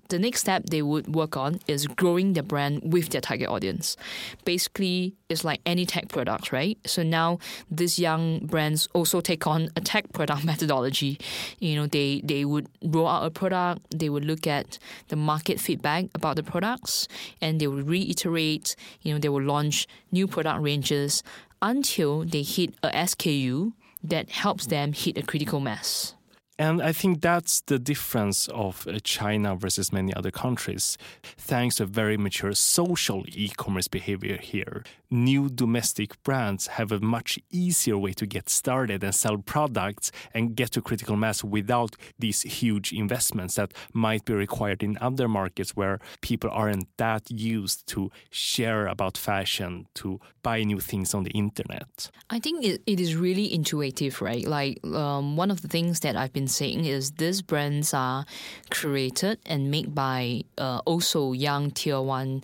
the 0.09 0.19
next 0.19 0.41
step 0.41 0.65
they 0.67 0.83
would 0.83 1.15
work 1.15 1.37
on 1.37 1.61
is 1.67 1.87
growing 1.87 2.33
their 2.33 2.43
brand 2.43 2.93
with 2.93 3.11
their 3.11 3.21
target 3.21 3.49
audience. 3.49 3.97
Basically, 4.45 5.15
it's 5.29 5.45
like 5.45 5.61
any 5.67 5.85
tech 5.85 6.09
product, 6.09 6.53
right? 6.53 6.79
So 6.87 7.03
now 7.03 7.39
these 7.71 7.99
young 7.99 8.47
brands 8.47 8.89
also 8.95 9.21
take 9.21 9.47
on 9.47 9.71
a 9.77 9.81
tech 9.81 10.13
product 10.13 10.45
methodology. 10.53 11.19
You 11.59 11.77
know, 11.77 11.87
they 11.87 12.23
they 12.25 12.45
would 12.45 12.69
roll 12.83 13.07
out 13.07 13.27
a 13.27 13.31
product, 13.31 13.99
they 13.99 14.09
would 14.09 14.25
look 14.25 14.47
at 14.47 14.79
the 15.09 15.17
market 15.17 15.61
feedback 15.61 16.07
about 16.15 16.37
the 16.37 16.43
products, 16.43 17.09
and 17.41 17.61
they 17.61 17.67
would 17.67 17.87
reiterate. 17.89 18.77
You 19.03 19.15
know, 19.15 19.21
they 19.21 19.29
will 19.29 19.43
launch 19.43 19.87
new 20.11 20.27
product 20.27 20.63
ranges 20.63 21.23
until 21.61 22.25
they 22.25 22.43
hit 22.43 22.75
a 22.83 22.89
SKU 22.91 23.73
that 24.03 24.31
helps 24.31 24.67
them 24.67 24.93
hit 24.93 25.19
a 25.19 25.23
critical 25.23 25.61
mass. 25.61 26.15
And 26.59 26.83
I 26.83 26.93
think 26.93 27.21
that's 27.21 27.61
the 27.61 27.79
difference 27.79 28.49
of 28.49 28.87
uh, 28.87 28.99
China 29.05 29.55
versus 29.55 29.93
many 29.93 30.13
other 30.15 30.33
countries. 30.33 30.99
Thanks 31.23 31.77
to 31.77 31.85
a 31.85 31.87
very 31.87 32.17
mature 32.17 32.53
social 32.53 33.25
e 33.29 33.49
commerce 33.57 33.87
behavior 33.87 34.39
here, 34.39 34.83
new 35.11 35.49
domestic 35.49 36.23
brands 36.23 36.67
have 36.67 36.93
a 36.93 37.01
much 37.01 37.39
easier 37.51 37.97
way 37.97 38.13
to 38.13 38.27
get 38.27 38.49
started 38.49 39.03
and 39.03 39.15
sell 39.15 39.39
products 39.39 40.11
and 40.35 40.55
get 40.55 40.73
to 40.73 40.83
critical 40.83 41.17
mass 41.17 41.43
without 41.43 41.97
these 42.19 42.43
huge 42.43 42.93
investments 42.93 43.55
that 43.55 43.73
might 43.93 44.25
be 44.25 44.35
required 44.35 44.83
in 44.83 44.99
other 45.01 45.29
markets 45.29 45.77
where 45.77 45.99
people 46.21 46.51
aren't 46.51 46.89
that 46.97 47.31
used 47.31 47.87
to 47.87 48.11
share 48.31 48.87
about 48.87 49.17
fashion, 49.17 49.87
to 49.95 50.21
buy 50.43 50.63
new 50.63 50.81
things 50.81 51.15
on 51.15 51.25
the 51.25 51.31
internet. 51.31 52.11
I 52.31 52.39
think 52.39 52.65
it, 52.65 52.83
it 52.87 53.01
is 53.01 53.17
really 53.17 53.53
intuitive, 53.53 54.21
right? 54.21 54.47
Like 54.47 54.85
um, 54.85 55.37
one 55.37 55.51
of 55.51 55.63
the 55.63 55.69
things 55.69 56.01
that 56.01 56.17
I've 56.17 56.33
been 56.33 56.49
saying 56.49 56.85
is 56.85 57.13
these 57.13 57.43
brands 57.43 57.95
are 57.95 58.25
created 58.71 59.39
and 59.47 59.71
made 59.71 59.95
by 59.95 60.43
uh, 60.57 60.81
also 60.85 61.33
young 61.33 61.71
tier 61.71 62.01
one 62.01 62.43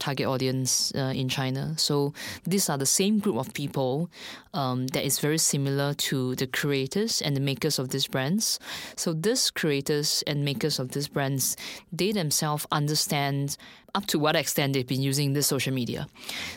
target 0.00 0.26
audience 0.26 0.92
uh, 0.94 1.12
in 1.14 1.28
China. 1.28 1.74
So 1.76 2.12
these 2.44 2.68
are 2.68 2.78
the 2.78 2.86
same 2.86 3.18
group 3.18 3.36
of 3.36 3.52
people 3.54 4.10
um, 4.54 4.88
that 4.88 5.04
is 5.04 5.20
very 5.20 5.38
similar 5.38 5.94
to 5.94 6.34
the 6.34 6.46
creators 6.46 7.22
and 7.22 7.36
the 7.36 7.40
makers 7.40 7.78
of 7.78 7.90
these 7.90 8.06
brands. 8.06 8.58
So 8.96 9.12
these 9.12 9.50
creators 9.50 10.24
and 10.26 10.44
makers 10.44 10.78
of 10.78 10.92
these 10.92 11.08
brands, 11.08 11.56
they 11.92 12.12
themselves 12.12 12.66
understand 12.72 13.56
up 13.94 14.06
to 14.06 14.18
what 14.18 14.36
extent 14.36 14.72
they've 14.72 14.86
been 14.86 15.02
using 15.02 15.32
this 15.32 15.46
social 15.46 15.72
media. 15.72 16.06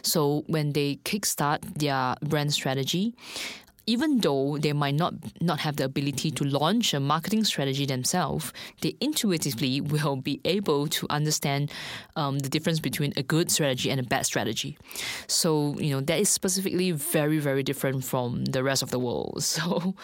So 0.02 0.44
when 0.48 0.74
they 0.74 0.98
kickstart 1.04 1.62
their 1.76 2.16
brand 2.22 2.54
strategy, 2.54 3.14
even 3.86 4.20
though 4.20 4.58
they 4.58 4.74
might 4.74 4.96
not 4.96 5.14
not 5.42 5.60
have 5.60 5.76
the 5.76 5.86
ability 5.86 6.32
to 6.32 6.44
launch 6.44 6.94
a 6.94 7.00
marketing 7.00 7.44
strategy 7.44 7.86
themselves, 7.86 8.54
they 8.82 8.96
intuitively 9.02 9.82
will 9.82 10.16
be 10.16 10.40
able 10.46 10.88
to 10.88 11.08
understand 11.10 11.72
um, 12.16 12.40
the 12.40 12.50
difference 12.50 12.80
between 12.80 13.14
a 13.18 13.24
good 13.24 13.52
strategy 13.52 13.90
and 13.90 14.00
a 14.00 14.04
bad 14.04 14.26
strategy. 14.26 14.78
So 15.28 15.76
you 15.78 15.92
know 15.92 16.02
that 16.02 16.20
is 16.20 16.30
specifically 16.30 16.92
very 16.92 17.40
very 17.40 17.64
different 17.64 18.04
from 18.04 18.46
the 18.46 18.64
rest 18.64 18.84
of 18.84 18.92
the 18.92 19.00
world. 19.00 19.44
So 19.64 19.96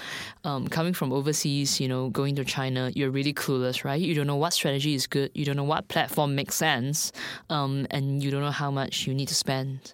um, 0.43 0.67
coming 0.67 0.93
from 0.93 1.11
overseas, 1.11 1.81
you 1.81 1.87
know, 1.87 2.09
going 2.09 2.35
to 2.35 2.45
China, 2.45 2.91
you're 2.95 3.09
really 3.09 3.33
clueless, 3.33 3.83
right? 3.83 3.99
You 3.99 4.13
don't 4.13 4.27
know 4.27 4.35
what 4.35 4.53
strategy 4.53 4.93
is 4.93 5.07
good. 5.07 5.31
You 5.33 5.43
don't 5.43 5.57
know 5.57 5.63
what 5.63 5.87
platform 5.87 6.35
makes 6.35 6.55
sense, 6.55 7.11
um, 7.49 7.87
and 7.89 8.23
you 8.23 8.29
don't 8.31 8.41
know 8.41 8.51
how 8.51 8.71
much 8.71 9.07
you 9.07 9.13
need 9.13 9.27
to 9.29 9.35
spend. 9.35 9.93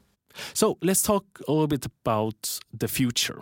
So 0.53 0.77
let's 0.81 1.01
talk 1.01 1.25
a 1.47 1.51
little 1.51 1.67
bit 1.67 1.85
about 1.85 2.59
the 2.73 2.87
future. 2.87 3.41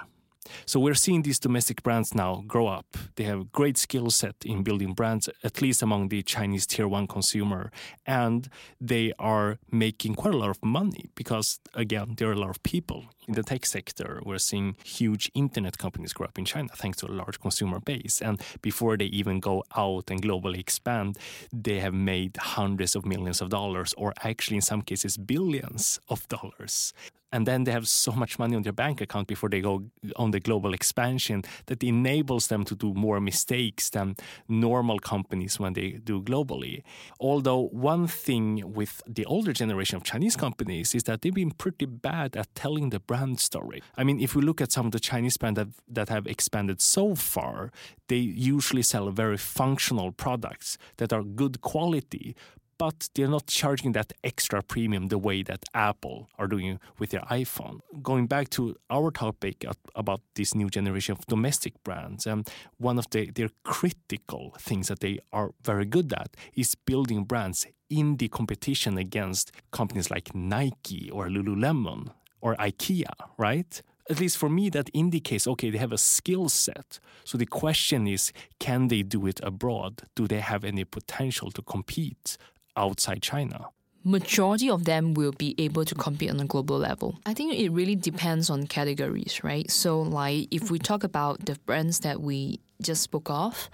So 0.66 0.80
we're 0.80 0.93
seeing 0.93 1.24
these 1.24 1.39
domestic 1.39 1.84
brands 1.84 2.14
now 2.14 2.43
grow 2.47 2.68
up. 2.68 2.97
They 3.16 3.24
have 3.26 3.51
great 3.51 3.78
skill 3.78 4.10
set 4.10 4.36
in 4.45 4.64
building 4.64 4.93
brands, 4.93 5.30
at 5.43 5.62
least 5.62 5.82
among 5.82 6.10
the 6.10 6.22
Chinese 6.24 6.66
tier 6.66 6.88
one 6.88 7.08
consumer, 7.08 7.72
and 8.06 8.49
they 8.80 9.14
are 9.20 9.60
making 9.72 10.16
quite 10.16 10.34
a 10.34 10.38
lot 10.38 10.49
of 10.49 10.64
money 10.64 11.10
because 11.16 11.60
again 11.74 12.16
there 12.18 12.30
are 12.30 12.34
a 12.34 12.39
lot 12.39 12.49
of 12.49 12.62
people 12.64 13.06
in 13.28 13.34
the 13.34 13.43
tech 13.43 13.66
sector. 13.66 14.22
We're 14.26 14.38
seeing 14.38 14.76
huge 14.84 15.32
internet 15.34 15.78
companies 15.78 16.14
grow 16.14 16.28
up 16.28 16.38
in 16.38 16.45
China 16.45 16.70
thanks 16.76 16.97
to 16.99 17.08
a 17.08 17.14
large 17.14 17.39
consumer 17.39 17.80
base, 17.80 18.22
and 18.22 18.41
before 18.62 18.97
they 18.97 19.06
even 19.06 19.39
go 19.39 19.64
out 19.76 20.10
and 20.10 20.22
globally 20.22 20.60
expand, 20.60 21.18
they 21.51 21.80
have 21.80 21.93
made 21.93 22.38
hundreds 22.38 22.95
of 22.95 23.06
millions 23.06 23.41
of 23.41 23.49
dollars, 23.49 23.93
or 23.97 24.14
actually 24.24 24.58
in 24.58 24.62
some 24.62 24.82
cases 24.82 25.18
billions 25.18 25.99
of 26.10 26.28
dollars 26.28 26.93
and 27.34 27.48
then 27.48 27.64
they 27.64 27.72
have 27.72 27.88
so 27.88 28.12
much 28.12 28.38
money 28.38 28.56
on 28.56 28.62
their 28.62 28.72
bank 28.72 29.02
account 29.02 29.28
before 29.28 29.50
they 29.50 29.60
go 29.60 29.84
on 30.16 30.30
the 30.32 30.40
global 30.40 30.72
expansion 30.74 31.44
that 31.66 31.84
enables 31.84 32.48
them 32.48 32.64
to 32.64 32.76
do 32.76 32.94
more 32.94 33.20
mistakes 33.20 33.90
than 33.90 34.16
normal 34.48 35.00
companies 35.00 35.60
when 35.60 35.74
they 35.74 35.90
do 36.04 36.22
globally. 36.22 36.84
Although 37.20 37.70
one 37.72 38.06
thing 38.06 38.74
with 38.74 39.02
the 39.08 39.26
older 39.26 39.52
generation 39.52 39.98
of 39.98 40.04
Chinese 40.04 40.36
companies 40.36 40.94
is 40.94 41.04
that 41.04 41.24
they've 41.24 41.34
been 41.34 41.52
pretty 41.52 41.88
bad 41.88 42.38
at 42.38 42.54
telling 42.54 42.92
the 42.92 43.00
brand 43.00 43.40
story. 43.40 43.82
I 43.98 44.04
mean, 44.04 44.22
if 44.22 44.36
we 44.36 44.44
look 44.44 44.62
at 44.62 44.72
some 44.72 44.86
of 44.86 44.92
the 44.92 45.00
Chinese 45.00 45.38
brands 45.38 45.58
that, 45.58 45.70
that 45.90 46.10
have 46.10 46.28
expanded 46.28 46.82
so 46.82 47.16
far, 47.16 47.72
they 48.10 48.18
usually 48.18 48.84
sell 48.84 49.10
very 49.10 49.38
functional 49.38 50.12
products 50.12 50.78
that 50.98 51.12
are 51.12 51.24
good 51.24 51.62
quality, 51.62 52.36
but 52.78 53.10
they're 53.16 53.28
not 53.28 53.48
charging 53.48 53.94
that 53.94 54.14
extra 54.24 54.62
premium 54.62 55.08
the 55.08 55.18
way 55.18 55.44
that 55.44 55.64
Apple 55.74 56.30
are 56.38 56.48
doing 56.48 56.80
with 57.00 57.12
their 57.12 57.22
iPhone. 57.22 57.80
Going 58.02 58.28
back 58.28 58.50
to 58.52 58.76
our 58.90 59.12
topic 59.12 59.66
about 59.96 60.22
this 60.36 60.56
new 60.56 60.70
generation 60.70 61.16
of 61.18 61.26
domestic 61.28 61.74
brands, 61.84 62.28
um, 62.28 62.44
one 62.78 62.98
of 62.98 63.10
the, 63.12 63.32
their 63.32 63.50
critical 63.64 64.56
things 64.60 64.88
that 64.88 65.00
they 65.00 65.20
are 65.32 65.52
very 65.64 65.86
good 65.86 66.14
at 66.14 66.36
is 66.56 66.76
building 66.76 67.24
brands 67.24 67.66
in 67.90 68.18
the 68.18 68.28
competition 68.28 68.98
against 68.98 69.52
companies 69.72 70.10
like 70.10 70.34
Nike 70.34 71.10
or 71.12 71.28
Lululemon 71.28 72.10
or 72.42 72.56
IKEA, 72.56 73.14
right? 73.38 73.82
at 74.10 74.20
least 74.20 74.38
for 74.38 74.50
me, 74.50 74.70
that 74.70 74.90
indicates 74.94 75.48
okay, 75.48 75.70
they 75.70 75.78
have 75.78 75.92
a 75.92 75.98
skill 75.98 76.50
set. 76.50 77.00
So 77.24 77.38
the 77.38 77.46
question 77.46 78.08
is 78.08 78.32
can 78.60 78.88
they 78.88 79.02
do 79.02 79.26
it 79.28 79.40
abroad? 79.44 80.04
Do 80.16 80.28
they 80.28 80.40
have 80.40 80.64
any 80.64 80.84
potential 80.84 81.52
to 81.52 81.62
compete 81.62 82.38
outside 82.76 83.22
China? 83.22 83.68
majority 84.06 84.70
of 84.70 84.84
them 84.84 85.14
will 85.14 85.32
be 85.32 85.56
able 85.58 85.86
to 85.86 85.96
compete 85.96 86.30
on 86.30 86.40
a 86.40 86.46
global 86.46 86.78
level. 86.78 87.18
I 87.26 87.34
think 87.34 87.54
it 87.54 87.70
really 87.70 87.96
depends 87.96 88.50
on 88.50 88.68
categories, 88.68 89.42
right? 89.44 89.70
So, 89.72 90.02
like 90.02 90.50
if 90.52 90.70
we 90.70 90.78
talk 90.78 91.06
about 91.06 91.46
the 91.46 91.56
brands 91.66 92.00
that 92.00 92.22
we 92.22 92.60
just 92.82 93.02
spoke 93.02 93.30
of, 93.30 93.70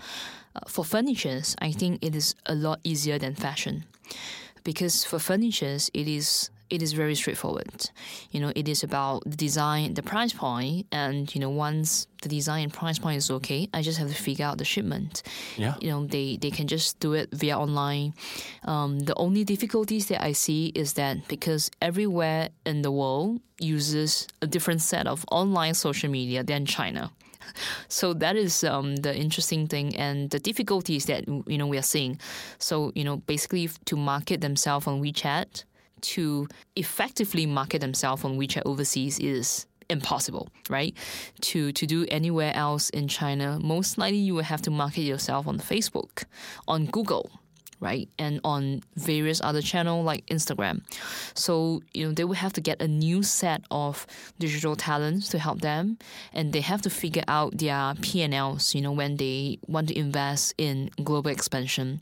uh, 0.56 0.60
for 0.68 0.86
furnitures, 0.86 1.56
I 1.60 1.72
think 1.72 2.04
it 2.04 2.16
is 2.16 2.36
a 2.46 2.54
lot 2.54 2.80
easier 2.84 3.18
than 3.18 3.36
fashion. 3.36 3.86
because 4.64 5.04
for 5.04 5.20
furnitures, 5.20 5.90
it 5.94 6.08
is 6.08 6.50
it 6.70 6.82
is 6.82 6.94
very 6.94 7.16
straightforward. 7.16 7.90
You 8.32 8.40
know, 8.40 8.52
it 8.56 8.68
is 8.68 8.84
about 8.84 9.24
the 9.26 9.36
design, 9.36 9.94
the 9.96 10.04
price 10.04 10.34
point, 10.34 10.88
and 10.92 11.34
you 11.34 11.42
know, 11.42 11.50
once 11.50 12.08
the 12.22 12.30
design 12.30 12.64
and 12.64 12.74
price 12.74 13.00
point 13.00 13.18
is 13.18 13.32
okay, 13.32 13.68
I 13.74 13.82
just 13.82 13.98
have 13.98 14.10
to 14.10 14.16
figure 14.16 14.46
out 14.46 14.58
the 14.58 14.66
shipment. 14.66 15.24
Yeah. 15.58 15.76
You 15.82 15.90
know, 15.90 16.06
they 16.06 16.38
they 16.38 16.52
can 16.52 16.68
just 16.68 17.00
do 17.00 17.14
it 17.14 17.30
via 17.32 17.58
online. 17.58 18.14
Um, 18.64 19.00
the 19.00 19.16
only 19.16 19.44
difficulties 19.44 20.08
that 20.08 20.24
I 20.24 20.34
see 20.34 20.72
is 20.76 20.94
that 20.94 21.28
because 21.28 21.72
everywhere 21.82 22.50
in 22.66 22.82
the 22.82 22.92
world 22.92 23.42
uses 23.60 24.28
a 24.42 24.48
different 24.48 24.82
set 24.82 25.08
of 25.08 25.26
online 25.32 25.74
social 25.74 26.10
media 26.10 26.44
than 26.44 26.66
China. 26.66 27.12
So 27.88 28.14
that 28.14 28.36
is 28.36 28.64
um, 28.64 28.98
the 28.98 29.16
interesting 29.16 29.68
thing 29.68 29.96
and 29.96 30.30
the 30.30 30.40
difficulties 30.40 31.06
that 31.06 31.28
you 31.28 31.58
know 31.58 31.68
we 31.68 31.78
are 31.78 31.90
seeing. 31.96 32.20
So 32.60 32.92
you 32.96 33.04
know, 33.04 33.18
basically 33.18 33.70
to 33.86 33.96
market 33.96 34.42
themselves 34.42 34.88
on 34.88 35.02
WeChat, 35.02 35.64
to 36.02 36.48
effectively 36.76 37.46
market 37.46 37.82
themselves 37.82 38.24
on 38.24 38.38
WeChat 38.38 38.64
overseas 38.66 39.20
is 39.20 39.66
impossible, 39.90 40.50
right? 40.70 40.96
To 41.42 41.72
to 41.72 41.86
do 41.86 42.06
anywhere 42.10 42.54
else 42.56 42.90
in 42.90 43.08
China, 43.08 43.60
most 43.62 43.98
likely 43.98 44.20
you 44.20 44.36
will 44.36 44.44
have 44.44 44.62
to 44.64 44.72
market 44.72 45.02
yourself 45.02 45.48
on 45.48 45.60
Facebook, 45.60 46.26
on 46.68 46.86
Google, 46.86 47.30
right? 47.80 48.10
And 48.18 48.40
on 48.44 48.82
various 48.96 49.42
other 49.42 49.62
channels 49.62 50.06
like 50.06 50.26
Instagram. 50.28 50.82
So, 51.34 51.82
you 51.94 52.06
know, 52.06 52.14
they 52.14 52.24
will 52.24 52.36
have 52.36 52.54
to 52.54 52.62
get 52.62 52.82
a 52.82 52.88
new 52.88 53.24
set 53.24 53.64
of 53.72 54.06
digital 54.38 54.76
talents 54.76 55.30
to 55.30 55.40
help 55.40 55.62
them 55.62 55.98
and 56.34 56.54
they 56.54 56.62
have 56.62 56.82
to 56.84 56.90
figure 56.90 57.24
out 57.28 57.58
their 57.58 57.94
P&Ls, 58.02 58.76
you 58.76 58.82
know, 58.82 58.92
when 58.92 59.18
they 59.18 59.60
want 59.68 59.88
to 59.90 59.98
invest 59.98 60.54
in 60.58 60.90
global 61.04 61.32
expansion. 61.32 62.02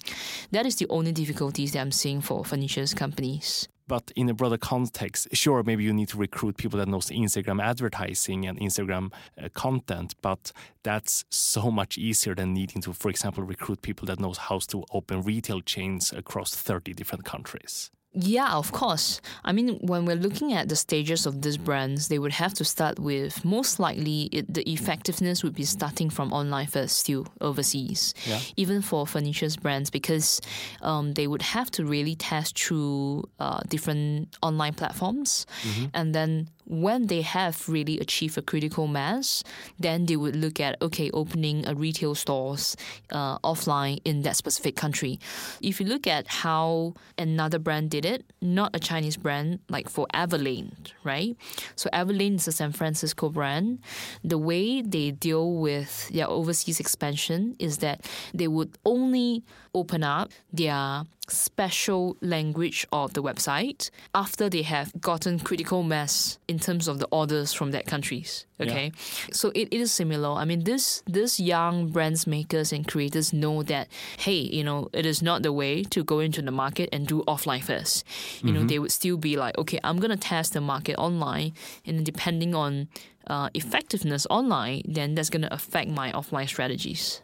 That 0.52 0.66
is 0.66 0.76
the 0.76 0.88
only 0.90 1.12
difficulties 1.12 1.74
that 1.74 1.80
I'm 1.80 1.92
seeing 1.92 2.22
for 2.22 2.44
furniture 2.44 2.86
companies. 2.96 3.68
But 3.88 4.12
in 4.16 4.30
a 4.30 4.34
broader 4.34 4.58
context, 4.58 5.30
sure, 5.32 5.64
maybe 5.64 5.84
you 5.84 5.94
need 5.94 6.10
to 6.10 6.18
recruit 6.18 6.58
people 6.58 6.78
that 6.80 6.88
knows 6.88 7.08
Instagram 7.08 7.64
advertising 7.64 8.46
and 8.46 8.60
Instagram 8.60 9.14
uh, 9.42 9.48
content, 9.54 10.16
but 10.22 10.52
that's 10.84 11.24
so 11.30 11.72
much 11.72 11.98
easier 11.98 12.36
than 12.36 12.54
needing 12.54 12.82
to, 12.82 12.94
for 12.94 13.10
example, 13.10 13.44
recruit 13.44 13.82
people 13.82 14.06
that 14.08 14.20
knows 14.20 14.38
how 14.38 14.60
to 14.60 14.84
open 14.92 15.22
retail 15.22 15.62
chains 15.62 16.12
across 16.12 16.54
30 16.54 16.94
different 16.94 17.24
countries. 17.24 17.90
Yeah, 18.20 18.54
of 18.54 18.72
course. 18.72 19.22
I 19.46 19.52
mean, 19.52 19.78
when 19.82 20.06
we're 20.06 20.16
looking 20.16 20.52
at 20.54 20.70
the 20.70 20.76
stages 20.76 21.28
of 21.28 21.44
these 21.44 21.58
brands, 21.58 22.08
they 22.08 22.18
would 22.18 22.34
have 22.34 22.54
to 22.56 22.66
start 22.66 22.98
with 22.98 23.46
most 23.46 23.80
likely 23.80 24.24
it, 24.32 24.52
the 24.52 24.68
effectiveness 24.68 25.44
would 25.44 25.54
be 25.54 25.66
starting 25.66 26.10
from 26.10 26.34
online 26.34 26.66
first, 26.66 26.98
still 26.98 27.28
overseas. 27.42 28.16
Yeah. 28.26 28.40
Even 28.56 28.82
for 28.82 29.06
furniture 29.06 29.48
brands, 29.62 29.92
because 29.92 30.42
um, 30.82 31.14
they 31.14 31.28
would 31.28 31.44
have 31.44 31.70
to 31.72 31.86
really 31.86 32.16
test 32.16 32.58
through 32.60 33.30
uh, 33.40 33.60
different 33.68 34.36
online 34.42 34.74
platforms, 34.74 35.46
and 35.94 36.16
then 36.16 36.50
when 36.68 37.08
they 37.08 37.22
have 37.22 37.68
really 37.68 38.00
achieved 38.00 38.38
a 38.38 38.42
critical 38.42 38.88
mass, 38.88 39.44
then 39.80 40.06
they 40.06 40.16
would 40.16 40.36
look 40.36 40.60
at 40.60 40.80
okay, 40.82 41.10
opening 41.12 41.68
a 41.68 41.74
retail 41.74 42.14
stores 42.14 42.76
uh, 43.12 43.40
offline 43.40 44.00
in 44.04 44.22
that 44.24 44.36
specific 44.36 44.76
country. 44.76 45.20
If 45.62 45.80
you 45.80 45.88
look 45.88 46.08
at 46.08 46.28
how 46.28 46.94
another 47.18 47.60
brand 47.60 47.90
did 47.90 48.06
it, 48.06 48.26
not 48.42 48.76
a 48.76 48.80
Chinese 48.80 49.18
brand, 49.18 49.60
like 49.70 49.90
for 49.90 50.08
Everlane, 50.14 50.74
right? 51.04 51.36
So 51.76 51.90
Everlane 51.94 52.36
is 52.36 52.48
a 52.48 52.52
San 52.52 52.72
Francisco 52.72 53.30
brand. 53.30 53.80
The 54.24 54.38
way 54.38 54.82
they 54.82 55.12
deal 55.12 55.54
with 55.54 56.10
their 56.10 56.30
overseas 56.30 56.80
expansion 56.80 57.56
is 57.60 57.80
that 57.80 58.06
they 58.34 58.48
would 58.48 58.78
only 58.86 59.44
open 59.74 60.04
up 60.04 60.32
their 60.52 61.04
special 61.30 62.18
language 62.22 62.88
of 62.92 63.14
the 63.14 63.22
website 63.22 63.90
after 64.14 64.50
they 64.50 64.62
have 64.62 64.92
gotten 65.02 65.40
critical 65.40 65.84
mass 65.84 66.40
in 66.48 66.60
terms 66.60 66.88
of 66.88 67.00
the 67.00 67.08
orders 67.12 67.54
from 67.54 67.72
that 67.72 67.86
countries. 67.86 68.46
Okay, 68.60 68.92
so 69.32 69.50
it, 69.54 69.68
it 69.70 69.80
is 69.80 69.92
similar. 69.92 70.30
I 70.30 70.46
mean, 70.46 70.64
this 70.64 71.04
this 71.06 71.40
young 71.40 71.90
brands 71.90 72.26
makers 72.26 72.74
and 72.74 72.88
creators 72.88 73.32
know 73.32 73.62
that 73.64 73.88
hey, 74.18 74.40
you 74.40 74.64
know, 74.64 74.90
it 74.94 75.06
is 75.06 75.22
not 75.22 75.44
the 75.44 75.54
way 75.54 75.84
to 75.84 76.04
go 76.04 76.20
into 76.20 76.42
the 76.42 76.52
market 76.52 76.90
and 76.92 77.06
do 77.06 77.24
offline 77.28 77.64
first. 77.64 78.04
You 78.42 78.54
know, 78.54 78.64
they 78.64 78.80
would 78.80 78.92
still 78.92 79.18
be 79.18 79.38
like, 79.38 79.58
okay, 79.58 79.80
I'm 79.84 80.00
gonna 80.00 80.18
test 80.18 80.54
the 80.54 80.62
market 80.62 80.96
online, 80.98 81.54
and 81.86 82.04
depending 82.06 82.56
on 82.56 82.88
uh, 83.28 83.50
effectiveness 83.54 84.26
online, 84.30 84.82
then 84.88 85.14
that's 85.14 85.30
gonna 85.30 85.50
affect 85.52 85.92
my 85.92 86.12
offline 86.14 86.48
strategies. 86.48 87.22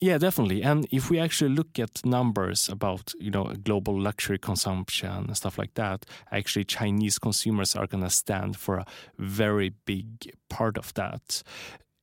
Yeah, 0.00 0.18
definitely. 0.18 0.62
And 0.62 0.86
if 0.90 1.08
we 1.08 1.18
actually 1.18 1.54
look 1.54 1.78
at 1.78 2.04
numbers 2.04 2.68
about, 2.68 3.14
you 3.18 3.30
know, 3.30 3.44
global 3.64 3.98
luxury 3.98 4.38
consumption 4.38 5.10
and 5.10 5.36
stuff 5.36 5.56
like 5.56 5.72
that, 5.74 6.04
actually 6.30 6.64
Chinese 6.64 7.18
consumers 7.18 7.74
are 7.74 7.86
going 7.86 8.04
to 8.04 8.10
stand 8.10 8.58
for 8.58 8.76
a 8.76 8.86
very 9.18 9.70
big 9.86 10.30
part 10.50 10.76
of 10.76 10.92
that. 10.94 11.42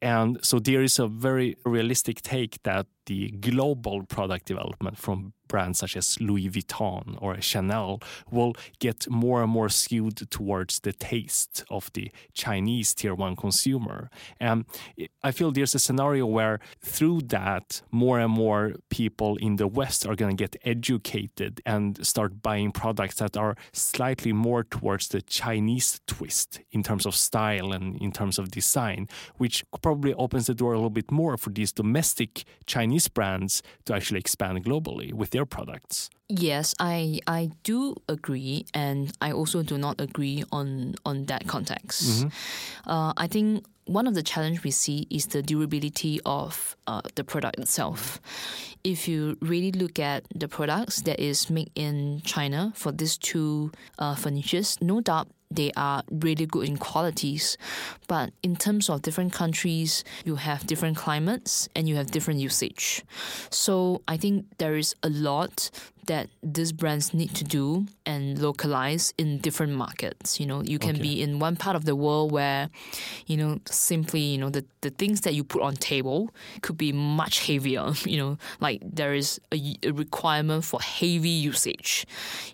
And 0.01 0.43
so 0.43 0.59
there 0.59 0.81
is 0.81 0.97
a 0.97 1.07
very 1.07 1.55
realistic 1.65 2.21
take 2.23 2.61
that 2.63 2.87
the 3.05 3.29
global 3.31 4.03
product 4.07 4.47
development 4.47 4.97
from 4.97 5.33
brands 5.53 5.77
such 5.77 5.95
as 5.95 6.19
Louis 6.19 6.49
Vuitton 6.49 7.15
or 7.21 7.39
Chanel 7.39 8.01
will 8.31 8.53
get 8.79 9.07
more 9.07 9.43
and 9.43 9.51
more 9.51 9.69
skewed 9.69 10.17
towards 10.31 10.79
the 10.79 10.93
taste 11.11 11.63
of 11.69 11.91
the 11.93 12.11
Chinese 12.33 12.95
tier 12.95 13.13
one 13.13 13.35
consumer. 13.35 14.09
And 14.39 14.65
I 15.23 15.29
feel 15.31 15.51
there's 15.51 15.75
a 15.75 15.79
scenario 15.87 16.25
where 16.25 16.59
through 16.81 17.19
that, 17.37 17.83
more 17.91 18.19
and 18.19 18.33
more 18.33 18.73
people 18.89 19.37
in 19.37 19.57
the 19.57 19.67
West 19.67 20.07
are 20.07 20.15
going 20.15 20.35
to 20.35 20.43
get 20.43 20.55
educated 20.65 21.61
and 21.67 22.03
start 22.05 22.41
buying 22.41 22.71
products 22.71 23.15
that 23.21 23.37
are 23.37 23.55
slightly 23.73 24.33
more 24.33 24.63
towards 24.63 25.09
the 25.09 25.21
Chinese 25.21 26.01
twist 26.07 26.61
in 26.71 26.81
terms 26.81 27.05
of 27.05 27.15
style 27.15 27.71
and 27.71 27.95
in 28.01 28.11
terms 28.11 28.39
of 28.39 28.49
design, 28.49 29.07
which 29.37 29.63
probably 29.83 30.15
opens 30.15 30.47
the 30.47 30.55
door 30.55 30.73
a 30.73 30.77
little 30.77 30.89
bit 30.89 31.11
more 31.11 31.37
for 31.37 31.51
these 31.51 31.71
domestic 31.71 32.43
Chinese 32.65 33.07
brands 33.07 33.61
to 33.85 33.93
actually 33.93 34.19
expand 34.19 34.65
globally 34.65 35.13
with 35.13 35.29
their 35.29 35.42
products. 35.45 36.09
Yes, 36.29 36.73
I 36.79 37.19
I 37.27 37.51
do 37.63 37.95
agree, 38.09 38.65
and 38.73 39.11
I 39.21 39.31
also 39.31 39.61
do 39.61 39.77
not 39.77 40.01
agree 40.01 40.43
on 40.51 40.95
on 41.05 41.25
that 41.25 41.47
context. 41.47 42.25
Uh, 42.87 43.13
I 43.17 43.27
think 43.27 43.65
one 43.85 44.07
of 44.07 44.15
the 44.15 44.23
challenge 44.23 44.63
we 44.63 44.71
see 44.71 45.07
is 45.09 45.27
the 45.27 45.41
durability 45.43 46.19
of 46.25 46.75
uh, 46.87 47.01
the 47.15 47.23
product 47.23 47.59
itself. 47.59 48.21
If 48.83 49.07
you 49.07 49.37
really 49.41 49.71
look 49.71 49.99
at 49.99 50.23
the 50.33 50.47
products 50.47 51.01
that 51.01 51.19
is 51.19 51.49
made 51.49 51.71
in 51.75 52.21
China 52.23 52.71
for 52.75 52.91
these 52.91 53.17
two 53.17 53.71
uh, 53.99 54.15
furnitures, 54.15 54.77
no 54.81 55.01
doubt 55.01 55.27
they 55.55 55.71
are 55.75 56.03
really 56.11 56.45
good 56.45 56.67
in 56.67 56.77
qualities. 56.77 57.57
But 58.07 58.31
in 58.41 58.55
terms 58.55 58.89
of 58.89 59.01
different 59.01 59.33
countries, 59.33 60.03
you 60.25 60.35
have 60.35 60.67
different 60.67 60.97
climates 60.97 61.69
and 61.75 61.87
you 61.87 61.95
have 61.95 62.11
different 62.11 62.39
usage. 62.39 63.03
So 63.49 64.01
I 64.07 64.17
think 64.17 64.45
there 64.57 64.75
is 64.75 64.95
a 65.03 65.09
lot 65.09 65.69
that 66.07 66.29
these 66.41 66.71
brands 66.71 67.13
need 67.13 67.33
to 67.35 67.43
do 67.43 67.85
and 68.05 68.39
localize 68.39 69.13
in 69.17 69.37
different 69.39 69.73
markets. 69.73 70.39
You 70.39 70.45
know, 70.45 70.61
you 70.61 70.79
can 70.79 70.99
be 70.99 71.21
in 71.21 71.39
one 71.39 71.55
part 71.55 71.75
of 71.75 71.85
the 71.85 71.95
world 71.95 72.31
where, 72.31 72.69
you 73.25 73.37
know, 73.37 73.59
simply, 73.65 74.19
you 74.19 74.37
know, 74.37 74.49
the, 74.49 74.65
the 74.81 74.89
things 74.89 75.21
that 75.21 75.33
you 75.33 75.43
put 75.43 75.61
on 75.61 75.75
table 75.75 76.31
could 76.61 76.77
be 76.77 76.91
much 76.91 77.47
heavier. 77.47 77.91
You 78.13 78.17
know, 78.17 78.37
like 78.59 78.81
there 78.83 79.15
is 79.15 79.39
a, 79.51 79.75
a 79.81 79.91
requirement 79.91 80.65
for 80.65 80.79
heavy 80.79 81.29
usage. 81.29 82.05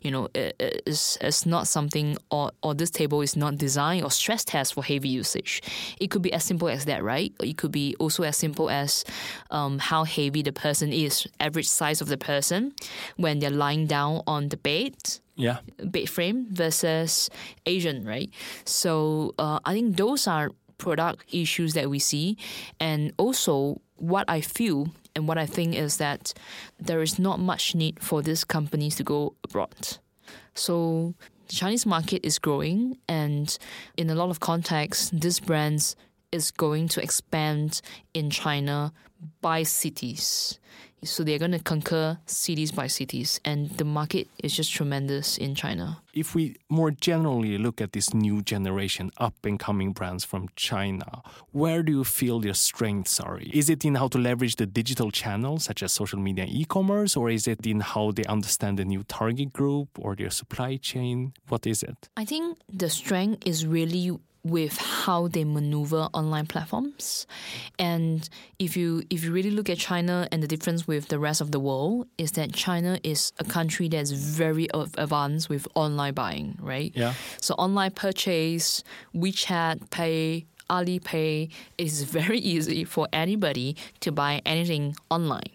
You 0.02 0.12
know, 0.12 0.30
it, 0.34 0.56
it's, 0.86 1.18
it's 1.20 1.46
not 1.46 1.68
something 1.68 2.18
or, 2.32 2.52
or 2.64 2.74
this 2.74 2.92
table 2.92 3.22
is 3.22 3.36
not 3.36 3.58
designed 3.58 4.06
or 4.06 4.12
stress 4.12 4.46
test 4.46 4.76
for 4.76 4.84
heavy 4.84 5.10
usage. 5.10 5.62
It 6.00 6.12
could 6.12 6.22
be 6.22 6.32
as 6.32 6.46
simple 6.46 6.70
as 6.70 6.86
that, 6.86 7.04
right? 7.04 7.34
It 7.42 7.58
could 7.58 7.72
be 7.72 7.96
also 8.00 8.24
as 8.24 8.38
simple 8.38 8.70
as 8.70 9.04
um, 9.52 9.80
how 9.80 10.06
heavy 10.06 10.44
the 10.44 10.54
person 10.54 10.94
is, 10.94 11.28
average 11.42 11.68
size 11.68 12.00
of 12.00 12.08
the 12.08 12.18
person 12.18 12.74
when 13.18 13.39
they're 13.40 13.50
lying 13.50 13.88
down 13.88 14.22
on 14.28 14.50
the 14.50 14.58
bed 14.58 14.96
Yeah. 15.36 15.60
bed 15.84 16.10
frame 16.10 16.48
versus 16.52 17.30
Asian, 17.66 18.04
right? 18.06 18.30
So 18.66 19.34
uh, 19.40 19.60
I 19.66 19.74
think 19.74 19.98
those 19.98 20.28
are 20.28 20.52
product 20.78 21.26
issues 21.34 21.74
that 21.74 21.90
we 21.90 22.00
see, 22.00 22.38
and 22.80 23.12
also 23.18 23.82
what 23.96 24.26
I 24.30 24.42
feel 24.42 24.88
and 25.16 25.28
what 25.28 25.38
I 25.38 25.46
think 25.46 25.76
is 25.76 25.98
that 25.98 26.34
there 26.80 27.02
is 27.02 27.20
not 27.20 27.40
much 27.40 27.76
need 27.76 28.00
for 28.02 28.22
these 28.22 28.46
companies 28.46 28.96
to 28.96 29.04
go 29.04 29.34
abroad. 29.44 29.98
So 30.56 31.14
the 31.48 31.56
Chinese 31.56 31.86
market 31.86 32.26
is 32.26 32.40
growing, 32.40 32.98
and 33.08 33.58
in 33.98 34.10
a 34.10 34.16
lot 34.16 34.30
of 34.30 34.40
contexts, 34.40 35.10
these 35.12 35.40
brands 35.40 35.96
is 36.32 36.52
going 36.52 36.88
to 36.90 37.02
expand 37.02 37.82
in 38.14 38.30
China 38.30 38.94
by 39.42 39.64
cities. 39.64 40.60
So 41.04 41.24
they're 41.24 41.40
going 41.40 41.52
to 41.52 41.60
conquer 41.60 42.20
cities 42.26 42.72
by 42.72 42.88
cities, 42.88 43.40
and 43.46 43.70
the 43.78 43.86
market 43.86 44.28
is 44.44 44.56
just 44.56 44.72
tremendous 44.72 45.38
in 45.38 45.56
China. 45.56 46.02
If 46.14 46.36
we 46.36 46.58
more 46.70 46.92
generally 46.92 47.58
look 47.58 47.80
at 47.82 47.94
this 47.94 48.14
new 48.14 48.42
generation 48.42 49.12
up 49.18 49.36
and 49.44 49.60
coming 49.60 49.94
brands 49.94 50.26
from 50.26 50.50
China, 50.56 51.22
where 51.52 51.84
do 51.84 51.92
you 51.92 52.04
feel 52.04 52.40
their 52.40 52.54
strengths 52.54 53.20
are? 53.20 53.40
Is 53.40 53.70
it 53.70 53.86
in 53.86 53.96
how 53.96 54.08
to 54.10 54.18
leverage 54.18 54.58
the 54.58 54.66
digital 54.66 55.12
channels 55.12 55.64
such 55.66 55.84
as 55.84 55.94
social 55.94 56.20
media 56.20 56.44
and 56.44 56.54
e 56.54 56.66
commerce, 56.66 57.16
or 57.16 57.30
is 57.30 57.48
it 57.48 57.66
in 57.66 57.80
how 57.80 58.12
they 58.12 58.26
understand 58.26 58.78
the 58.80 58.86
new 58.86 59.04
target 59.04 59.54
group 59.54 59.88
or 59.98 60.16
their 60.16 60.30
supply 60.30 60.78
chain? 60.78 61.34
What 61.48 61.66
is 61.66 61.84
it? 61.84 62.10
I 62.18 62.26
think 62.26 62.58
the 62.68 62.90
strength 62.90 63.44
is 63.46 63.66
really 63.66 64.20
with 64.44 64.78
how 64.78 65.28
they 65.28 65.44
maneuver 65.44 66.08
online 66.14 66.46
platforms. 66.48 67.28
And 67.78 68.28
if 68.58 68.78
you 68.78 69.04
if 69.10 69.24
you 69.24 69.32
really 69.32 69.52
look 69.52 69.70
at 69.70 69.78
China 69.78 70.28
and 70.32 70.42
the 70.42 70.48
difference 70.48 70.88
with 70.88 71.10
the 71.10 71.20
rest 71.20 71.42
of 71.42 71.52
the 71.52 71.60
world 71.60 72.08
is 72.18 72.32
that 72.34 72.54
China 72.54 73.00
is 73.04 73.34
a 73.40 73.44
country 73.44 73.88
that's 73.90 74.12
very 74.12 74.68
advanced 74.74 75.50
with 75.50 75.68
online 75.76 76.14
buying, 76.14 76.58
right? 76.62 76.92
Yeah. 76.96 77.14
So 77.42 77.54
online 77.56 77.92
purchase, 77.92 78.84
WeChat 79.16 79.90
Pay, 79.90 80.46
Alipay 80.70 81.50
is 81.78 82.04
very 82.04 82.40
easy 82.54 82.84
for 82.84 83.08
anybody 83.12 83.76
to 84.02 84.12
buy 84.12 84.42
anything 84.46 84.96
online. 85.10 85.52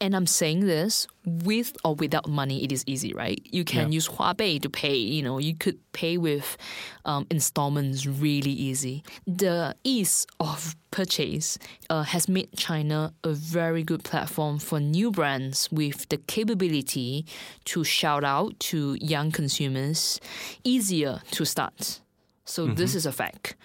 And 0.00 0.14
I'm 0.14 0.26
saying 0.26 0.60
this 0.66 1.06
with 1.24 1.76
or 1.84 1.94
without 1.94 2.28
money, 2.28 2.62
it 2.62 2.70
is 2.70 2.84
easy, 2.86 3.14
right? 3.14 3.40
You 3.50 3.64
can 3.64 3.90
Yeah. 3.90 3.96
use 3.96 4.08
Huabei 4.08 4.60
to 4.60 4.68
pay. 4.68 4.94
You 4.96 5.22
know, 5.22 5.38
you 5.38 5.54
could 5.54 5.78
pay 5.92 6.18
with 6.18 6.56
um, 7.04 7.26
installments 7.30 8.04
really 8.06 8.50
easy. 8.52 9.02
The 9.26 9.74
ease 9.84 10.26
of 10.38 10.76
purchase 10.90 11.58
uh, 11.88 12.02
has 12.02 12.28
made 12.28 12.48
China 12.56 13.14
a 13.24 13.32
very 13.32 13.82
good 13.82 14.04
platform 14.04 14.58
for 14.58 14.80
new 14.80 15.10
brands 15.10 15.68
with 15.72 16.08
the 16.10 16.18
capability 16.18 17.24
to 17.66 17.82
shout 17.84 18.22
out 18.24 18.58
to 18.70 18.96
young 19.00 19.30
consumers, 19.32 20.20
easier 20.62 21.20
to 21.32 21.44
start. 21.46 22.00
So 22.46 22.68
this 22.68 22.94
is 22.94 23.06
a 23.06 23.12
fact. 23.12 23.56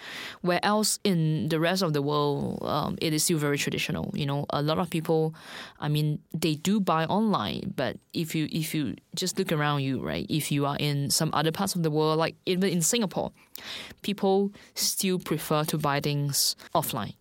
Where 0.41 0.59
else 0.63 0.99
in 1.03 1.49
the 1.49 1.59
rest 1.59 1.83
of 1.83 1.93
the 1.93 2.01
world, 2.01 2.63
um, 2.63 2.97
it 2.99 3.13
is 3.13 3.23
still 3.23 3.37
very 3.37 3.57
traditional. 3.57 4.11
You 4.15 4.25
know, 4.25 4.45
a 4.49 4.61
lot 4.63 4.79
of 4.79 4.89
people, 4.89 5.35
I 5.79 5.87
mean, 5.87 6.19
they 6.33 6.55
do 6.55 6.79
buy 6.79 7.05
online, 7.05 7.73
but 7.75 7.97
if 8.13 8.33
you 8.33 8.47
if 8.51 8.73
you 8.73 8.95
just 9.15 9.37
look 9.37 9.51
around 9.51 9.81
you, 9.81 10.01
right? 10.01 10.25
If 10.29 10.51
you 10.51 10.65
are 10.65 10.77
in 10.79 11.11
some 11.11 11.29
other 11.33 11.51
parts 11.51 11.75
of 11.75 11.83
the 11.83 11.91
world, 11.91 12.17
like 12.17 12.35
even 12.47 12.69
in 12.69 12.81
Singapore, 12.81 13.31
people 14.01 14.51
still 14.73 15.19
prefer 15.19 15.63
to 15.65 15.77
buy 15.77 15.99
things 15.99 16.55
offline. 16.73 17.13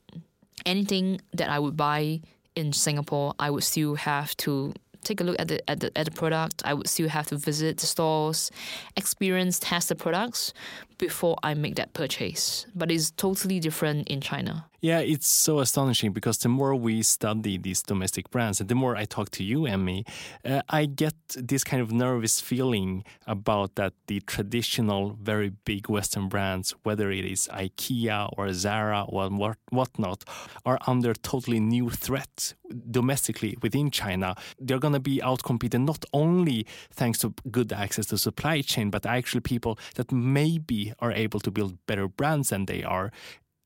Anything 0.64 1.20
that 1.34 1.50
I 1.50 1.58
would 1.58 1.76
buy 1.76 2.22
in 2.56 2.72
Singapore, 2.72 3.34
I 3.38 3.50
would 3.50 3.64
still 3.64 3.96
have 3.96 4.34
to 4.38 4.72
take 5.04 5.20
a 5.20 5.24
look 5.24 5.36
at 5.38 5.48
the 5.48 5.70
at 5.70 5.80
the 5.80 5.96
at 5.96 6.06
the 6.06 6.10
product. 6.10 6.62
I 6.64 6.72
would 6.72 6.88
still 6.88 7.08
have 7.08 7.26
to 7.28 7.36
visit 7.36 7.78
the 7.78 7.86
stores, 7.86 8.50
experience, 8.96 9.58
test 9.58 9.90
the 9.90 9.94
products 9.94 10.54
before 11.00 11.36
I 11.42 11.54
make 11.54 11.74
that 11.76 11.92
purchase. 11.94 12.66
But 12.74 12.92
it's 12.92 13.10
totally 13.10 13.58
different 13.58 14.06
in 14.08 14.20
China. 14.20 14.66
Yeah, 14.82 15.00
it's 15.00 15.26
so 15.26 15.58
astonishing 15.58 16.12
because 16.12 16.38
the 16.38 16.48
more 16.48 16.74
we 16.74 17.02
study 17.02 17.58
these 17.58 17.82
domestic 17.82 18.30
brands 18.30 18.60
and 18.60 18.68
the 18.68 18.74
more 18.74 18.96
I 18.96 19.04
talk 19.04 19.30
to 19.32 19.44
you, 19.44 19.66
Emmy, 19.66 20.06
uh, 20.42 20.62
I 20.70 20.86
get 20.86 21.14
this 21.34 21.64
kind 21.64 21.82
of 21.82 21.92
nervous 21.92 22.40
feeling 22.40 23.04
about 23.26 23.74
that 23.74 23.92
the 24.06 24.20
traditional, 24.20 25.18
very 25.20 25.50
big 25.50 25.90
Western 25.90 26.28
brands, 26.28 26.74
whether 26.82 27.10
it 27.10 27.26
is 27.26 27.46
IKEA 27.52 28.32
or 28.38 28.54
Zara 28.54 29.04
or 29.06 29.28
what 29.28 29.58
whatnot, 29.68 30.24
are 30.64 30.78
under 30.86 31.12
totally 31.12 31.60
new 31.60 31.90
threat 31.90 32.54
domestically 32.90 33.58
within 33.60 33.90
China. 33.90 34.34
They're 34.58 34.78
going 34.78 34.94
to 34.94 35.00
be 35.00 35.18
outcompeted 35.18 35.84
not 35.84 36.06
only 36.14 36.66
thanks 36.90 37.18
to 37.18 37.34
good 37.50 37.70
access 37.70 38.06
to 38.06 38.16
supply 38.16 38.62
chain, 38.62 38.88
but 38.88 39.04
actually 39.04 39.42
people 39.42 39.78
that 39.96 40.10
maybe 40.10 40.89
are 40.98 41.12
able 41.12 41.40
to 41.40 41.50
build 41.50 41.78
better 41.86 42.08
brands 42.08 42.50
than 42.50 42.66
they 42.66 42.82
are 42.82 43.10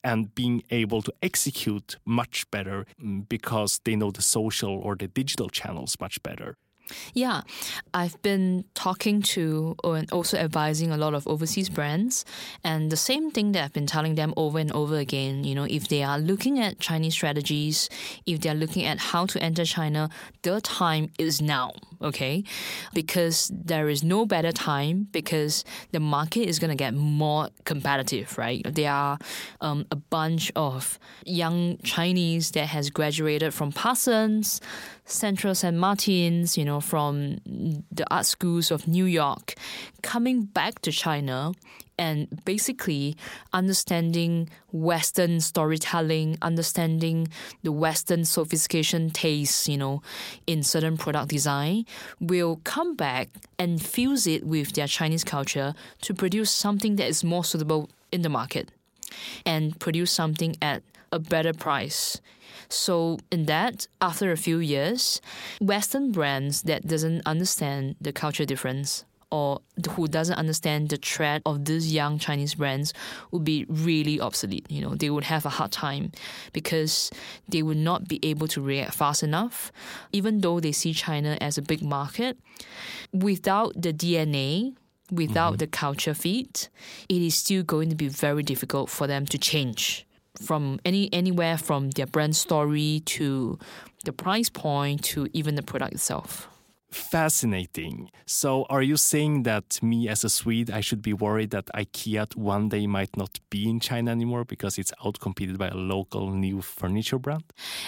and 0.02 0.34
being 0.34 0.62
able 0.70 1.00
to 1.02 1.12
execute 1.22 1.96
much 2.04 2.48
better 2.50 2.86
mm, 3.02 3.26
because 3.28 3.80
they 3.84 3.96
know 3.96 4.10
the 4.10 4.22
social 4.22 4.70
or 4.78 4.94
the 4.94 5.08
digital 5.08 5.48
channels 5.48 5.96
much 5.98 6.22
better. 6.22 6.56
Yeah, 7.14 7.42
I've 7.92 8.20
been 8.22 8.64
talking 8.74 9.22
to 9.22 9.76
and 9.84 10.10
also 10.12 10.36
advising 10.36 10.90
a 10.90 10.96
lot 10.96 11.14
of 11.14 11.26
overseas 11.26 11.68
brands, 11.68 12.24
and 12.62 12.90
the 12.90 12.96
same 12.96 13.30
thing 13.30 13.52
that 13.52 13.64
I've 13.64 13.72
been 13.72 13.86
telling 13.86 14.16
them 14.16 14.34
over 14.36 14.58
and 14.58 14.70
over 14.72 14.96
again. 14.98 15.44
You 15.44 15.54
know, 15.54 15.64
if 15.64 15.88
they 15.88 16.02
are 16.02 16.18
looking 16.18 16.58
at 16.58 16.80
Chinese 16.80 17.14
strategies, 17.14 17.88
if 18.26 18.40
they 18.40 18.50
are 18.50 18.54
looking 18.54 18.84
at 18.84 18.98
how 18.98 19.26
to 19.26 19.42
enter 19.42 19.64
China, 19.64 20.10
the 20.42 20.60
time 20.60 21.10
is 21.18 21.40
now. 21.40 21.72
Okay, 22.02 22.44
because 22.92 23.50
there 23.54 23.88
is 23.88 24.04
no 24.04 24.26
better 24.26 24.52
time 24.52 25.08
because 25.10 25.64
the 25.92 26.00
market 26.00 26.48
is 26.48 26.58
going 26.58 26.70
to 26.70 26.76
get 26.76 26.92
more 26.92 27.48
competitive. 27.64 28.36
Right, 28.36 28.62
there 28.64 28.92
are 28.92 29.18
um, 29.60 29.86
a 29.90 29.96
bunch 29.96 30.52
of 30.54 30.98
young 31.24 31.78
Chinese 31.78 32.50
that 32.52 32.66
has 32.66 32.90
graduated 32.90 33.54
from 33.54 33.72
Parsons. 33.72 34.60
Central 35.06 35.54
St. 35.54 35.76
Martin's, 35.76 36.56
you 36.56 36.64
know, 36.64 36.73
from 36.80 37.38
the 37.90 38.04
art 38.10 38.26
schools 38.26 38.70
of 38.70 38.86
New 38.86 39.04
York, 39.04 39.54
coming 40.02 40.42
back 40.42 40.80
to 40.82 40.92
China 40.92 41.52
and 41.98 42.44
basically 42.44 43.16
understanding 43.52 44.48
Western 44.72 45.40
storytelling, 45.40 46.36
understanding 46.42 47.28
the 47.62 47.72
Western 47.72 48.24
sophistication 48.24 49.10
tastes, 49.10 49.68
you 49.68 49.78
know, 49.78 50.02
in 50.46 50.62
certain 50.62 50.96
product 50.96 51.28
design, 51.28 51.86
will 52.20 52.60
come 52.64 52.96
back 52.96 53.28
and 53.58 53.80
fuse 53.80 54.26
it 54.26 54.44
with 54.44 54.72
their 54.72 54.88
Chinese 54.88 55.24
culture 55.24 55.74
to 56.00 56.14
produce 56.14 56.50
something 56.50 56.96
that 56.96 57.08
is 57.08 57.22
more 57.22 57.44
suitable 57.44 57.88
in 58.10 58.22
the 58.22 58.28
market 58.28 58.70
and 59.46 59.78
produce 59.78 60.10
something 60.10 60.56
at 60.60 60.82
a 61.12 61.18
better 61.18 61.52
price. 61.52 62.20
So 62.74 63.18
in 63.30 63.46
that, 63.46 63.86
after 64.00 64.32
a 64.32 64.36
few 64.36 64.58
years, 64.58 65.20
Western 65.60 66.10
brands 66.10 66.62
that 66.62 66.86
doesn't 66.86 67.22
understand 67.24 67.96
the 68.00 68.12
culture 68.12 68.44
difference 68.44 69.04
or 69.30 69.60
who 69.90 70.06
doesn't 70.06 70.36
understand 70.36 70.90
the 70.90 70.96
threat 70.96 71.42
of 71.46 71.64
these 71.64 71.92
young 71.92 72.18
Chinese 72.18 72.54
brands 72.54 72.92
would 73.30 73.44
be 73.44 73.64
really 73.68 74.20
obsolete. 74.20 74.66
You 74.70 74.82
know, 74.82 74.94
they 74.94 75.10
would 75.10 75.24
have 75.24 75.46
a 75.46 75.50
hard 75.50 75.72
time 75.72 76.12
because 76.52 77.10
they 77.48 77.62
would 77.62 77.76
not 77.76 78.06
be 78.06 78.20
able 78.22 78.48
to 78.48 78.60
react 78.60 78.94
fast 78.94 79.22
enough, 79.22 79.72
even 80.12 80.40
though 80.40 80.60
they 80.60 80.72
see 80.72 80.92
China 80.92 81.38
as 81.40 81.56
a 81.56 81.62
big 81.62 81.82
market. 81.82 82.38
Without 83.12 83.72
the 83.80 83.92
DNA, 83.92 84.74
without 85.10 85.54
mm-hmm. 85.54 85.58
the 85.58 85.66
culture 85.68 86.14
fit, 86.14 86.68
it 87.08 87.22
is 87.22 87.34
still 87.34 87.62
going 87.62 87.88
to 87.88 87.96
be 87.96 88.08
very 88.08 88.42
difficult 88.42 88.90
for 88.90 89.06
them 89.06 89.26
to 89.26 89.38
change 89.38 90.06
from 90.40 90.80
any 90.84 91.12
anywhere 91.12 91.56
from 91.56 91.90
their 91.90 92.06
brand 92.06 92.36
story 92.36 93.02
to 93.06 93.58
the 94.04 94.12
price 94.12 94.48
point 94.50 95.02
to 95.04 95.28
even 95.32 95.54
the 95.54 95.62
product 95.62 95.94
itself. 95.94 96.48
Fascinating. 96.94 98.08
So, 98.24 98.66
are 98.70 98.80
you 98.80 98.96
saying 98.96 99.42
that 99.42 99.82
me 99.82 100.08
as 100.08 100.22
a 100.22 100.28
Swede, 100.28 100.70
I 100.70 100.80
should 100.80 101.02
be 101.02 101.12
worried 101.12 101.50
that 101.50 101.66
IKEA 101.74 102.36
one 102.36 102.68
day 102.68 102.86
might 102.86 103.16
not 103.16 103.40
be 103.50 103.68
in 103.68 103.80
China 103.80 104.12
anymore 104.12 104.44
because 104.44 104.78
it's 104.78 104.92
outcompeted 105.04 105.58
by 105.58 105.68
a 105.68 105.74
local 105.74 106.30
new 106.30 106.62
furniture 106.62 107.18
brand? 107.18 107.42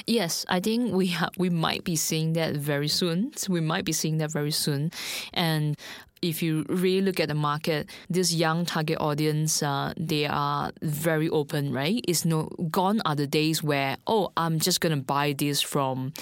Yes, 0.09 0.45
I 0.49 0.59
think 0.59 0.93
we 0.93 1.07
ha- 1.07 1.31
we 1.39 1.51
might 1.51 1.85
be 1.85 1.95
seeing 1.95 2.33
that 2.33 2.57
very 2.57 2.89
soon. 2.89 3.31
We 3.49 3.61
might 3.61 3.85
be 3.85 3.93
seeing 3.93 4.19
that 4.19 4.33
very 4.33 4.51
soon, 4.51 4.91
and 5.33 5.77
if 6.23 6.43
you 6.43 6.65
really 6.69 7.03
look 7.03 7.21
at 7.21 7.29
the 7.29 7.35
market, 7.35 7.91
this 8.09 8.33
young 8.33 8.65
target 8.65 8.99
audience, 9.01 9.63
uh, 9.63 9.93
they 9.97 10.27
are 10.27 10.73
very 10.83 11.29
open, 11.29 11.73
right? 11.73 12.05
It's 12.09 12.25
no 12.25 12.45
gone 12.71 13.01
are 13.05 13.15
the 13.15 13.27
days 13.27 13.63
where 13.63 13.97
oh, 14.07 14.33
I'm 14.37 14.59
just 14.59 14.81
gonna 14.81 14.97
buy 14.97 15.35
this 15.37 15.61
from 15.61 16.13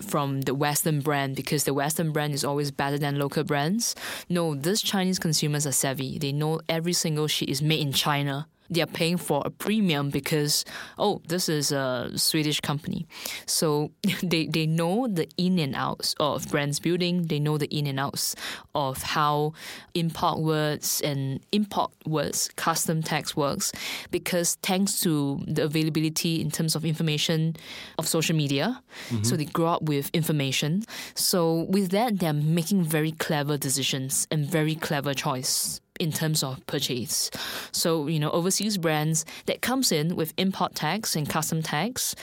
from 0.00 0.42
the 0.42 0.54
Western 0.54 1.00
brand 1.00 1.36
because 1.36 1.64
the 1.64 1.74
Western 1.74 2.12
brand 2.12 2.34
is 2.34 2.44
always 2.44 2.70
better 2.70 2.98
than 2.98 3.18
local 3.18 3.44
brands. 3.44 3.94
No, 4.28 4.54
these 4.54 4.82
Chinese 4.82 5.18
consumers 5.18 5.66
are 5.66 5.72
savvy. 5.72 6.18
They 6.18 6.32
know 6.32 6.60
every 6.68 6.92
single 6.92 7.26
shit 7.26 7.48
is 7.48 7.62
made 7.62 7.80
in 7.80 7.92
China 7.92 8.46
they 8.70 8.82
are 8.82 8.86
paying 8.86 9.16
for 9.16 9.42
a 9.44 9.50
premium 9.50 10.10
because 10.10 10.64
oh 10.98 11.20
this 11.28 11.48
is 11.48 11.72
a 11.72 12.10
Swedish 12.16 12.60
company. 12.60 13.06
So 13.46 13.90
they, 14.22 14.46
they 14.46 14.66
know 14.66 15.06
the 15.08 15.28
in 15.36 15.58
and 15.58 15.74
outs 15.74 16.14
of 16.20 16.48
brands 16.50 16.80
building. 16.80 17.26
They 17.26 17.38
know 17.38 17.58
the 17.58 17.66
in 17.66 17.86
and 17.86 18.00
outs 18.00 18.34
of 18.74 19.02
how 19.02 19.52
import 19.94 20.40
words 20.40 21.00
and 21.02 21.40
import 21.52 21.90
words 22.06 22.50
custom 22.56 23.02
text 23.02 23.36
works 23.36 23.72
because 24.10 24.56
thanks 24.62 25.00
to 25.00 25.40
the 25.46 25.64
availability 25.64 26.40
in 26.40 26.50
terms 26.50 26.74
of 26.74 26.84
information 26.84 27.56
of 27.98 28.06
social 28.06 28.36
media 28.36 28.82
so 29.08 29.16
mm-hmm. 29.16 29.36
they 29.36 29.44
grow 29.44 29.66
up 29.66 29.82
with 29.82 30.10
information. 30.12 30.84
So 31.14 31.66
with 31.68 31.90
that 31.90 32.18
they're 32.18 32.32
making 32.32 32.84
very 32.84 33.12
clever 33.12 33.56
decisions 33.56 34.26
and 34.30 34.44
very 34.46 34.74
clever 34.74 35.14
choice 35.14 35.80
in 35.98 36.12
terms 36.12 36.42
of 36.42 36.64
purchase. 36.66 37.30
So, 37.72 38.06
you 38.06 38.18
know, 38.18 38.30
overseas 38.30 38.78
brands 38.78 39.24
that 39.46 39.62
comes 39.62 39.92
in 39.92 40.16
with 40.16 40.32
import 40.36 40.74
tax 40.74 41.16
and 41.16 41.28
custom 41.28 41.62
tax 41.62 42.14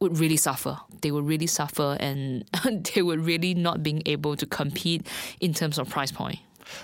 would 0.00 0.18
really 0.18 0.36
suffer. 0.36 0.78
They 1.02 1.10
would 1.10 1.26
really 1.26 1.46
suffer 1.46 1.96
and 2.00 2.44
they 2.94 3.02
would 3.02 3.20
really 3.20 3.54
not 3.54 3.82
being 3.82 4.02
able 4.06 4.36
to 4.36 4.46
compete 4.46 5.06
in 5.40 5.54
terms 5.54 5.78
of 5.78 5.88
price 5.88 6.12
point. 6.12 6.38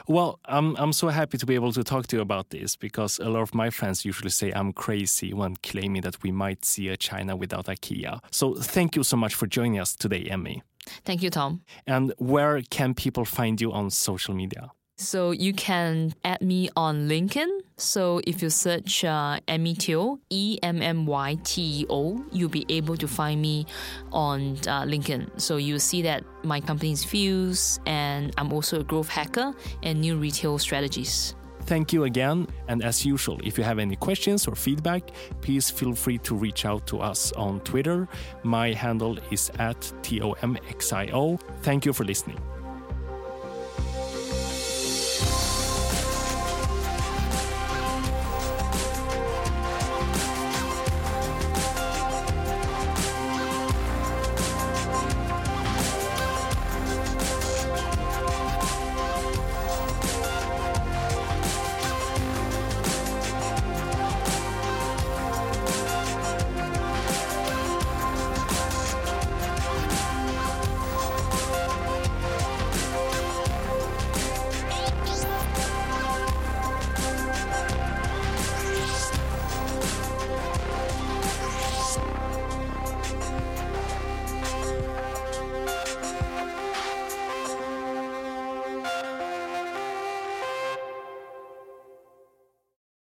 Well, 0.07 0.39
I'm, 0.45 0.77
I'm 0.77 0.93
so 0.93 1.09
happy 1.09 1.39
to 1.39 1.47
be 1.47 1.55
able 1.55 1.73
to 1.73 1.85
talk 1.85 2.07
to 2.09 2.17
you 2.17 2.23
about 2.23 2.51
this 2.51 2.77
because 2.77 3.19
a 3.19 3.29
lot 3.29 3.43
of 3.43 3.55
my 3.55 3.71
friends 3.71 4.05
usually 4.05 4.31
say 4.31 4.53
I'm 4.53 4.73
crazy 4.73 5.33
when 5.33 5.57
claiming 5.57 6.03
that 6.03 6.23
we 6.23 6.31
might 6.31 6.65
see 6.65 6.89
a 6.89 6.97
China 6.97 7.37
without 7.37 7.67
IKEA. 7.67 8.21
So 8.31 8.55
thank 8.55 8.97
you 8.97 9.03
so 9.03 9.17
much 9.17 9.35
for 9.35 9.47
joining 9.47 9.81
us 9.81 9.95
today, 9.97 10.25
Emmy. 10.31 10.63
Thank 11.05 11.23
you, 11.23 11.31
Tom. 11.31 11.63
And 11.87 12.13
where 12.19 12.61
can 12.71 12.95
people 12.95 13.25
find 13.25 13.61
you 13.61 13.73
on 13.73 13.91
social 13.91 14.35
media? 14.35 14.71
So 15.03 15.33
you 15.33 15.53
can 15.53 16.15
add 16.25 16.41
me 16.41 16.71
on 16.77 17.09
LinkedIn. 17.09 17.49
So 17.77 18.21
if 18.25 18.41
you 18.41 18.51
search 18.51 19.05
uh, 19.05 19.41
Emmy 19.49 19.75
Teo, 19.75 20.21
E 20.31 20.59
M 20.63 20.81
M 20.81 21.07
Y 21.07 21.37
T 21.43 21.81
E 21.81 21.87
O, 21.91 22.25
you'll 22.31 22.49
be 22.49 22.65
able 22.69 22.97
to 22.97 23.09
find 23.09 23.43
me 23.43 23.67
on 24.13 24.59
uh, 24.69 24.85
LinkedIn. 24.85 25.41
So 25.41 25.57
you'll 25.57 25.81
see 25.81 26.03
that 26.03 26.23
my 26.45 26.61
company 26.61 26.93
is 26.93 27.03
Fuse, 27.03 27.81
and 27.85 28.33
I'm 28.39 28.53
also 28.53 28.81
a 28.81 28.85
growth 28.85 29.09
hacker 29.09 29.53
and 29.83 30.01
new 30.01 30.17
retail 30.17 30.59
strategies. 30.59 31.35
Thank 31.63 31.93
you 31.93 32.05
again. 32.05 32.47
And 32.69 32.85
as 32.85 33.05
usual, 33.05 33.41
if 33.43 33.59
you 33.59 33.65
have 33.65 33.79
any 33.79 33.97
questions 33.97 34.47
or 34.47 34.55
feedback, 34.55 35.11
please 35.41 35.71
feel 35.71 35.95
free 35.95 36.19
to 36.19 36.35
reach 36.35 36.65
out 36.65 36.87
to 36.89 37.01
us 37.01 37.33
on 37.33 37.61
Twitter. 37.61 38.09
My 38.45 38.73
handle 38.73 39.19
is 39.31 39.51
at 39.59 39.81
TOMXIO. 40.03 41.41
Thank 41.63 41.87
you 41.87 41.93
for 41.93 42.05
listening. 42.05 42.39